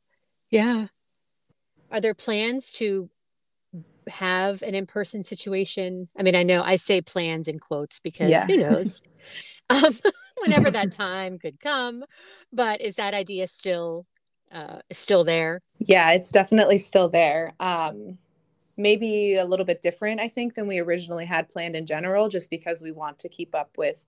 Yeah. 0.50 0.86
Are 1.90 2.00
there 2.00 2.14
plans 2.14 2.72
to 2.74 3.10
have 4.08 4.62
an 4.62 4.74
in-person 4.74 5.24
situation? 5.24 6.08
I 6.18 6.22
mean, 6.22 6.34
I 6.34 6.42
know 6.42 6.62
I 6.62 6.76
say 6.76 7.00
plans 7.00 7.48
in 7.48 7.58
quotes 7.58 8.00
because 8.00 8.30
yeah. 8.30 8.46
who 8.46 8.56
knows? 8.56 9.02
um, 9.70 9.96
whenever 10.42 10.70
that 10.70 10.92
time 10.92 11.38
could 11.38 11.60
come, 11.60 12.04
but 12.52 12.81
is 12.81 12.96
that 12.96 13.14
idea 13.14 13.46
still 13.48 14.06
uh, 14.52 14.79
still 14.92 15.24
there? 15.24 15.60
Yeah, 15.79 16.12
it's 16.12 16.33
definitely 16.33 16.79
still 16.79 17.08
there. 17.08 17.52
Um, 17.60 18.18
maybe 18.76 19.35
a 19.35 19.44
little 19.44 19.66
bit 19.66 19.83
different, 19.83 20.20
I 20.20 20.29
think, 20.29 20.54
than 20.54 20.66
we 20.66 20.79
originally 20.79 21.26
had 21.26 21.48
planned 21.48 21.76
in 21.76 21.85
general, 21.85 22.29
just 22.29 22.48
because 22.48 22.81
we 22.81 22.92
want 22.92 23.18
to 23.18 23.29
keep 23.29 23.54
up 23.54 23.76
with 23.76 24.06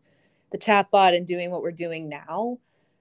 the 0.52 0.58
chatbot 0.58 1.16
and 1.16 1.26
doing 1.26 1.50
what 1.50 1.62
we're 1.62 1.70
doing 1.70 2.08
now, 2.08 2.58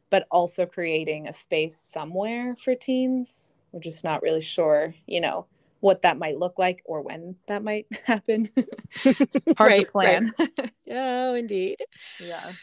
but 0.10 0.28
also 0.32 0.66
creating 0.66 1.28
a 1.28 1.34
space 1.34 1.78
somewhere 1.78 2.56
for 2.56 2.76
teens. 2.76 3.54
We're 3.72 3.80
just 3.80 4.04
not 4.04 4.22
really 4.22 4.41
sure, 4.41 4.93
you 5.06 5.22
know, 5.22 5.45
what 5.80 6.02
that 6.02 6.18
might 6.18 6.38
look 6.38 6.60
like 6.60 6.82
or 6.86 7.02
when 7.02 7.36
that 7.47 7.64
might 7.64 7.88
happen. 8.06 8.50
Hard 9.04 9.18
right, 9.60 9.86
to 9.86 9.91
plan. 9.91 10.34
Right. 10.38 10.72
oh, 10.91 11.34
indeed. 11.36 11.78
Yeah. 12.20 12.54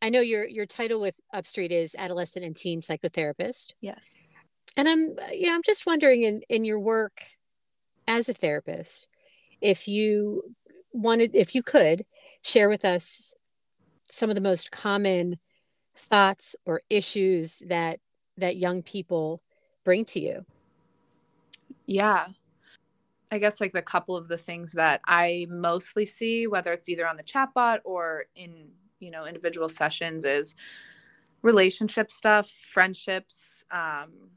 I 0.00 0.08
know 0.08 0.20
your 0.20 0.46
your 0.46 0.66
title 0.66 1.00
with 1.00 1.20
Upstreet 1.32 1.70
is 1.70 1.94
adolescent 1.96 2.44
and 2.44 2.56
teen 2.56 2.80
psychotherapist. 2.80 3.74
Yes. 3.80 4.04
And 4.76 4.88
I'm 4.88 5.14
you 5.32 5.46
know, 5.46 5.54
I'm 5.54 5.62
just 5.62 5.86
wondering 5.86 6.24
in 6.24 6.42
in 6.48 6.64
your 6.64 6.80
work 6.80 7.22
as 8.06 8.28
a 8.28 8.34
therapist, 8.34 9.06
if 9.60 9.88
you 9.88 10.54
wanted 10.92 11.34
if 11.34 11.54
you 11.54 11.62
could 11.62 12.04
share 12.42 12.68
with 12.68 12.84
us 12.84 13.34
some 14.12 14.30
of 14.30 14.34
the 14.34 14.40
most 14.40 14.70
common 14.70 15.38
thoughts 15.96 16.56
or 16.66 16.82
issues 16.90 17.62
that 17.66 17.98
that 18.36 18.56
young 18.56 18.82
people 18.82 19.42
bring 19.84 20.04
to 20.04 20.20
you 20.20 20.44
yeah 21.86 22.28
i 23.30 23.38
guess 23.38 23.60
like 23.60 23.72
the 23.72 23.82
couple 23.82 24.16
of 24.16 24.28
the 24.28 24.38
things 24.38 24.72
that 24.72 25.00
i 25.06 25.46
mostly 25.50 26.06
see 26.06 26.46
whether 26.46 26.72
it's 26.72 26.88
either 26.88 27.06
on 27.06 27.16
the 27.16 27.22
chatbot 27.22 27.78
or 27.84 28.24
in 28.36 28.68
you 29.00 29.10
know 29.10 29.26
individual 29.26 29.68
sessions 29.68 30.24
is 30.24 30.54
relationship 31.42 32.10
stuff, 32.10 32.48
friendships, 32.70 33.64
um, 33.70 34.30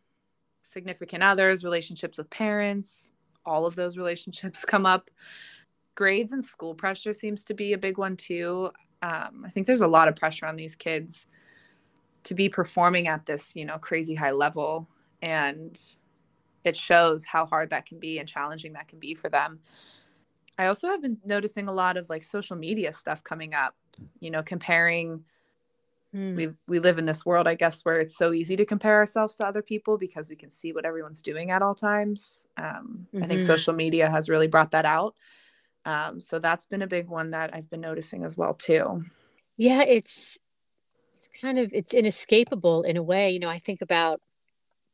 significant 0.63 1.23
others, 1.23 1.63
relationships 1.63 2.17
with 2.17 2.30
parents, 2.30 3.13
all 3.45 3.65
of 3.65 3.76
those 3.76 3.97
relationships 3.97 4.65
come 4.67 4.86
up. 4.86 5.09
Grades 5.93 6.34
and 6.34 6.43
school 6.43 6.76
pressure 6.76 7.13
seems 7.13 7.43
to 7.45 7.53
be 7.53 7.73
a 7.73 7.78
big 7.78 7.97
one 7.97 8.17
too. 8.17 8.69
Um, 9.02 9.43
I 9.46 9.50
think 9.50 9.68
there's 9.68 9.82
a 9.82 9.88
lot 9.88 10.08
of 10.08 10.16
pressure 10.16 10.46
on 10.46 10.56
these 10.56 10.76
kids 10.76 11.28
to 12.26 12.34
be 12.34 12.50
performing 12.50 13.08
at 13.08 13.26
this, 13.26 13.56
you 13.56 13.66
know, 13.66 13.78
crazy 13.78 14.16
high 14.16 14.32
level. 14.32 14.88
And 15.22 15.80
it 16.64 16.76
shows 16.76 17.24
how 17.24 17.46
hard 17.46 17.70
that 17.70 17.86
can 17.86 18.00
be 18.00 18.20
and 18.20 18.28
challenging 18.28 18.74
that 18.74 18.88
can 18.88 19.00
be 19.00 19.14
for 19.14 19.30
them. 19.30 19.60
I 20.58 20.68
also 20.68 20.89
have 20.89 21.02
been 21.02 21.18
noticing 21.24 21.68
a 21.68 21.74
lot 21.74 21.98
of 21.98 22.10
like 22.10 22.24
social 22.24 22.56
media 22.56 22.93
stuff 22.93 23.24
coming 23.24 23.54
up, 23.54 23.76
you 24.20 24.32
know, 24.32 24.41
comparing 24.41 25.24
mm. 26.16 26.36
we 26.36 26.50
we 26.68 26.80
live 26.80 26.98
in 26.98 27.06
this 27.06 27.26
world 27.26 27.48
I 27.48 27.56
guess 27.56 27.84
where 27.84 28.00
it's 28.00 28.18
so 28.18 28.32
easy 28.32 28.56
to 28.56 28.66
compare 28.66 28.96
ourselves 28.96 29.36
to 29.36 29.46
other 29.46 29.62
people 29.62 29.98
because 29.98 30.30
we 30.30 30.36
can 30.36 30.50
see 30.50 30.72
what 30.72 30.86
everyone's 30.86 31.22
doing 31.22 31.52
at 31.52 31.62
all 31.62 31.76
times. 31.76 32.48
Um, 32.58 33.08
mm-hmm. 33.14 33.24
I 33.24 33.28
think 33.28 33.39
mm-hmm. 33.41 33.48
social 33.48 33.74
media 33.74 34.10
has 34.10 34.30
really 34.30 34.48
brought 34.48 34.72
that 34.72 34.86
out. 34.86 35.16
Um, 35.86 36.19
so 36.19 36.39
that's 36.39 36.65
been 36.65 36.81
a 36.81 36.88
big 36.88 37.07
one 37.07 37.31
that 37.31 37.51
I've 37.53 37.69
been 37.69 37.81
noticing 37.81 38.25
as 38.25 38.36
well 38.36 38.53
too. 38.53 39.03
Yeah, 39.57 39.83
it's 39.83 40.38
it's 41.13 41.29
kind 41.39 41.59
of 41.59 41.73
it's 41.73 41.93
inescapable 41.93 42.83
in 42.83 42.97
a 42.97 43.03
way. 43.03 43.31
You 43.31 43.39
know, 43.39 43.49
I 43.49 43.59
think 43.59 43.81
about 43.81 44.19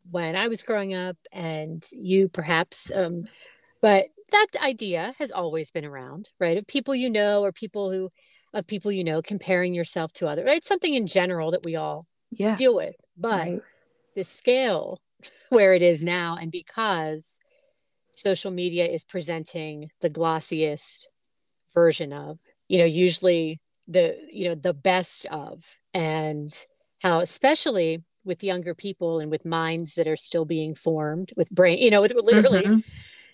when 0.10 0.36
I 0.36 0.48
was 0.48 0.64
growing 0.64 0.94
up 0.94 1.18
and 1.32 1.84
you 1.92 2.28
perhaps 2.28 2.92
um, 2.94 3.26
but 3.82 4.08
that 4.32 4.48
idea 4.62 5.14
has 5.18 5.32
always 5.32 5.72
been 5.72 5.86
around, 5.86 6.30
right? 6.40 6.58
Of 6.58 6.68
people 6.68 6.96
you 6.96 7.10
know 7.10 7.44
or 7.44 7.52
people 7.52 7.92
who 7.92 8.12
of 8.54 8.68
people 8.68 8.92
you 8.92 9.04
know 9.04 9.22
comparing 9.22 9.74
yourself 9.74 10.12
to 10.14 10.28
others. 10.28 10.46
Right? 10.46 10.58
It's 10.58 10.68
something 10.68 10.94
in 10.94 11.08
general 11.08 11.52
that 11.52 11.66
we 11.66 11.76
all 11.76 12.06
yeah. 12.32 12.56
deal 12.56 12.76
with. 12.76 12.96
But 13.18 13.48
right. 13.48 13.62
the 14.16 14.24
scale 14.24 15.00
where 15.50 15.74
it 15.74 15.82
is 15.82 16.04
now 16.04 16.38
and 16.40 16.52
because 16.52 17.40
social 18.22 18.52
media 18.52 18.86
is 18.86 19.04
presenting 19.04 19.90
the 20.02 20.10
glossiest 20.10 21.08
version 21.74 22.14
of, 22.14 22.40
you 22.68 22.78
know, 22.78 22.86
usually 22.86 23.60
the, 23.88 24.18
you 24.32 24.48
know, 24.48 24.56
the 24.56 24.74
best 24.74 25.26
of 25.28 25.80
and 25.94 26.52
how 27.02 27.20
especially 27.20 28.04
with 28.24 28.44
younger 28.44 28.76
people 28.76 29.20
and 29.20 29.32
with 29.32 29.46
minds 29.46 29.96
that 29.96 30.08
are 30.08 30.16
still 30.16 30.46
being 30.46 30.76
formed 30.76 31.32
with 31.36 31.50
brain, 31.50 31.80
you 31.80 31.90
know, 31.90 32.02
with 32.02 32.14
literally 32.16 32.64
mm-hmm. 32.64 32.80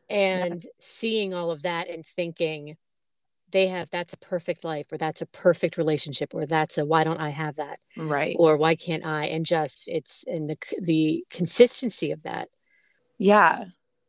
And 0.09 0.63
yeah. 0.63 0.69
seeing 0.79 1.33
all 1.33 1.51
of 1.51 1.63
that 1.63 1.89
and 1.89 2.05
thinking 2.05 2.77
they 3.51 3.67
have 3.67 3.89
that's 3.89 4.13
a 4.13 4.17
perfect 4.17 4.63
life 4.63 4.91
or 4.91 4.97
that's 4.97 5.21
a 5.21 5.25
perfect 5.25 5.77
relationship 5.77 6.33
or 6.33 6.45
that's 6.45 6.77
a 6.77 6.85
why 6.85 7.03
don't 7.03 7.19
i 7.19 7.29
have 7.29 7.55
that? 7.55 7.79
Right. 7.97 8.35
Or 8.39 8.57
why 8.57 8.75
can't 8.75 9.05
i? 9.05 9.25
And 9.25 9.45
just 9.45 9.87
it's 9.87 10.23
and 10.27 10.49
the 10.49 10.57
the 10.81 11.25
consistency 11.29 12.11
of 12.11 12.23
that. 12.23 12.47
Yeah 13.17 13.65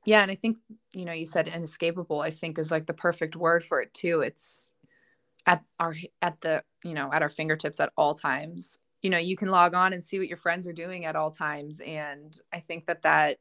yeah 0.08 0.22
and 0.22 0.30
i 0.30 0.34
think 0.34 0.56
you 0.92 1.04
know 1.04 1.12
you 1.12 1.26
said 1.26 1.48
inescapable 1.48 2.20
i 2.20 2.30
think 2.30 2.58
is 2.58 2.70
like 2.70 2.86
the 2.86 2.94
perfect 2.94 3.36
word 3.36 3.62
for 3.62 3.80
it 3.80 3.92
too 3.94 4.20
it's 4.20 4.72
at 5.46 5.62
our 5.78 5.94
at 6.22 6.40
the 6.40 6.62
you 6.84 6.94
know 6.94 7.10
at 7.12 7.22
our 7.22 7.28
fingertips 7.28 7.80
at 7.80 7.92
all 7.96 8.14
times 8.14 8.78
you 9.02 9.10
know 9.10 9.18
you 9.18 9.36
can 9.36 9.48
log 9.48 9.74
on 9.74 9.92
and 9.92 10.02
see 10.02 10.18
what 10.18 10.28
your 10.28 10.36
friends 10.36 10.66
are 10.66 10.72
doing 10.72 11.04
at 11.04 11.16
all 11.16 11.30
times 11.30 11.80
and 11.80 12.40
i 12.52 12.60
think 12.60 12.86
that 12.86 13.02
that 13.02 13.38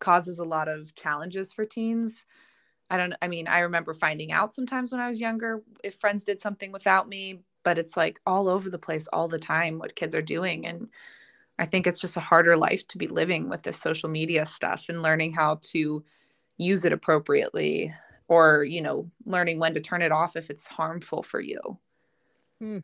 causes 0.00 0.38
a 0.38 0.44
lot 0.44 0.66
of 0.66 0.94
challenges 0.96 1.52
for 1.52 1.64
teens. 1.64 2.26
I 2.88 2.96
don't 2.96 3.14
I 3.22 3.28
mean, 3.28 3.46
I 3.46 3.60
remember 3.60 3.94
finding 3.94 4.32
out 4.32 4.54
sometimes 4.54 4.90
when 4.90 5.00
I 5.00 5.06
was 5.06 5.20
younger 5.20 5.62
if 5.84 5.94
friends 5.94 6.24
did 6.24 6.40
something 6.40 6.72
without 6.72 7.08
me, 7.08 7.42
but 7.62 7.78
it's 7.78 7.96
like 7.96 8.20
all 8.26 8.48
over 8.48 8.68
the 8.68 8.78
place 8.78 9.06
all 9.12 9.28
the 9.28 9.38
time 9.38 9.78
what 9.78 9.94
kids 9.94 10.14
are 10.14 10.22
doing 10.22 10.66
and 10.66 10.88
I 11.60 11.66
think 11.66 11.86
it's 11.86 12.00
just 12.00 12.16
a 12.16 12.20
harder 12.20 12.56
life 12.56 12.88
to 12.88 12.98
be 12.98 13.06
living 13.06 13.50
with 13.50 13.62
this 13.62 13.76
social 13.76 14.08
media 14.08 14.46
stuff 14.46 14.86
and 14.88 15.02
learning 15.02 15.34
how 15.34 15.60
to 15.64 16.02
use 16.56 16.86
it 16.86 16.92
appropriately 16.92 17.92
or, 18.28 18.64
you 18.64 18.80
know, 18.80 19.10
learning 19.26 19.58
when 19.58 19.74
to 19.74 19.80
turn 19.80 20.00
it 20.00 20.10
off 20.10 20.36
if 20.36 20.48
it's 20.48 20.66
harmful 20.66 21.22
for 21.22 21.38
you. 21.38 21.60
Hmm. 22.60 22.78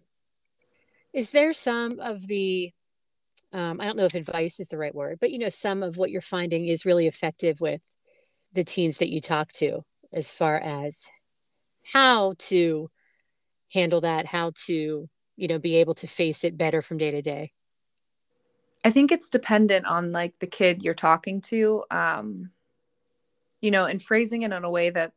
Is 1.15 1.31
there 1.31 1.55
some 1.55 2.01
of 2.01 2.27
the 2.27 2.73
um, 3.53 3.81
I 3.81 3.87
don't 3.87 3.97
know 3.97 4.05
if 4.05 4.15
advice 4.15 4.61
is 4.61 4.69
the 4.69 4.77
right 4.77 4.95
word, 4.95 5.19
but 5.21 5.31
you 5.31 5.39
know, 5.39 5.49
some 5.49 5.83
of 5.83 5.97
what 5.97 6.11
you're 6.11 6.21
finding 6.21 6.67
is 6.67 6.85
really 6.85 7.07
effective 7.07 7.61
with 7.61 7.81
the 8.53 8.65
teens 8.65 8.99
that 8.99 9.09
you 9.09 9.23
talk 9.23 9.53
to 9.53 9.81
as 10.13 10.35
far 10.35 10.59
as 10.59 11.09
how 11.83 12.35
to 12.39 12.91
handle 13.73 14.03
that, 14.03 14.27
how 14.27 14.53
to, 14.67 15.09
you 15.37 15.49
know, 15.49 15.59
be 15.59 15.77
able 15.77 15.95
to 15.95 16.07
face 16.07 16.45
it 16.45 16.59
better 16.59 16.83
from 16.83 16.99
day 16.99 17.11
to 17.11 17.23
day. 17.23 17.53
I 18.87 18.91
think 18.91 19.11
it's 19.11 19.29
dependent 19.29 19.85
on 19.85 20.13
like 20.13 20.39
the 20.39 20.47
kid 20.47 20.85
you're 20.85 20.95
talking 20.95 21.41
to, 21.41 21.83
um, 21.91 22.51
you 23.61 23.73
know, 23.73 23.85
and 23.85 24.01
phrasing 24.01 24.43
it 24.43 24.53
in 24.53 24.63
a 24.63 24.71
way 24.71 24.91
that, 24.91 25.13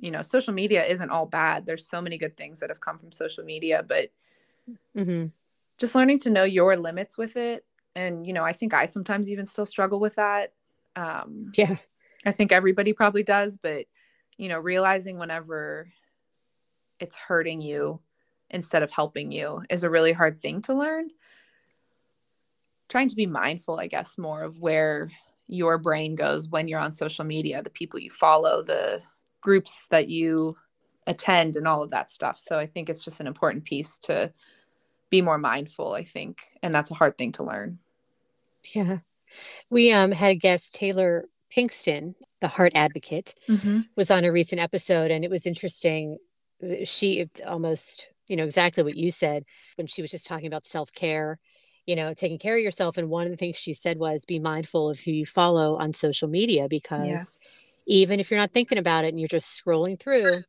you 0.00 0.10
know, 0.10 0.22
social 0.22 0.52
media 0.52 0.84
isn't 0.84 1.10
all 1.10 1.24
bad. 1.24 1.66
There's 1.66 1.86
so 1.86 2.00
many 2.00 2.18
good 2.18 2.36
things 2.36 2.58
that 2.58 2.70
have 2.70 2.80
come 2.80 2.98
from 2.98 3.12
social 3.12 3.44
media, 3.44 3.84
but 3.86 4.10
mm-hmm. 4.96 5.26
just 5.78 5.94
learning 5.94 6.18
to 6.18 6.30
know 6.30 6.42
your 6.42 6.76
limits 6.76 7.16
with 7.16 7.36
it. 7.36 7.64
And 7.94 8.26
you 8.26 8.32
know 8.32 8.42
i 8.42 8.52
think 8.52 8.74
i 8.74 8.86
sometimes 8.86 9.30
even 9.30 9.46
still 9.46 9.66
struggle 9.66 10.00
with 10.00 10.16
that. 10.16 10.52
Um 10.96 11.52
yeah. 11.56 11.76
I 12.26 12.32
think 12.32 12.50
everybody 12.50 12.92
probably 12.92 13.22
does 13.22 13.56
but 13.56 13.86
you 14.36 14.48
know 14.48 14.58
realizing 14.58 15.16
whenever 15.16 15.92
it's 16.98 17.16
hurting 17.16 17.60
you 17.60 18.00
instead 18.50 18.82
of 18.82 18.90
helping 18.90 19.30
you 19.30 19.62
is 19.70 19.84
a 19.84 19.90
really 19.90 20.12
hard 20.12 20.40
thing 20.40 20.60
to 20.62 20.74
learn 20.74 21.10
trying 22.92 23.08
to 23.08 23.16
be 23.16 23.26
mindful 23.26 23.80
i 23.80 23.86
guess 23.86 24.16
more 24.18 24.42
of 24.42 24.58
where 24.58 25.10
your 25.48 25.78
brain 25.78 26.14
goes 26.14 26.48
when 26.48 26.68
you're 26.68 26.78
on 26.78 26.92
social 26.92 27.24
media 27.24 27.62
the 27.62 27.70
people 27.70 27.98
you 27.98 28.10
follow 28.10 28.62
the 28.62 29.02
groups 29.40 29.86
that 29.90 30.08
you 30.08 30.56
attend 31.08 31.56
and 31.56 31.66
all 31.66 31.82
of 31.82 31.90
that 31.90 32.12
stuff 32.12 32.38
so 32.38 32.58
i 32.58 32.66
think 32.66 32.88
it's 32.88 33.04
just 33.04 33.18
an 33.20 33.26
important 33.26 33.64
piece 33.64 33.96
to 33.96 34.32
be 35.12 35.22
more 35.22 35.38
mindful, 35.38 35.92
I 35.92 36.02
think. 36.02 36.40
And 36.62 36.74
that's 36.74 36.90
a 36.90 36.94
hard 36.94 37.16
thing 37.16 37.30
to 37.32 37.44
learn. 37.44 37.78
Yeah. 38.74 38.98
We 39.70 39.92
um, 39.92 40.10
had 40.10 40.30
a 40.30 40.34
guest, 40.34 40.74
Taylor 40.74 41.26
Pinkston, 41.54 42.14
the 42.40 42.48
heart 42.48 42.72
advocate, 42.74 43.34
mm-hmm. 43.48 43.80
was 43.94 44.10
on 44.10 44.24
a 44.24 44.32
recent 44.32 44.60
episode, 44.60 45.10
and 45.10 45.22
it 45.24 45.30
was 45.30 45.46
interesting. 45.46 46.18
She 46.84 47.28
almost, 47.46 48.08
you 48.28 48.36
know, 48.36 48.44
exactly 48.44 48.82
what 48.82 48.96
you 48.96 49.10
said 49.10 49.44
when 49.76 49.86
she 49.86 50.02
was 50.02 50.10
just 50.10 50.26
talking 50.26 50.46
about 50.46 50.66
self 50.66 50.92
care, 50.92 51.38
you 51.86 51.96
know, 51.96 52.14
taking 52.14 52.38
care 52.38 52.56
of 52.56 52.62
yourself. 52.62 52.96
And 52.96 53.08
one 53.08 53.24
of 53.24 53.30
the 53.30 53.36
things 53.36 53.56
she 53.56 53.72
said 53.72 53.98
was 53.98 54.24
be 54.24 54.38
mindful 54.38 54.88
of 54.88 55.00
who 55.00 55.10
you 55.10 55.26
follow 55.26 55.76
on 55.76 55.92
social 55.92 56.28
media 56.28 56.68
because 56.68 57.06
yes. 57.06 57.40
even 57.86 58.20
if 58.20 58.30
you're 58.30 58.40
not 58.40 58.52
thinking 58.52 58.78
about 58.78 59.04
it 59.04 59.08
and 59.08 59.18
you're 59.18 59.28
just 59.28 59.62
scrolling 59.62 59.98
through, 59.98 60.42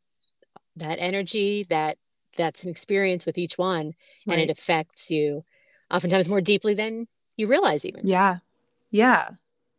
that 0.76 0.98
energy, 1.00 1.66
that 1.70 1.98
that's 2.36 2.64
an 2.64 2.70
experience 2.70 3.26
with 3.26 3.38
each 3.38 3.58
one 3.58 3.94
right. 4.26 4.40
and 4.40 4.42
it 4.42 4.50
affects 4.50 5.12
you 5.12 5.44
oftentimes 5.92 6.28
more 6.28 6.42
deeply 6.42 6.74
than 6.74 7.08
you 7.38 7.48
realize 7.48 7.86
even. 7.86 8.08
Yeah. 8.08 8.38
Yeah. 8.90 9.30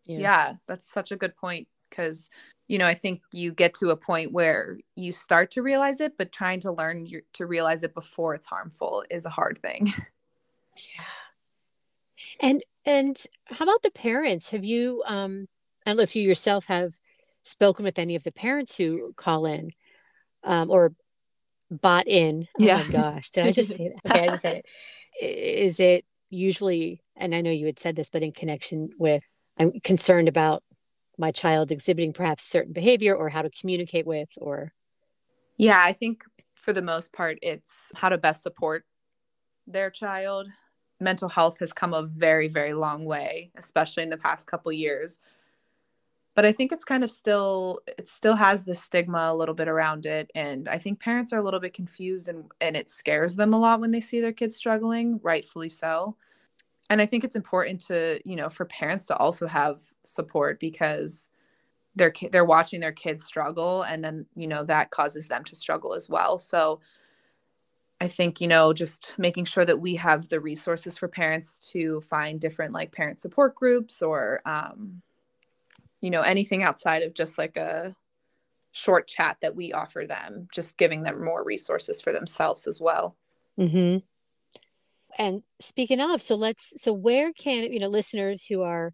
Yeah, 0.06 0.18
yeah. 0.18 0.52
That's 0.66 0.88
such 0.88 1.10
a 1.12 1.16
good 1.16 1.36
point 1.36 1.66
because 1.90 2.30
you 2.66 2.78
know 2.78 2.86
i 2.86 2.94
think 2.94 3.20
you 3.30 3.52
get 3.52 3.74
to 3.74 3.90
a 3.90 3.96
point 3.96 4.32
where 4.32 4.78
you 4.96 5.12
start 5.12 5.50
to 5.50 5.60
realize 5.60 6.00
it 6.00 6.16
but 6.16 6.32
trying 6.32 6.58
to 6.58 6.72
learn 6.72 7.04
your, 7.04 7.20
to 7.34 7.44
realize 7.44 7.82
it 7.82 7.94
before 7.94 8.34
it's 8.34 8.46
harmful 8.46 9.04
is 9.10 9.26
a 9.26 9.30
hard 9.30 9.58
thing. 9.58 9.86
Yeah 10.76 11.04
and 12.40 12.62
and 12.84 13.24
how 13.46 13.64
about 13.64 13.82
the 13.82 13.90
parents 13.90 14.50
have 14.50 14.64
you 14.64 15.02
um 15.06 15.46
i 15.86 15.90
don't 15.90 15.96
know 15.96 16.02
if 16.02 16.16
you 16.16 16.22
yourself 16.22 16.66
have 16.66 16.92
spoken 17.44 17.84
with 17.84 17.98
any 17.98 18.16
of 18.16 18.24
the 18.24 18.32
parents 18.32 18.76
who 18.76 19.12
call 19.16 19.46
in 19.46 19.70
um, 20.42 20.70
or 20.70 20.92
bought 21.70 22.06
in. 22.06 22.48
Oh 22.58 22.64
yeah. 22.64 22.76
my 22.76 22.92
gosh. 22.92 23.30
Did 23.30 23.46
I 23.46 23.52
just 23.52 23.74
say 23.74 23.92
that? 24.04 24.10
Okay, 24.10 24.24
I 24.24 24.28
just 24.28 24.42
said 24.42 24.56
it. 24.56 24.66
Is 25.22 25.80
it 25.80 26.04
usually, 26.30 27.02
and 27.16 27.34
I 27.34 27.40
know 27.40 27.50
you 27.50 27.66
had 27.66 27.78
said 27.78 27.96
this, 27.96 28.10
but 28.10 28.22
in 28.22 28.32
connection 28.32 28.90
with, 28.98 29.22
I'm 29.58 29.80
concerned 29.80 30.28
about 30.28 30.62
my 31.16 31.30
child 31.30 31.70
exhibiting 31.70 32.12
perhaps 32.12 32.42
certain 32.42 32.72
behavior 32.72 33.14
or 33.14 33.28
how 33.28 33.42
to 33.42 33.50
communicate 33.50 34.06
with 34.06 34.28
or. 34.36 34.72
Yeah, 35.56 35.78
I 35.80 35.92
think 35.92 36.24
for 36.54 36.72
the 36.72 36.82
most 36.82 37.12
part, 37.12 37.38
it's 37.40 37.92
how 37.94 38.08
to 38.08 38.18
best 38.18 38.42
support 38.42 38.84
their 39.68 39.90
child. 39.90 40.48
Mental 41.00 41.28
health 41.28 41.58
has 41.58 41.72
come 41.72 41.92
a 41.94 42.02
very, 42.02 42.48
very 42.48 42.74
long 42.74 43.04
way, 43.04 43.50
especially 43.56 44.02
in 44.02 44.10
the 44.10 44.16
past 44.16 44.46
couple 44.46 44.72
years. 44.72 45.18
But 46.34 46.44
i 46.44 46.52
think 46.52 46.72
it's 46.72 46.84
kind 46.84 47.04
of 47.04 47.10
still 47.10 47.80
it 47.86 48.08
still 48.08 48.34
has 48.34 48.64
the 48.64 48.74
stigma 48.74 49.28
a 49.30 49.36
little 49.36 49.54
bit 49.54 49.68
around 49.68 50.06
it. 50.06 50.30
And 50.34 50.68
i 50.68 50.78
think 50.78 51.00
parents 51.00 51.32
are 51.32 51.38
a 51.38 51.42
little 51.42 51.60
bit 51.60 51.74
confused 51.74 52.28
and 52.28 52.44
and 52.60 52.76
it 52.76 52.90
scares 52.90 53.36
them 53.36 53.54
a 53.54 53.58
lot 53.58 53.80
when 53.80 53.90
they 53.92 54.00
see 54.00 54.20
their 54.20 54.32
kids 54.32 54.56
struggling 54.56 55.20
rightfully 55.22 55.68
so. 55.68 56.16
And 56.90 57.00
i 57.00 57.06
think 57.06 57.24
it's 57.24 57.36
important 57.36 57.80
to 57.86 58.20
you 58.24 58.36
know 58.36 58.48
for 58.48 58.64
parents 58.66 59.06
to 59.06 59.16
also 59.16 59.46
have 59.46 59.80
support 60.02 60.60
because 60.60 61.30
they're 61.96 62.12
they're 62.32 62.44
watching 62.44 62.80
their 62.80 62.92
kids 62.92 63.24
struggle 63.24 63.82
and 63.82 64.02
then 64.04 64.26
you 64.34 64.46
know 64.48 64.64
that 64.64 64.90
causes 64.90 65.28
them 65.28 65.44
to 65.44 65.54
struggle 65.56 65.94
as 65.94 66.08
well. 66.08 66.38
So 66.38 66.80
I 68.00 68.08
think, 68.08 68.40
you 68.40 68.48
know, 68.48 68.72
just 68.72 69.14
making 69.18 69.44
sure 69.46 69.64
that 69.64 69.80
we 69.80 69.96
have 69.96 70.28
the 70.28 70.40
resources 70.40 70.98
for 70.98 71.08
parents 71.08 71.58
to 71.72 72.00
find 72.00 72.40
different 72.40 72.72
like 72.72 72.92
parent 72.92 73.18
support 73.18 73.54
groups 73.54 74.02
or, 74.02 74.42
um, 74.44 75.00
you 76.00 76.10
know, 76.10 76.20
anything 76.20 76.62
outside 76.62 77.02
of 77.02 77.14
just 77.14 77.38
like 77.38 77.56
a 77.56 77.94
short 78.72 79.06
chat 79.06 79.38
that 79.40 79.54
we 79.54 79.72
offer 79.72 80.04
them, 80.06 80.48
just 80.52 80.76
giving 80.76 81.02
them 81.02 81.24
more 81.24 81.42
resources 81.44 82.00
for 82.00 82.12
themselves 82.12 82.66
as 82.66 82.80
well. 82.80 83.16
Mm-hmm. 83.58 83.98
And 85.16 85.42
speaking 85.60 86.00
of, 86.00 86.20
so 86.20 86.34
let's, 86.34 86.74
so 86.82 86.92
where 86.92 87.32
can, 87.32 87.72
you 87.72 87.78
know, 87.78 87.88
listeners 87.88 88.44
who 88.44 88.62
are 88.62 88.92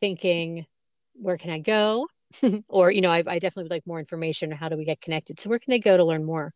thinking, 0.00 0.66
where 1.14 1.36
can 1.36 1.50
I 1.50 1.58
go? 1.58 2.06
or, 2.68 2.90
you 2.92 3.00
know, 3.00 3.10
I, 3.10 3.24
I 3.26 3.38
definitely 3.38 3.64
would 3.64 3.72
like 3.72 3.86
more 3.86 3.98
information. 3.98 4.52
How 4.52 4.68
do 4.68 4.76
we 4.76 4.84
get 4.84 5.00
connected? 5.00 5.40
So 5.40 5.50
where 5.50 5.58
can 5.58 5.72
they 5.72 5.80
go 5.80 5.96
to 5.96 6.04
learn 6.04 6.24
more? 6.24 6.54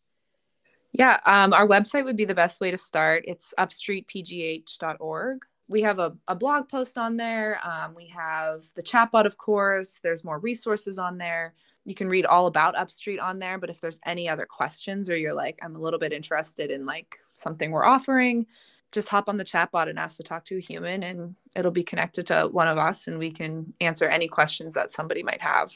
Yeah, 0.93 1.20
um, 1.24 1.53
our 1.53 1.68
website 1.68 2.05
would 2.05 2.16
be 2.16 2.24
the 2.24 2.34
best 2.34 2.61
way 2.61 2.70
to 2.70 2.78
start. 2.78 3.24
It's 3.26 3.55
upstreetpgh.org. 3.59 5.38
We 5.68 5.82
have 5.82 6.01
a, 6.01 6.16
a 6.26 6.34
blog 6.34 6.68
post 6.68 6.99
on 6.99 7.16
there. 7.16 7.61
Um, 7.62 7.95
we 7.95 8.07
have 8.09 8.64
the 8.74 8.82
chatbot, 8.82 9.24
of 9.24 9.38
course. 9.38 10.01
There's 10.03 10.24
more 10.24 10.41
resources 10.41 10.99
on 10.99 11.16
there. 11.16 11.55
You 11.84 11.95
can 11.95 12.09
read 12.09 12.26
all 12.26 12.47
about 12.47 12.74
Upstreet 12.74 13.22
on 13.22 13.38
there. 13.38 13.57
But 13.57 13.70
if 13.70 13.80
there's 13.80 14.01
any 14.05 14.28
other 14.28 14.47
questions 14.47 15.09
or 15.09 15.16
you're 15.16 15.32
like, 15.32 15.61
I'm 15.62 15.76
a 15.76 15.78
little 15.78 16.01
bit 16.01 16.12
interested 16.12 16.72
in 16.72 16.86
like 16.86 17.18
something 17.34 17.70
we're 17.70 17.84
offering, 17.84 18.47
just 18.91 19.09
hop 19.09 19.28
on 19.28 19.36
the 19.36 19.45
chatbot 19.45 19.88
and 19.88 19.99
ask 19.99 20.16
to 20.16 20.24
talk 20.24 20.45
to 20.47 20.57
a 20.57 20.61
human, 20.61 21.05
and 21.05 21.36
it'll 21.55 21.70
be 21.70 21.84
connected 21.84 22.26
to 22.26 22.49
one 22.51 22.66
of 22.66 22.76
us, 22.76 23.07
and 23.07 23.18
we 23.18 23.30
can 23.30 23.72
answer 23.80 24.07
any 24.07 24.26
questions 24.26 24.74
that 24.74 24.93
somebody 24.93 25.22
might 25.22 25.41
have. 25.41 25.72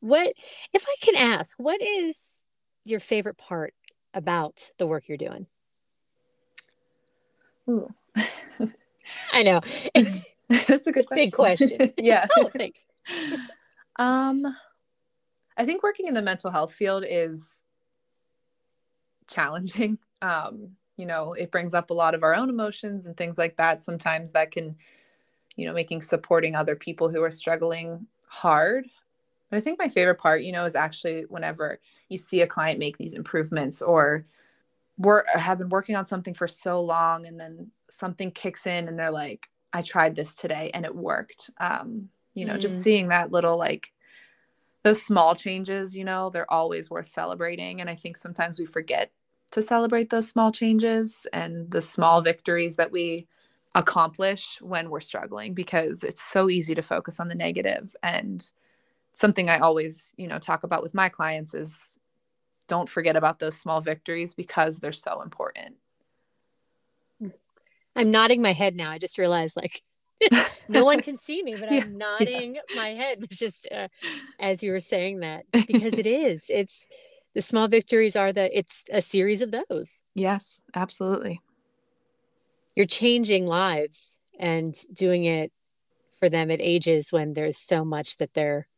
What, 0.00 0.32
if 0.72 0.86
I 0.88 0.94
can 1.02 1.16
ask, 1.16 1.58
what 1.58 1.82
is 1.82 2.42
your 2.84 3.00
favorite 3.00 3.36
part 3.36 3.74
about 4.16 4.72
the 4.78 4.86
work 4.88 5.08
you're 5.08 5.18
doing? 5.18 5.46
Ooh. 7.68 7.92
I 9.32 9.42
know. 9.44 9.60
That's 10.48 10.86
a 10.86 10.92
good 10.92 11.06
question. 11.06 11.14
Big 11.14 11.32
question. 11.32 11.92
yeah. 11.98 12.26
oh, 12.36 12.48
thanks. 12.48 12.84
Um, 13.96 14.56
I 15.56 15.64
think 15.64 15.82
working 15.82 16.06
in 16.06 16.14
the 16.14 16.22
mental 16.22 16.50
health 16.50 16.72
field 16.72 17.04
is 17.08 17.60
challenging. 19.28 19.98
Um, 20.22 20.76
you 20.96 21.06
know, 21.06 21.34
it 21.34 21.50
brings 21.50 21.74
up 21.74 21.90
a 21.90 21.94
lot 21.94 22.14
of 22.14 22.22
our 22.22 22.34
own 22.34 22.48
emotions 22.48 23.06
and 23.06 23.16
things 23.16 23.36
like 23.36 23.56
that. 23.58 23.82
Sometimes 23.82 24.32
that 24.32 24.50
can, 24.50 24.76
you 25.56 25.66
know, 25.66 25.74
making 25.74 26.02
supporting 26.02 26.54
other 26.54 26.74
people 26.74 27.10
who 27.10 27.22
are 27.22 27.30
struggling 27.30 28.06
hard. 28.26 28.86
But 29.50 29.56
I 29.56 29.60
think 29.60 29.78
my 29.78 29.88
favorite 29.88 30.18
part, 30.18 30.42
you 30.42 30.52
know, 30.52 30.64
is 30.64 30.74
actually 30.74 31.22
whenever 31.28 31.78
you 32.08 32.18
see 32.18 32.40
a 32.40 32.46
client 32.46 32.78
make 32.78 32.98
these 32.98 33.14
improvements 33.14 33.80
or 33.80 34.26
work 34.98 35.26
have 35.28 35.58
been 35.58 35.68
working 35.68 35.96
on 35.96 36.06
something 36.06 36.34
for 36.34 36.48
so 36.48 36.80
long 36.80 37.26
and 37.26 37.38
then 37.38 37.70
something 37.90 38.30
kicks 38.30 38.66
in 38.66 38.88
and 38.88 38.98
they're 38.98 39.10
like, 39.10 39.48
I 39.72 39.82
tried 39.82 40.16
this 40.16 40.34
today 40.34 40.70
and 40.74 40.84
it 40.84 40.94
worked. 40.94 41.50
Um, 41.58 42.08
you 42.34 42.44
know, 42.44 42.54
mm. 42.54 42.60
just 42.60 42.82
seeing 42.82 43.08
that 43.08 43.30
little 43.30 43.56
like 43.56 43.92
those 44.82 45.02
small 45.02 45.34
changes, 45.34 45.96
you 45.96 46.04
know, 46.04 46.30
they're 46.30 46.50
always 46.50 46.88
worth 46.88 47.08
celebrating. 47.08 47.80
And 47.80 47.90
I 47.90 47.94
think 47.94 48.16
sometimes 48.16 48.58
we 48.58 48.64
forget 48.66 49.10
to 49.52 49.62
celebrate 49.62 50.10
those 50.10 50.28
small 50.28 50.52
changes 50.52 51.26
and 51.32 51.70
the 51.70 51.80
small 51.80 52.20
victories 52.20 52.76
that 52.76 52.92
we 52.92 53.26
accomplish 53.74 54.58
when 54.60 54.88
we're 54.88 55.00
struggling 55.00 55.54
because 55.54 56.02
it's 56.02 56.22
so 56.22 56.48
easy 56.48 56.74
to 56.74 56.82
focus 56.82 57.20
on 57.20 57.28
the 57.28 57.34
negative 57.34 57.94
and 58.02 58.52
something 59.16 59.48
I 59.48 59.58
always, 59.58 60.12
you 60.18 60.28
know, 60.28 60.38
talk 60.38 60.62
about 60.62 60.82
with 60.82 60.92
my 60.92 61.08
clients 61.08 61.54
is 61.54 61.78
don't 62.68 62.88
forget 62.88 63.16
about 63.16 63.38
those 63.38 63.56
small 63.56 63.80
victories 63.80 64.34
because 64.34 64.78
they're 64.78 64.92
so 64.92 65.22
important. 65.22 65.76
I'm 67.96 68.10
nodding 68.10 68.42
my 68.42 68.52
head 68.52 68.76
now. 68.76 68.90
I 68.90 68.98
just 68.98 69.16
realized 69.16 69.56
like 69.56 69.80
no 70.68 70.84
one 70.84 71.00
can 71.00 71.16
see 71.16 71.42
me, 71.42 71.56
but 71.58 71.72
I'm 71.72 71.96
nodding 71.96 72.56
yeah. 72.56 72.60
my 72.76 72.88
head 72.90 73.24
just 73.30 73.66
uh, 73.72 73.88
as 74.38 74.62
you 74.62 74.70
were 74.70 74.80
saying 74.80 75.20
that 75.20 75.46
because 75.66 75.96
it 75.96 76.06
is. 76.06 76.50
It's 76.50 76.86
the 77.34 77.40
small 77.40 77.68
victories 77.68 78.16
are 78.16 78.34
the 78.34 78.56
it's 78.56 78.84
a 78.92 79.00
series 79.00 79.40
of 79.40 79.50
those. 79.50 80.02
Yes, 80.14 80.60
absolutely. 80.74 81.40
You're 82.74 82.84
changing 82.84 83.46
lives 83.46 84.20
and 84.38 84.76
doing 84.92 85.24
it 85.24 85.52
for 86.18 86.28
them 86.28 86.50
at 86.50 86.60
ages 86.60 87.10
when 87.10 87.32
there's 87.32 87.56
so 87.56 87.82
much 87.82 88.18
that 88.18 88.34
they're 88.34 88.68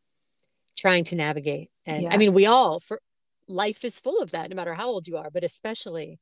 trying 0.79 1.05
to 1.05 1.17
navigate. 1.17 1.71
And 1.85 2.05
yes. 2.05 2.15
I 2.15 2.17
mean, 2.17 2.33
we 2.33 2.47
all 2.47 2.81
for 2.81 3.01
life 3.49 3.85
is 3.85 3.99
full 3.99 4.23
of 4.23 4.31
that, 4.31 4.49
no 4.49 4.57
matter 4.57 4.75
how 4.75 4.87
old 4.87 5.09
you 5.09 5.17
are, 5.17 5.31
but 5.31 5.45
especially 5.45 6.21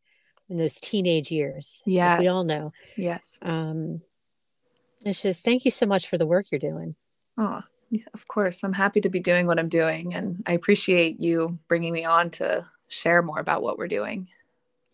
in 0.49 0.57
those 0.57 0.75
teenage 0.75 1.31
years. 1.31 1.83
Yes. 1.85 2.19
we 2.19 2.29
all 2.29 2.45
know. 2.45 2.73
Yes. 2.97 3.39
Um, 3.43 4.01
it's 5.05 5.23
just 5.23 5.45
thank 5.45 5.65
you 5.65 5.71
so 5.71 5.87
much 5.87 6.09
for 6.09 6.19
the 6.19 6.27
work 6.27 6.47
you're 6.51 6.59
doing. 6.59 6.95
Oh, 7.37 7.63
yeah, 7.91 8.05
of 8.15 8.27
course. 8.27 8.63
I'm 8.63 8.73
happy 8.73 9.01
to 9.03 9.09
be 9.09 9.21
doing 9.21 9.47
what 9.47 9.59
I'm 9.59 9.69
doing. 9.69 10.15
And 10.15 10.43
I 10.47 10.53
appreciate 10.53 11.21
you 11.21 11.59
bringing 11.69 11.93
me 11.93 12.05
on 12.05 12.31
to 12.31 12.67
share 12.89 13.23
more 13.23 13.39
about 13.39 13.63
what 13.63 13.79
we're 13.79 13.89
doing. 13.89 14.29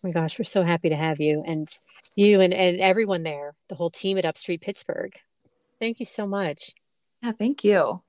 Oh 0.04 0.08
my 0.08 0.12
gosh, 0.12 0.38
we're 0.38 0.44
so 0.44 0.64
happy 0.64 0.88
to 0.88 0.96
have 0.96 1.20
you 1.20 1.44
and 1.46 1.68
you 2.16 2.40
and, 2.40 2.52
and 2.52 2.80
everyone 2.80 3.22
there, 3.22 3.54
the 3.68 3.76
whole 3.76 3.90
team 3.90 4.18
at 4.18 4.24
Upstreet 4.24 4.60
Pittsburgh. 4.60 5.14
Thank 5.78 6.00
you 6.00 6.06
so 6.06 6.26
much. 6.26 6.72
Yeah, 7.22 7.32
thank 7.32 7.62
you. 7.62 8.02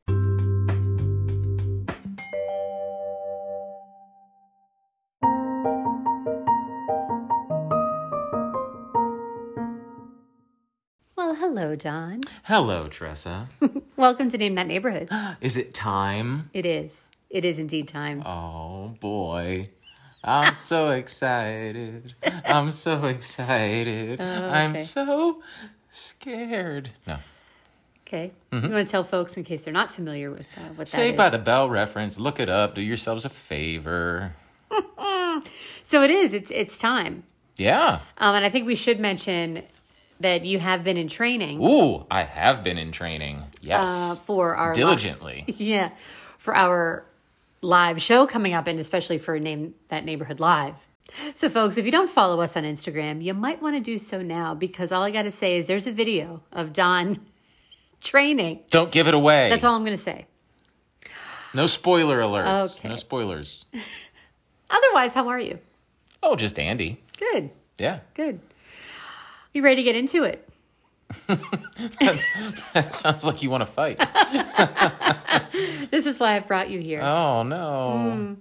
Hello, 11.73 11.79
John. 11.79 12.21
Hello, 12.43 12.87
Tressa. 12.87 13.49
Welcome 13.97 14.29
to 14.29 14.37
Name 14.37 14.53
That 14.55 14.67
Neighborhood. 14.67 15.09
is 15.41 15.57
it 15.57 15.73
time? 15.73 16.51
It 16.53 16.67
is. 16.67 17.07
It 17.31 17.45
is 17.45 17.57
indeed 17.57 17.87
time. 17.87 18.21
Oh, 18.27 18.95
boy. 18.99 19.69
I'm 20.23 20.53
so 20.71 20.91
excited. 20.91 22.13
I'm 22.45 22.71
so 22.71 23.05
excited. 23.05 24.21
Oh, 24.21 24.23
okay. 24.23 24.45
I'm 24.45 24.79
so 24.81 25.41
scared. 25.89 26.91
No. 27.07 27.17
Okay. 28.07 28.31
Mm-hmm. 28.51 28.67
You 28.67 28.73
want 28.73 28.87
to 28.87 28.91
tell 28.91 29.03
folks 29.03 29.35
in 29.35 29.43
case 29.43 29.63
they're 29.63 29.73
not 29.73 29.89
familiar 29.89 30.29
with 30.29 30.47
uh, 30.57 30.73
what 30.75 30.87
Saved 30.87 31.17
by 31.17 31.31
the 31.31 31.39
Bell 31.39 31.71
reference. 31.71 32.19
Look 32.19 32.39
it 32.39 32.49
up. 32.49 32.75
Do 32.75 32.81
yourselves 32.81 33.25
a 33.25 33.29
favor. 33.29 34.35
so 35.81 36.03
it 36.03 36.11
is. 36.11 36.35
It's 36.35 36.51
it's 36.51 36.77
time. 36.77 37.23
Yeah. 37.57 38.01
Um, 38.19 38.35
and 38.35 38.45
I 38.45 38.49
think 38.49 38.67
we 38.67 38.75
should 38.75 38.99
mention 38.99 39.63
that 40.19 40.45
you 40.45 40.59
have 40.59 40.83
been 40.83 40.97
in 40.97 41.07
training. 41.07 41.61
Ooh, 41.63 42.05
I 42.09 42.23
have 42.23 42.63
been 42.63 42.77
in 42.77 42.91
training. 42.91 43.43
Yes. 43.61 43.89
Uh, 43.89 44.15
for 44.15 44.55
our 44.55 44.73
diligently. 44.73 45.45
Live, 45.47 45.61
yeah. 45.61 45.89
For 46.37 46.55
our 46.55 47.05
live 47.61 48.01
show 48.01 48.27
coming 48.27 48.53
up 48.53 48.67
and 48.67 48.79
especially 48.79 49.17
for 49.17 49.39
name 49.39 49.73
that 49.87 50.05
neighborhood 50.05 50.39
live. 50.39 50.75
So 51.35 51.49
folks, 51.49 51.77
if 51.77 51.85
you 51.85 51.91
don't 51.91 52.09
follow 52.09 52.41
us 52.41 52.57
on 52.57 52.63
Instagram, 52.63 53.23
you 53.23 53.33
might 53.33 53.61
want 53.61 53.75
to 53.75 53.79
do 53.79 53.97
so 53.97 54.21
now 54.21 54.55
because 54.55 54.91
all 54.91 55.03
I 55.03 55.11
got 55.11 55.23
to 55.23 55.31
say 55.31 55.57
is 55.57 55.67
there's 55.67 55.87
a 55.87 55.91
video 55.91 56.41
of 56.51 56.73
Don 56.73 57.19
training. 58.01 58.61
Don't 58.69 58.91
give 58.91 59.07
it 59.07 59.13
away. 59.13 59.49
That's 59.49 59.63
all 59.63 59.75
I'm 59.75 59.83
going 59.83 59.95
to 59.97 60.01
say. 60.01 60.25
No 61.53 61.65
spoiler 61.67 62.19
alerts. 62.19 62.77
Okay. 62.77 62.89
No 62.89 62.95
spoilers. 62.95 63.65
Otherwise, 64.69 65.13
how 65.13 65.27
are 65.27 65.39
you? 65.39 65.59
Oh, 66.23 66.35
just 66.35 66.57
Andy. 66.57 66.99
Good. 67.19 67.51
Yeah. 67.77 67.99
Good. 68.15 68.39
You 69.53 69.63
ready 69.63 69.77
to 69.77 69.83
get 69.83 69.95
into 69.95 70.23
it? 70.23 70.49
that, 71.27 72.23
that, 72.73 72.93
sounds 72.93 73.23
like 73.23 73.43
you 73.43 73.49
want 73.49 73.61
to 73.61 73.67
fight. 73.67 73.97
this 75.91 76.07
is 76.07 76.19
why 76.19 76.35
I 76.35 76.39
brought 76.39 76.71
you 76.71 76.79
here. 76.79 77.01
Oh 77.01 77.43
no. 77.43 78.15
Mm. 78.15 78.37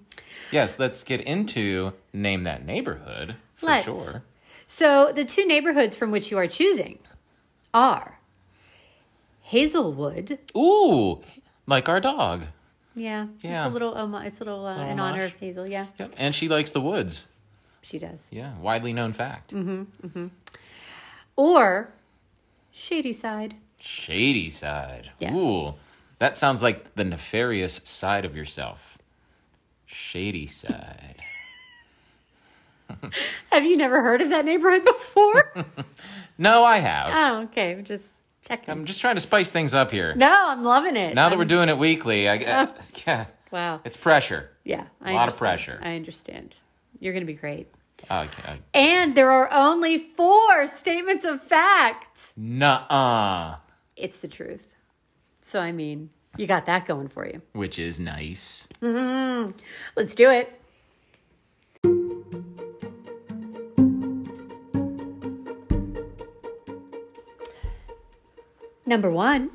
Yes, 0.50 0.78
let's 0.78 1.02
get 1.02 1.20
into 1.20 1.92
name 2.14 2.44
that 2.44 2.64
neighborhood 2.64 3.36
for 3.56 3.66
let's. 3.66 3.84
sure. 3.84 4.22
So 4.66 5.12
the 5.14 5.24
two 5.24 5.46
neighborhoods 5.46 5.94
from 5.94 6.12
which 6.12 6.30
you 6.30 6.38
are 6.38 6.46
choosing 6.46 6.98
are 7.74 8.18
Hazelwood. 9.42 10.38
Ooh, 10.56 11.20
like 11.66 11.90
our 11.90 12.00
dog. 12.00 12.46
Yeah, 12.94 13.26
yeah. 13.40 13.56
It's 13.56 13.64
a 13.64 13.68
little, 13.68 13.96
um, 13.96 14.14
it's 14.14 14.40
a 14.40 14.44
little 14.44 14.64
uh, 14.64 14.86
in 14.86 14.98
honor 14.98 15.24
of 15.24 15.32
Hazel. 15.34 15.66
Yeah. 15.66 15.86
Yep. 15.98 16.14
And 16.16 16.34
she 16.34 16.48
likes 16.48 16.72
the 16.72 16.80
woods. 16.80 17.28
She 17.82 17.98
does. 17.98 18.28
Yeah, 18.30 18.58
widely 18.58 18.94
known 18.94 19.12
fact. 19.12 19.52
Mm-hmm. 19.52 20.06
Mm-hmm 20.06 20.26
or 21.36 21.92
shady 22.70 23.12
side. 23.12 23.54
Shady 23.80 24.50
side. 24.50 25.10
Yes. 25.18 25.36
Ooh, 25.36 25.70
that 26.18 26.38
sounds 26.38 26.62
like 26.62 26.94
the 26.94 27.04
nefarious 27.04 27.80
side 27.84 28.24
of 28.24 28.36
yourself. 28.36 28.98
Shady 29.86 30.46
side. 30.46 31.16
have 33.52 33.64
you 33.64 33.76
never 33.76 34.02
heard 34.02 34.20
of 34.20 34.30
that 34.30 34.44
neighborhood 34.44 34.84
before? 34.84 35.52
no, 36.38 36.64
I 36.64 36.78
have. 36.78 37.12
Oh, 37.14 37.42
okay. 37.44 37.80
Just 37.82 38.12
checking. 38.44 38.70
I'm 38.70 38.84
just 38.84 39.00
trying 39.00 39.16
to 39.16 39.20
spice 39.20 39.50
things 39.50 39.74
up 39.74 39.90
here. 39.90 40.14
No, 40.14 40.34
I'm 40.48 40.64
loving 40.64 40.96
it. 40.96 41.14
Now 41.14 41.26
I'm... 41.26 41.30
that 41.30 41.38
we're 41.38 41.44
doing 41.44 41.68
it 41.68 41.78
weekly, 41.78 42.28
I, 42.28 42.36
uh, 42.38 42.66
yeah. 43.06 43.26
Wow. 43.50 43.80
It's 43.84 43.96
pressure. 43.96 44.50
Yeah. 44.64 44.84
A 45.04 45.12
lot 45.12 45.28
of 45.28 45.36
pressure. 45.36 45.78
I 45.82 45.96
understand. 45.96 46.56
You're 47.00 47.12
going 47.12 47.26
to 47.26 47.32
be 47.32 47.38
great. 47.38 47.68
Oh, 48.10 48.20
okay. 48.20 48.42
Oh. 48.48 48.54
And 48.74 49.14
there 49.14 49.30
are 49.30 49.50
only 49.52 49.98
four 49.98 50.68
statements 50.68 51.24
of 51.24 51.42
fact. 51.42 52.32
Nuh-uh. 52.36 53.56
It's 53.96 54.18
the 54.18 54.28
truth. 54.28 54.74
So, 55.40 55.60
I 55.60 55.72
mean, 55.72 56.10
you 56.36 56.46
got 56.46 56.66
that 56.66 56.86
going 56.86 57.08
for 57.08 57.26
you. 57.26 57.42
Which 57.52 57.78
is 57.78 58.00
nice. 58.00 58.68
Mm-hmm. 58.80 59.58
Let's 59.96 60.14
do 60.14 60.30
it. 60.30 60.58
Number 68.84 69.10
one. 69.10 69.50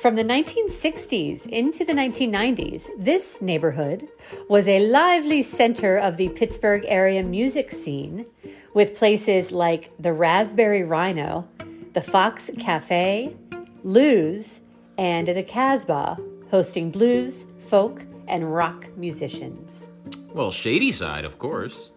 From 0.00 0.14
the 0.14 0.24
1960s 0.24 1.46
into 1.48 1.84
the 1.84 1.92
1990s, 1.92 2.88
this 2.96 3.42
neighborhood 3.42 4.08
was 4.48 4.66
a 4.66 4.88
lively 4.88 5.42
center 5.42 5.98
of 5.98 6.16
the 6.16 6.30
Pittsburgh 6.30 6.86
area 6.88 7.22
music 7.22 7.70
scene 7.70 8.24
with 8.72 8.94
places 8.94 9.52
like 9.52 9.90
the 9.98 10.14
Raspberry 10.14 10.84
Rhino, 10.84 11.46
the 11.92 12.00
Fox 12.00 12.50
Cafe, 12.58 13.36
Lou's, 13.84 14.62
and 14.96 15.28
the 15.28 15.42
Casbah, 15.42 16.16
hosting 16.50 16.90
blues, 16.90 17.44
folk, 17.58 18.00
and 18.26 18.54
rock 18.54 18.88
musicians. 18.96 19.86
Well, 20.32 20.50
Shady 20.50 20.92
Side, 20.92 21.26
of 21.26 21.36
course. 21.38 21.90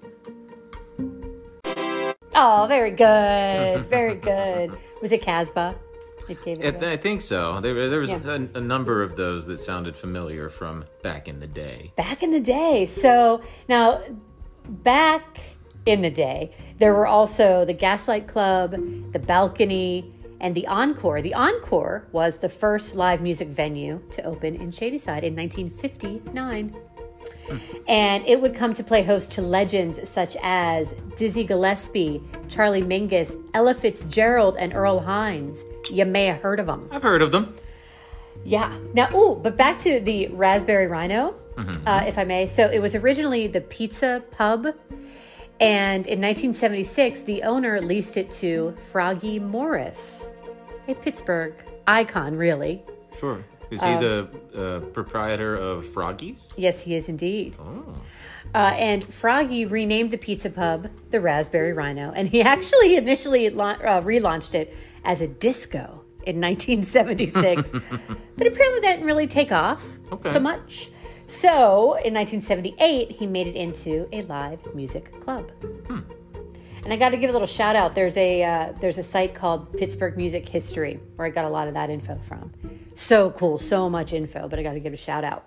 Oh, 2.36 2.66
very 2.68 2.92
good. 2.92 3.86
Very 3.90 4.16
good. 4.16 4.78
Was 5.02 5.14
it 5.14 5.22
Casbah? 5.22 5.76
It 6.34 6.46
gave 6.46 6.62
it. 6.62 6.84
I. 6.84 6.92
I 6.94 6.98
think 6.98 7.22
so. 7.22 7.60
There, 7.62 7.90
there 7.90 8.00
was 8.00 8.12
Yeah. 8.12 8.38
a, 8.56 8.58
a 8.58 8.62
number 8.62 9.02
of 9.02 9.16
those 9.16 9.46
that 9.48 9.60
sounded 9.60 9.96
familiar 9.96 10.50
from 10.50 10.86
back 11.02 11.28
in 11.28 11.40
the 11.40 11.48
day. 11.48 11.92
back 11.96 12.24
in 12.24 12.32
the 12.32 12.40
day. 12.40 12.86
So 12.86 13.42
now, 13.70 14.02
back 14.68 15.40
in 15.86 16.02
the 16.02 16.10
day, 16.10 16.52
there 16.80 16.94
were 16.94 17.08
also 17.08 17.66
the 17.66 17.74
Gaslight 17.74 18.28
Club, 18.28 18.72
the 19.12 19.20
Balcony, 19.20 20.12
and 20.40 20.54
the 20.56 20.66
Encore. 20.68 21.22
The 21.22 21.34
Encore 21.34 22.08
was 22.12 22.38
the 22.40 22.50
first 22.50 22.96
live 22.96 23.22
music 23.22 23.48
venue 23.50 24.02
to 24.12 24.24
open 24.24 24.56
in 24.56 24.72
Shadyside 24.72 25.24
in 25.24 25.36
1959. 25.36 26.76
And 27.88 28.26
it 28.26 28.42
would 28.42 28.56
come 28.56 28.74
to 28.74 28.84
play 28.84 29.04
host 29.04 29.32
to 29.34 29.42
legends 29.42 30.08
such 30.08 30.38
as 30.42 30.96
Dizzy 31.16 31.44
Gillespie, 31.44 32.22
Charlie 32.48 32.82
Mingus, 32.82 33.38
Ella 33.54 33.74
Fitzgerald, 33.74 34.56
and 34.58 34.74
Earl 34.74 35.00
Hines. 35.00 35.66
You 35.92 36.06
may 36.06 36.26
have 36.26 36.42
heard 36.42 36.60
of 36.60 36.68
them. 36.68 36.88
I've 36.92 37.04
heard 37.04 37.22
of 37.22 37.32
them. 37.32 37.56
Yeah. 38.46 38.78
Now, 38.94 39.10
oh, 39.14 39.36
but 39.36 39.58
back 39.58 39.78
to 39.80 40.00
the 40.00 40.28
Raspberry 40.28 40.88
Rhino, 40.88 41.36
uh, 41.86 42.04
if 42.08 42.18
I 42.18 42.24
may. 42.24 42.48
So 42.48 42.68
it 42.70 42.80
was 42.80 42.96
originally 42.96 43.48
the 43.48 43.62
Pizza 43.62 44.24
Pub, 44.32 44.68
and 45.60 46.08
in 46.08 46.20
1976, 46.20 47.22
the 47.22 47.44
owner 47.44 47.80
leased 47.80 48.18
it 48.18 48.32
to 48.32 48.76
Froggy 48.92 49.40
Morris, 49.40 50.28
a 50.88 50.96
Pittsburgh 50.96 51.54
icon, 51.88 52.36
really. 52.36 52.84
Sure. 53.18 53.44
Is 53.74 53.82
he 53.84 53.96
the 53.96 54.30
uh, 54.56 54.80
proprietor 54.92 55.56
of 55.56 55.86
Froggies? 55.86 56.54
Yes, 56.56 56.82
he 56.82 56.96
is 56.96 57.10
indeed. 57.10 57.58
Oh. 57.60 57.96
Uh, 58.54 58.58
and 58.78 59.04
Froggy 59.12 59.66
renamed 59.66 60.12
the 60.12 60.18
pizza 60.18 60.50
pub 60.50 60.90
the 61.12 61.20
Raspberry 61.20 61.74
Rhino, 61.74 62.12
and 62.16 62.28
he 62.28 62.42
actually 62.56 62.96
initially 62.96 63.50
la- 63.50 63.72
uh, 63.72 64.02
relaunched 64.02 64.54
it 64.54 64.76
as 65.06 65.22
a 65.22 65.28
disco 65.28 66.02
in 66.26 66.40
1976. 66.40 67.70
but 68.38 68.48
apparently 68.48 68.80
that 68.82 68.94
didn't 68.94 69.06
really 69.06 69.28
take 69.28 69.52
off 69.52 69.86
Okay. 70.12 70.32
so 70.32 70.40
much. 70.40 70.90
So 71.28 71.96
in 72.04 72.14
1978, 72.14 73.12
he 73.12 73.26
made 73.26 73.48
it 73.48 73.56
into 73.56 74.08
a 74.12 74.22
live 74.24 74.60
music 74.76 75.20
club. 75.22 75.52
And 76.84 76.92
I 76.92 76.98
got 76.98 77.10
to 77.10 77.18
give 77.18 77.30
a 77.30 77.34
little 77.34 77.48
shout 77.48 77.76
out. 77.76 77.96
There's 77.96 78.18
a 78.18 78.44
uh, 78.44 78.74
there's 78.82 78.98
a 78.98 79.04
site 79.04 79.34
called 79.34 79.72
Pittsburgh 79.78 80.18
Music 80.18 80.48
History 80.48 81.00
where 81.16 81.26
I 81.26 81.30
got 81.30 81.46
a 81.46 81.50
lot 81.50 81.68
of 81.68 81.74
that 81.76 81.90
info 81.90 82.20
from. 82.24 82.52
So 82.96 83.32
cool, 83.32 83.58
so 83.58 83.90
much 83.90 84.12
info. 84.12 84.50
But 84.50 84.60
I 84.60 84.64
got 84.64 84.74
to 84.74 84.82
give 84.82 84.94
a 84.94 84.98
shout 84.98 85.24
out. 85.24 85.46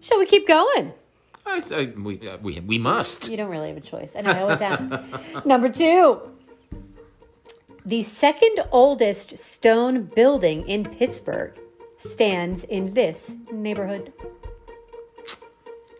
Shall 0.00 0.18
we 0.18 0.26
keep 0.26 0.48
going? 0.48 0.92
I, 1.46 1.62
I, 1.72 2.00
we, 2.00 2.28
uh, 2.28 2.38
we, 2.38 2.60
we 2.60 2.78
must. 2.78 3.28
You 3.28 3.36
don't 3.36 3.50
really 3.50 3.68
have 3.68 3.76
a 3.76 3.80
choice. 3.80 4.14
And 4.14 4.26
I 4.26 4.40
always 4.40 4.60
ask. 4.60 4.88
Number 5.44 5.68
two. 5.68 6.20
The 7.84 8.02
second 8.02 8.64
oldest 8.70 9.38
stone 9.38 10.04
building 10.04 10.68
in 10.68 10.84
Pittsburgh 10.84 11.58
stands 11.96 12.62
in 12.64 12.94
this 12.94 13.34
neighborhood. 13.50 14.12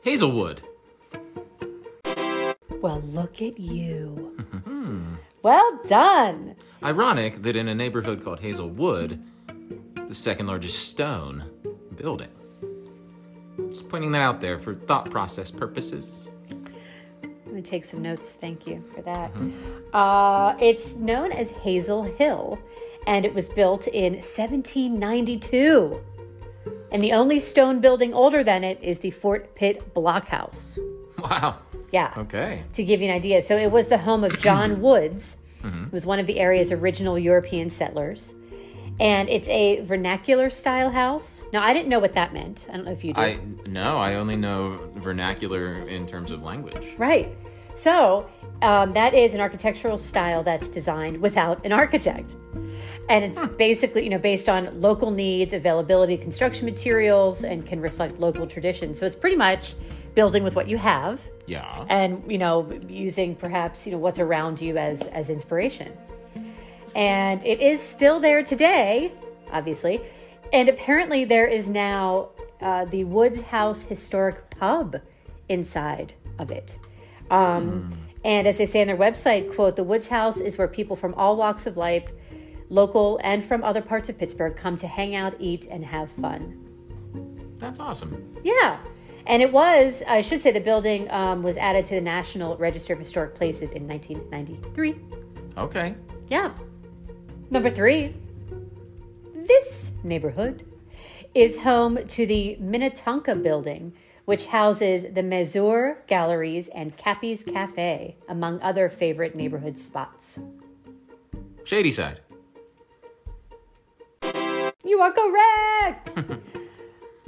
Hazelwood. 0.03 0.63
Well, 2.83 3.01
look 3.03 3.41
at 3.41 3.61
you. 3.61 4.37
well 5.43 5.81
done. 5.87 6.57
Ironic 6.83 7.41
that 7.43 7.55
in 7.55 7.69
a 7.69 7.75
neighborhood 7.75 8.25
called 8.25 8.41
Hazelwood, 8.41 9.23
the 10.09 10.15
second 10.15 10.49
largest 10.49 10.89
stone 10.89 11.45
building. 11.95 12.29
Just 13.69 13.89
pointing 13.89 14.11
that 14.13 14.21
out 14.21 14.41
there 14.41 14.59
for 14.59 14.75
thought 14.75 15.09
process 15.13 15.49
purposes. 15.49 16.29
Let 17.23 17.55
me 17.55 17.63
take 17.63 17.85
some 17.85 18.03
notes. 18.03 18.35
Thank 18.35 18.67
you 18.67 18.83
for 18.93 19.01
that. 19.03 19.31
Uh, 19.93 20.57
it's 20.59 20.97
known 20.97 21.31
as 21.31 21.53
Hazel 21.53 22.03
Hill, 22.03 22.59
and 23.07 23.25
it 23.25 23.33
was 23.33 23.49
built 23.49 23.87
in 23.87 24.15
1792. 24.15 26.01
And 26.91 27.01
the 27.01 27.13
only 27.13 27.39
stone 27.39 27.81
building 27.81 28.13
older 28.13 28.43
than 28.43 28.65
it 28.65 28.79
is 28.83 28.99
the 28.99 29.13
Fort 29.13 29.55
Pitt 29.55 29.95
Blockhouse. 29.95 30.79
Wow. 31.19 31.59
Yeah. 31.93 32.13
Okay. 32.17 32.65
to 32.73 32.83
give 32.83 33.01
you 33.01 33.09
an 33.09 33.15
idea. 33.15 33.43
So 33.43 33.57
it 33.57 33.71
was 33.71 33.89
the 33.89 33.99
home 33.99 34.25
of 34.25 34.37
John 34.39 34.81
Woods. 34.81 35.37
It 35.65 35.93
was 35.93 36.05
one 36.05 36.19
of 36.19 36.27
the 36.27 36.41
area's 36.41 36.73
original 36.73 37.17
European 37.19 37.71
settlers. 37.71 38.35
And 38.99 39.29
it's 39.29 39.49
a 39.49 39.81
vernacular 39.81 40.51
style 40.51 40.91
house. 40.91 41.43
Now, 41.53 41.63
I 41.63 41.73
didn't 41.73 41.89
know 41.89 41.99
what 41.99 42.15
that 42.15 42.33
meant. 42.35 42.67
I 42.69 42.77
don't 42.77 42.85
know 42.85 42.93
if 42.93 43.05
you 43.05 43.13
did. 43.15 43.21
I 43.21 43.39
no, 43.67 43.97
I 43.97 44.17
only 44.17 44.37
know 44.37 44.91
vernacular 44.97 45.79
in 45.89 46.07
terms 46.07 46.31
of 46.31 46.43
language. 46.43 46.89
Right. 46.99 47.35
So 47.75 48.29
um, 48.61 48.93
that 48.93 49.15
is 49.15 49.35
an 49.35 49.41
architectural 49.41 49.97
style 49.99 50.43
that's 50.43 50.69
designed 50.69 51.21
without 51.21 51.65
an 51.65 51.73
architect. 51.73 52.37
And 53.09 53.25
it's 53.25 53.45
basically, 53.55 54.05
you 54.05 54.11
know, 54.11 54.19
based 54.19 54.49
on 54.49 54.81
local 54.81 55.11
needs, 55.11 55.53
availability 55.53 56.17
construction 56.17 56.67
materials, 56.67 57.45
and 57.45 57.67
can 57.67 57.81
reflect 57.81 58.19
local 58.19 58.47
traditions. 58.47 58.99
So 58.99 59.07
it's 59.07 59.17
pretty 59.17 59.37
much 59.37 59.75
building 60.15 60.45
with 60.45 60.55
what 60.55 60.69
you 60.69 60.77
have 60.79 61.21
Yeah. 61.47 61.85
and 61.89 62.23
you 62.31 62.39
know 62.39 62.71
using 62.89 63.35
perhaps 63.35 63.85
you 63.85 63.93
know 63.93 63.99
what's 63.99 64.21
around 64.21 64.61
you 64.61 64.77
as 64.79 65.03
as 65.09 65.29
inspiration 65.29 65.93
and 66.95 67.45
it 67.45 67.61
is 67.61 67.81
still 67.83 68.21
there 68.21 68.43
today 68.45 69.13
obviously 69.51 70.01
and 70.53 70.69
apparently 70.69 71.25
there 71.25 71.47
is 71.47 71.67
now 71.67 72.29
uh, 72.61 72.85
the 72.87 73.05
woods 73.05 73.43
house 73.43 73.83
historic 73.83 74.51
pub 74.51 75.01
inside 75.49 76.15
of 76.39 76.51
it 76.51 76.77
um, 77.31 77.93
and 78.25 78.47
as 78.47 78.57
they 78.59 78.67
say 78.67 78.81
on 78.81 78.87
their 78.87 78.97
website 78.97 79.53
quote 79.55 79.75
the 79.75 79.85
woods 79.85 80.07
house 80.07 80.37
is 80.39 80.57
where 80.57 80.69
people 80.69 80.95
from 80.95 81.13
all 81.15 81.37
walks 81.37 81.67
of 81.67 81.77
life 81.77 82.13
local 82.69 83.19
and 83.25 83.43
from 83.45 83.65
other 83.65 83.83
parts 83.83 84.09
of 84.09 84.17
pittsburgh 84.17 84.55
come 84.57 84.77
to 84.77 84.87
hang 84.87 85.17
out 85.17 85.35
eat 85.41 85.67
and 85.71 85.85
have 85.85 86.09
fun 86.13 86.57
That's 87.59 87.81
awesome. 87.81 88.37
yeah. 88.45 88.79
And 89.27 89.43
it 89.43 89.53
was, 89.53 90.03
I 90.07 90.21
should 90.21 90.43
say, 90.43 90.53
the 90.53 90.61
building 90.61 91.11
um, 91.11 91.43
was 91.43 91.57
added 91.57 91.85
to 91.87 91.95
the 91.95 92.01
National 92.01 92.57
Register 92.57 92.93
of 92.93 92.99
Historic 92.99 93.35
Places 93.35 93.71
in 93.71 93.87
1993. 93.87 94.97
Okay. 95.57 95.95
Yeah. 96.29 96.53
Number 97.51 97.71
three, 97.71 98.15
this 99.35 99.91
neighborhood 100.03 100.65
is 101.35 101.59
home 101.59 101.99
to 102.07 102.27
the 102.27 102.57
Minnetonka 102.57 103.37
building, 103.37 103.93
which 104.25 104.47
houses 104.47 105.05
the 105.15 105.23
Mazur 105.23 106.03
Galleries 106.07 106.69
and 106.75 106.97
Cappy's 106.97 107.43
Cafe, 107.43 108.17
among 108.29 108.61
other 108.63 108.89
favorite 108.89 109.35
neighborhood 109.35 109.79
spots. 109.79 110.39
Shady 111.65 111.91
side. 111.91 112.21
You 114.85 115.01
are 115.01 115.13
correct! 115.13 116.19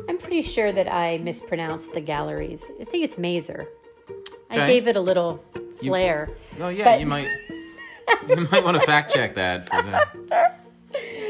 I'm 0.09 0.19
pretty 0.19 0.43
sure 0.43 0.73
that 0.73 0.93
I 0.93 1.19
mispronounced 1.19 1.93
the 1.95 2.01
galleries. 2.01 2.71
I 2.81 2.85
think 2.85 3.05
it's 3.05 3.19
Mazer. 3.19 3.67
I 4.51 4.67
gave 4.67 4.87
it 4.87 4.97
a 4.97 5.01
little 5.01 5.43
flair. 5.81 6.31
Oh 6.61 6.69
yeah, 6.69 6.85
But- 6.85 7.01
you 7.01 7.07
might 7.07 7.29
you 8.29 8.37
might 8.53 8.63
want 8.63 8.79
to 8.79 8.85
fact 8.87 9.13
check 9.13 9.35
that 9.35 9.69
for 9.69 9.83
the 9.83 10.53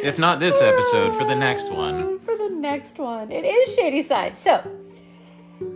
if 0.03 0.18
not 0.18 0.41
this 0.41 0.61
episode, 0.61 1.16
for 1.16 1.25
the 1.25 1.35
next 1.35 1.70
one. 1.72 2.18
For 2.25 2.37
the 2.37 2.49
next 2.51 2.99
one, 2.99 3.31
it 3.31 3.45
is 3.45 3.75
Shady 3.75 4.03
Side. 4.03 4.37
So, 4.39 4.62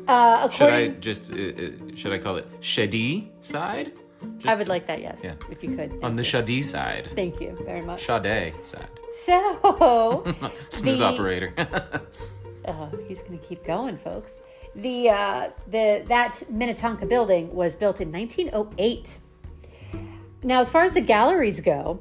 uh, 0.09 0.49
Should 0.51 0.71
I 0.71 0.89
just 0.89 1.31
uh, 1.31 1.35
uh, 1.37 1.95
should 1.95 2.13
I 2.13 2.19
call 2.19 2.37
it 2.37 2.47
Shady 2.61 3.31
side? 3.41 3.93
Just 4.39 4.47
I 4.49 4.55
would 4.57 4.67
like 4.69 4.87
that. 4.87 5.01
Yes, 5.01 5.21
Yeah. 5.23 5.35
if 5.51 5.63
you 5.63 5.77
could. 5.77 5.99
on 6.03 6.17
the 6.17 6.25
Shady 6.25 6.63
side. 6.63 7.09
Thank 7.15 7.41
you 7.41 7.57
very 7.65 7.83
much. 7.83 8.07
Sade 8.07 8.55
side. 8.63 8.89
So, 9.13 10.25
Smooth 10.71 10.99
The- 10.99 11.05
operator. 11.05 11.53
uh, 12.69 12.91
he's 13.07 13.21
going 13.21 13.39
to 13.39 13.45
keep 13.47 13.65
going, 13.65 13.97
folks. 13.99 14.35
The 14.75 15.11
uh, 15.11 15.51
the 15.69 16.05
that 16.09 16.43
Minnetonka 16.51 17.07
building 17.07 17.53
was 17.55 17.75
built 17.75 18.01
in 18.01 18.13
1908. 18.13 19.19
Now, 20.43 20.61
as 20.61 20.71
far 20.71 20.85
as 20.85 20.93
the 20.93 21.01
galleries 21.01 21.61
go, 21.61 22.01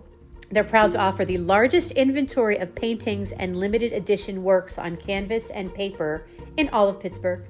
they're 0.51 0.63
proud 0.63 0.91
to 0.91 0.99
offer 0.99 1.25
the 1.25 1.37
largest 1.37 1.91
inventory 1.91 2.57
of 2.57 2.75
paintings 2.75 3.31
and 3.33 3.55
limited 3.55 3.93
edition 3.93 4.43
works 4.43 4.77
on 4.77 4.95
canvas 4.95 5.49
and 5.49 5.73
paper 5.73 6.27
in 6.57 6.69
all 6.69 6.87
of 6.87 6.99
Pittsburgh. 6.99 7.45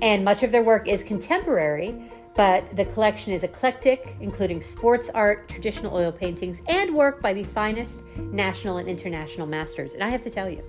And 0.00 0.24
much 0.24 0.42
of 0.42 0.50
their 0.50 0.62
work 0.62 0.88
is 0.88 1.02
contemporary, 1.02 2.10
but 2.36 2.74
the 2.76 2.84
collection 2.86 3.32
is 3.32 3.42
eclectic, 3.42 4.16
including 4.20 4.62
sports 4.62 5.10
art, 5.14 5.48
traditional 5.48 5.94
oil 5.94 6.10
paintings, 6.10 6.60
and 6.68 6.94
work 6.94 7.20
by 7.22 7.32
the 7.32 7.44
finest 7.44 8.02
national 8.16 8.78
and 8.78 8.88
international 8.88 9.46
masters. 9.46 9.94
And 9.94 10.02
I 10.02 10.08
have 10.08 10.22
to 10.22 10.30
tell 10.30 10.48
you, 10.48 10.64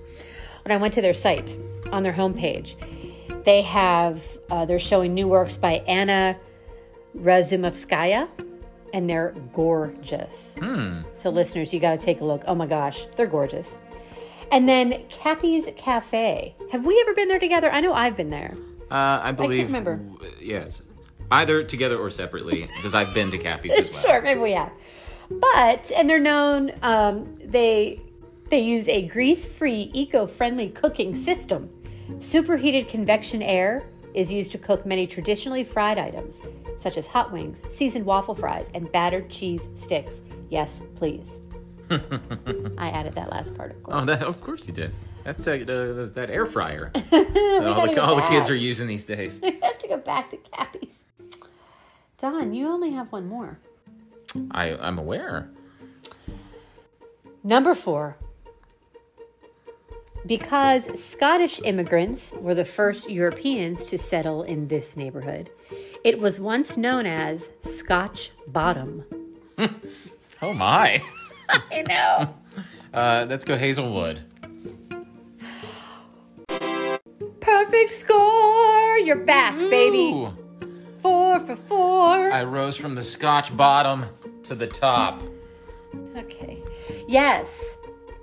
when 0.66 0.76
I 0.76 0.80
went 0.82 0.94
to 0.94 1.00
their 1.00 1.14
site 1.14 1.56
on 1.92 2.02
their 2.02 2.12
homepage, 2.12 2.74
they 3.44 3.62
have 3.62 4.20
uh, 4.50 4.64
they're 4.64 4.80
showing 4.80 5.14
new 5.14 5.28
works 5.28 5.56
by 5.56 5.74
Anna 5.86 6.36
Razumovskaya, 7.16 8.28
and 8.92 9.08
they're 9.08 9.32
gorgeous. 9.52 10.56
Hmm. 10.58 11.02
So, 11.12 11.30
listeners, 11.30 11.72
you 11.72 11.78
got 11.78 11.98
to 12.00 12.04
take 12.04 12.20
a 12.20 12.24
look. 12.24 12.42
Oh 12.48 12.56
my 12.56 12.66
gosh, 12.66 13.06
they're 13.14 13.28
gorgeous. 13.28 13.78
And 14.50 14.68
then 14.68 15.04
Cappy's 15.08 15.68
Cafe. 15.76 16.56
Have 16.72 16.84
we 16.84 17.00
ever 17.00 17.14
been 17.14 17.28
there 17.28 17.38
together? 17.38 17.70
I 17.70 17.80
know 17.80 17.92
I've 17.92 18.16
been 18.16 18.30
there. 18.30 18.52
Uh, 18.90 19.20
I 19.22 19.30
believe. 19.30 19.68
Can't 19.68 19.68
remember. 19.68 19.96
w- 19.96 20.32
Yes. 20.40 20.82
Either 21.30 21.62
together 21.62 21.96
or 21.98 22.10
separately, 22.10 22.68
because 22.76 22.94
I've 22.96 23.14
been 23.14 23.30
to 23.30 23.38
Cappy's 23.38 23.74
as 23.74 23.88
well. 23.92 24.00
sure, 24.02 24.20
maybe 24.22 24.40
we 24.40 24.52
have. 24.52 24.72
But 25.30 25.92
and 25.92 26.10
they're 26.10 26.18
known. 26.20 26.72
Um, 26.82 27.36
they 27.44 28.00
they 28.50 28.60
use 28.60 28.88
a 28.88 29.06
grease-free, 29.08 29.90
eco-friendly 29.92 30.70
cooking 30.70 31.14
system. 31.14 31.70
Superheated 32.20 32.88
convection 32.88 33.42
air 33.42 33.84
is 34.14 34.32
used 34.32 34.52
to 34.52 34.58
cook 34.58 34.86
many 34.86 35.06
traditionally 35.06 35.64
fried 35.64 35.98
items, 35.98 36.36
such 36.78 36.96
as 36.96 37.06
hot 37.06 37.32
wings, 37.32 37.62
seasoned 37.70 38.06
waffle 38.06 38.34
fries, 38.34 38.70
and 38.74 38.90
battered 38.92 39.28
cheese 39.28 39.68
sticks. 39.74 40.22
Yes, 40.48 40.82
please. 40.94 41.38
I 41.90 42.90
added 42.90 43.12
that 43.14 43.30
last 43.30 43.54
part, 43.54 43.72
of 43.72 43.82
course. 43.82 43.96
Oh, 44.00 44.04
that, 44.04 44.22
of 44.22 44.40
course 44.40 44.66
you 44.66 44.72
did. 44.72 44.92
That's 45.24 45.46
uh, 45.46 45.52
uh, 45.52 46.06
that 46.14 46.30
air 46.30 46.46
fryer. 46.46 46.92
that 46.94 47.62
all 47.66 47.90
the, 47.90 48.02
all 48.02 48.16
the 48.16 48.22
kids 48.22 48.48
are 48.48 48.56
using 48.56 48.86
these 48.86 49.04
days. 49.04 49.40
we 49.42 49.58
have 49.60 49.78
to 49.80 49.88
go 49.88 49.96
back 49.96 50.30
to 50.30 50.36
Cappy's. 50.36 51.04
Don, 52.18 52.54
you 52.54 52.68
only 52.68 52.92
have 52.92 53.10
one 53.12 53.28
more. 53.28 53.58
I, 54.52 54.76
I'm 54.76 54.98
aware. 54.98 55.50
Number 57.42 57.74
four. 57.74 58.16
Because 60.26 61.00
Scottish 61.00 61.60
immigrants 61.64 62.32
were 62.40 62.54
the 62.54 62.64
first 62.64 63.08
Europeans 63.08 63.84
to 63.86 63.98
settle 63.98 64.42
in 64.42 64.66
this 64.66 64.96
neighborhood, 64.96 65.50
it 66.02 66.18
was 66.18 66.40
once 66.40 66.76
known 66.76 67.06
as 67.06 67.52
Scotch 67.62 68.32
Bottom. 68.48 69.04
Oh 70.42 70.52
my. 70.52 71.02
I 71.48 71.82
know. 71.82 72.34
Uh, 72.94 73.26
let's 73.28 73.44
go 73.44 73.58
Hazelwood. 73.58 74.20
Perfect 77.40 77.92
score! 77.92 78.96
You're 78.98 79.16
back, 79.16 79.54
baby. 79.54 80.30
Four 81.02 81.40
for 81.40 81.56
four. 81.56 82.32
I 82.32 82.42
rose 82.44 82.78
from 82.78 82.94
the 82.94 83.02
Scotch 83.04 83.54
bottom 83.54 84.06
to 84.44 84.54
the 84.54 84.66
top. 84.66 85.22
Okay. 86.16 86.62
Yes. 87.06 87.76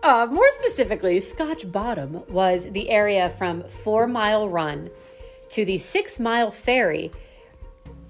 Uh, 0.03 0.27
more 0.29 0.47
specifically, 0.61 1.19
Scotch 1.19 1.71
Bottom 1.71 2.23
was 2.27 2.69
the 2.71 2.89
area 2.89 3.29
from 3.31 3.63
Four 3.63 4.05
Mile 4.05 4.49
Run 4.49 4.89
to 5.49 5.63
the 5.63 5.77
Six 5.77 6.19
Mile 6.19 6.51
Ferry, 6.51 7.09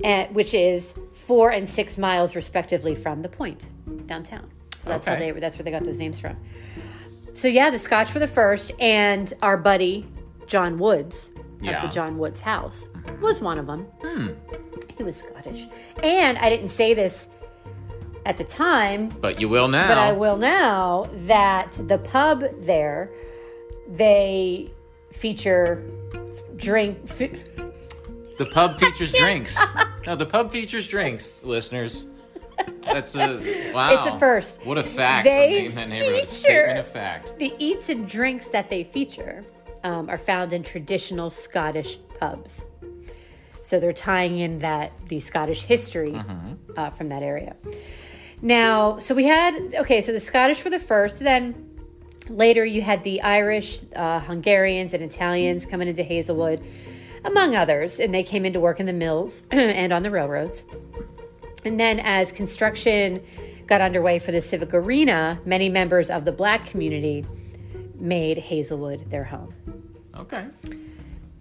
uh, 0.03 0.25
which 0.27 0.55
is 0.55 0.95
four 1.13 1.51
and 1.51 1.69
six 1.69 1.99
miles 1.99 2.35
respectively 2.35 2.95
from 2.95 3.21
the 3.21 3.29
point 3.29 3.69
downtown. 4.07 4.49
So 4.79 4.89
that's 4.89 5.05
how 5.05 5.13
Okay. 5.13 5.31
they 5.31 5.39
that's 5.39 5.55
where 5.57 5.63
they 5.63 5.71
got 5.71 5.83
those 5.83 5.99
names 5.99 6.19
from. 6.19 6.35
So 7.35 7.47
yeah, 7.47 7.69
the 7.69 7.77
Scotch 7.79 8.13
were 8.13 8.19
the 8.19 8.27
first, 8.27 8.71
and 8.79 9.31
our 9.43 9.55
buddy 9.57 10.07
John 10.47 10.79
Woods 10.79 11.29
of 11.37 11.63
Yeah. 11.63 11.79
the 11.85 11.87
John 11.93 12.17
Woods 12.17 12.41
house 12.41 12.87
was 13.21 13.39
one 13.41 13.59
of 13.59 13.67
them. 13.67 13.85
Hmm. 14.01 14.29
He 14.97 15.03
was 15.03 15.15
Scottish, 15.17 15.67
and 16.01 16.37
I 16.39 16.49
didn't 16.49 16.69
say 16.69 16.93
this 16.95 17.27
at 18.25 18.37
the 18.37 18.43
time, 18.43 19.09
But 19.21 19.39
you 19.39 19.49
will 19.49 19.67
now. 19.67 19.87
but 19.87 19.97
I 19.97 20.11
will 20.13 20.37
now 20.37 21.09
that 21.25 21.71
the 21.87 21.97
pub 21.97 22.43
there, 22.65 23.09
they 23.89 24.71
feature 25.11 25.83
drink. 26.55 26.97
F- 27.09 27.29
The 28.37 28.45
pub 28.51 28.79
features 28.79 29.11
drinks. 29.13 29.59
No, 30.05 30.15
the 30.15 30.25
pub 30.25 30.51
features 30.51 30.87
drinks, 30.87 31.43
listeners. 31.43 32.07
That's 32.83 33.15
a 33.15 33.71
wow. 33.73 33.89
It's 33.93 34.05
a 34.05 34.17
first. 34.19 34.65
What 34.65 34.77
a 34.77 34.83
fact 34.83 35.25
They 35.25 35.69
from 35.69 35.89
feature- 35.91 36.25
Statement 36.25 36.79
of 36.79 36.87
fact. 36.87 37.37
the 37.37 37.53
eats 37.59 37.89
and 37.89 38.07
drinks 38.07 38.47
that 38.49 38.69
they 38.69 38.83
feature 38.83 39.43
um, 39.83 40.09
are 40.09 40.17
found 40.17 40.53
in 40.53 40.63
traditional 40.63 41.29
Scottish 41.29 41.97
pubs. 42.19 42.63
So 43.61 43.79
they're 43.79 43.93
tying 43.93 44.39
in 44.39 44.59
that 44.59 44.91
the 45.07 45.19
Scottish 45.19 45.63
history 45.63 46.15
uh, 46.77 46.89
from 46.91 47.09
that 47.09 47.23
area. 47.23 47.55
Now, 48.43 48.99
so 48.99 49.15
we 49.15 49.23
had 49.23 49.73
okay, 49.79 50.01
so 50.01 50.11
the 50.11 50.19
Scottish 50.19 50.65
were 50.65 50.69
the 50.69 50.77
first. 50.77 51.17
Then 51.17 51.79
later 52.27 52.65
you 52.65 52.81
had 52.81 53.01
the 53.05 53.21
Irish, 53.21 53.81
uh, 53.95 54.19
Hungarians, 54.19 54.93
and 54.93 55.01
Italians 55.01 55.65
coming 55.65 55.87
into 55.87 56.03
Hazelwood, 56.03 56.61
among 57.23 57.55
others, 57.55 58.01
and 58.01 58.13
they 58.13 58.21
came 58.21 58.43
into 58.43 58.59
work 58.59 58.81
in 58.81 58.85
the 58.85 58.93
mills 58.93 59.45
and 59.51 59.93
on 59.93 60.03
the 60.03 60.11
railroads. 60.11 60.65
And 61.63 61.79
then, 61.79 62.01
as 62.01 62.33
construction 62.33 63.23
got 63.65 63.79
underway 63.79 64.19
for 64.19 64.33
the 64.33 64.41
civic 64.41 64.73
arena, 64.73 65.39
many 65.45 65.69
members 65.69 66.09
of 66.09 66.25
the 66.25 66.33
black 66.33 66.65
community 66.65 67.25
made 67.95 68.37
Hazelwood 68.37 69.09
their 69.09 69.23
home. 69.23 69.53
Okay. 70.17 70.47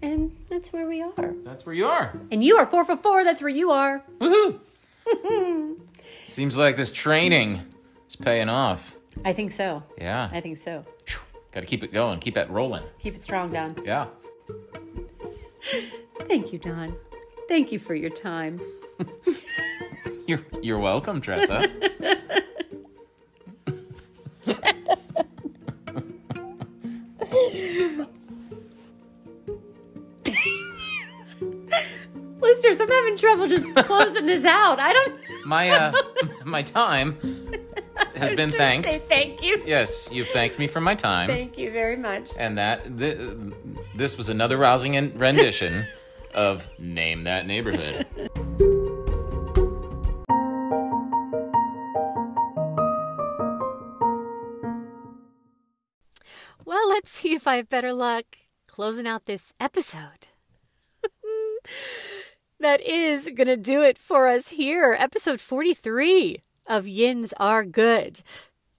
And 0.01 0.33
that's 0.47 0.71
where 0.71 0.87
we 0.87 1.01
are. 1.01 1.33
That's 1.43 1.65
where 1.65 1.75
you 1.75 1.85
are. 1.85 2.17
And 2.31 2.41
you 2.41 2.55
are 2.55 2.65
four 2.65 2.85
for 2.85 2.95
four. 2.95 3.25
That's 3.25 3.41
where 3.41 3.49
you 3.49 3.71
are. 3.71 4.01
Woohoo! 4.19 4.61
Seems 6.33 6.57
like 6.57 6.77
this 6.77 6.91
training 6.91 7.61
is 8.09 8.15
paying 8.15 8.49
off. 8.49 8.95
I 9.23 9.33
think 9.33 9.51
so. 9.51 9.83
Yeah. 9.99 10.31
I 10.31 10.41
think 10.41 10.57
so. 10.57 10.83
Got 11.51 11.59
to 11.59 11.67
keep 11.67 11.83
it 11.83 11.93
going. 11.93 12.19
Keep 12.19 12.33
that 12.33 12.49
rolling. 12.49 12.81
Keep 12.97 13.13
it 13.13 13.21
strong, 13.21 13.53
Don. 13.53 13.75
Yeah. 13.85 14.07
Thank 16.21 16.51
you, 16.51 16.57
Don. 16.57 16.95
Thank 17.47 17.71
you 17.71 17.77
for 17.77 17.93
your 17.93 18.09
time. 18.09 18.59
You're 20.25 20.39
you're 20.61 20.79
welcome, 20.79 21.19
Tressa. 21.19 21.67
Listeners, 32.41 32.79
I'm 32.79 32.89
having 32.89 33.17
trouble 33.17 33.47
just 33.47 33.75
closing 33.75 34.25
this 34.25 34.45
out. 34.45 34.79
I 34.79 34.93
don't 34.93 35.22
my 35.45 35.69
uh 35.69 35.93
my 36.45 36.61
time 36.63 37.17
has 38.15 38.31
been 38.33 38.49
Just 38.49 38.51
Say 38.51 38.57
thanked. 38.57 38.93
thank 39.09 39.41
you. 39.43 39.61
Yes, 39.65 40.09
you've 40.11 40.29
thanked 40.29 40.59
me 40.59 40.67
for 40.67 40.81
my 40.81 40.95
time. 40.95 41.27
Thank 41.27 41.57
you 41.57 41.71
very 41.71 41.97
much. 41.97 42.31
and 42.37 42.57
that 42.57 42.97
th- 42.97 43.17
this 43.95 44.17
was 44.17 44.29
another 44.29 44.57
rousing 44.57 45.17
rendition 45.17 45.85
of 46.33 46.67
Name 46.79 47.23
That 47.25 47.45
Neighborhood. 47.45 48.05
Well, 56.65 56.87
let's 56.89 57.11
see 57.11 57.33
if 57.33 57.47
I 57.47 57.57
have 57.57 57.69
better 57.69 57.93
luck 57.93 58.25
closing 58.67 59.07
out 59.07 59.25
this 59.25 59.53
episode. 59.59 60.27
that 62.63 62.79
is 62.79 63.25
going 63.35 63.47
to 63.47 63.57
do 63.57 63.81
it 63.81 63.97
for 63.97 64.29
us 64.29 64.47
here. 64.47 64.95
Episode 64.97 65.41
43 65.41 66.41
of 66.65 66.87
Yins 66.87 67.33
Are 67.35 67.65
Good. 67.65 68.21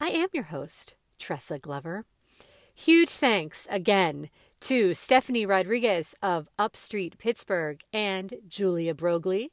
I 0.00 0.08
am 0.08 0.28
your 0.32 0.44
host, 0.44 0.94
Tressa 1.18 1.58
Glover. 1.58 2.06
Huge 2.74 3.10
thanks 3.10 3.66
again 3.68 4.30
to 4.60 4.94
Stephanie 4.94 5.44
Rodriguez 5.44 6.14
of 6.22 6.48
Upstreet 6.58 7.18
Pittsburgh 7.18 7.82
and 7.92 8.32
Julia 8.48 8.94
Brogley 8.94 9.50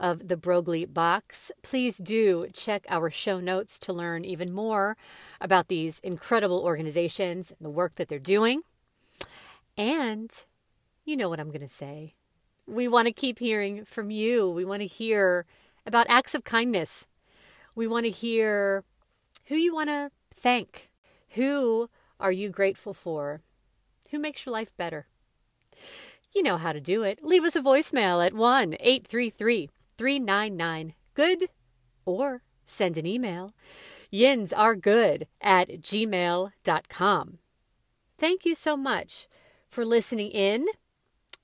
of 0.00 0.28
the 0.28 0.36
Brogley 0.36 0.90
Box. 0.90 1.52
Please 1.60 1.98
do 1.98 2.46
check 2.54 2.86
our 2.88 3.10
show 3.10 3.38
notes 3.38 3.78
to 3.80 3.92
learn 3.92 4.24
even 4.24 4.50
more 4.50 4.96
about 5.42 5.68
these 5.68 6.00
incredible 6.00 6.60
organizations 6.60 7.50
and 7.50 7.60
the 7.60 7.70
work 7.70 7.96
that 7.96 8.08
they're 8.08 8.18
doing. 8.18 8.62
And 9.76 10.32
you 11.04 11.18
know 11.18 11.28
what 11.28 11.38
I'm 11.38 11.48
going 11.48 11.60
to 11.60 11.68
say. 11.68 12.14
We 12.66 12.88
want 12.88 13.06
to 13.06 13.12
keep 13.12 13.38
hearing 13.38 13.84
from 13.84 14.10
you. 14.10 14.50
We 14.50 14.64
want 14.64 14.80
to 14.80 14.86
hear 14.86 15.44
about 15.86 16.06
acts 16.08 16.34
of 16.34 16.44
kindness. 16.44 17.06
We 17.74 17.86
want 17.86 18.04
to 18.04 18.10
hear 18.10 18.84
who 19.46 19.56
you 19.56 19.74
want 19.74 19.90
to 19.90 20.10
thank. 20.34 20.88
Who 21.30 21.90
are 22.18 22.32
you 22.32 22.50
grateful 22.50 22.94
for? 22.94 23.42
Who 24.10 24.18
makes 24.18 24.46
your 24.46 24.52
life 24.52 24.74
better? 24.76 25.08
You 26.32 26.42
know 26.42 26.56
how 26.56 26.72
to 26.72 26.80
do 26.80 27.02
it. 27.02 27.22
Leave 27.22 27.44
us 27.44 27.56
a 27.56 27.60
voicemail 27.60 28.24
at 28.24 28.34
1 28.34 28.76
833 28.80 29.70
399 29.96 30.94
GOOD 31.14 31.48
or 32.04 32.42
send 32.64 32.98
an 32.98 33.06
email. 33.06 33.54
Yins 34.10 34.52
are 34.52 34.74
good 34.74 35.26
at 35.40 35.68
gmail.com. 35.68 37.38
Thank 38.16 38.44
you 38.44 38.54
so 38.54 38.76
much 38.76 39.28
for 39.68 39.84
listening 39.84 40.30
in, 40.30 40.66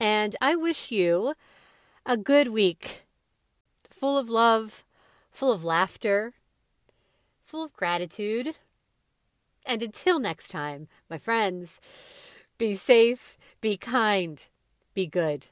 and 0.00 0.34
I 0.40 0.56
wish 0.56 0.90
you 0.90 1.34
a 2.06 2.16
good 2.16 2.48
week 2.48 3.02
full 3.90 4.16
of 4.16 4.30
love, 4.30 4.82
full 5.30 5.52
of 5.52 5.62
laughter, 5.62 6.32
full 7.44 7.62
of 7.62 7.74
gratitude. 7.74 8.54
And 9.66 9.82
until 9.82 10.18
next 10.18 10.48
time, 10.48 10.88
my 11.10 11.18
friends, 11.18 11.82
be 12.56 12.74
safe, 12.74 13.36
be 13.60 13.76
kind, 13.76 14.42
be 14.94 15.06
good. 15.06 15.46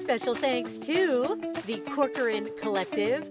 Special 0.00 0.34
thanks 0.34 0.78
to 0.80 1.38
the 1.66 1.82
Corcoran 1.94 2.48
Collective, 2.58 3.30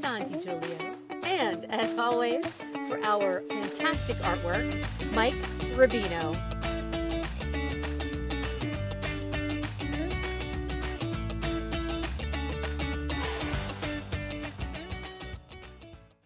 Don 0.00 0.22
DiGiulio, 0.22 1.26
and 1.26 1.66
as 1.66 1.98
always, 1.98 2.46
for 2.88 2.98
our 3.04 3.42
fantastic 3.42 4.16
artwork, 4.16 5.14
Mike 5.14 5.36
Rubino. 5.80 6.59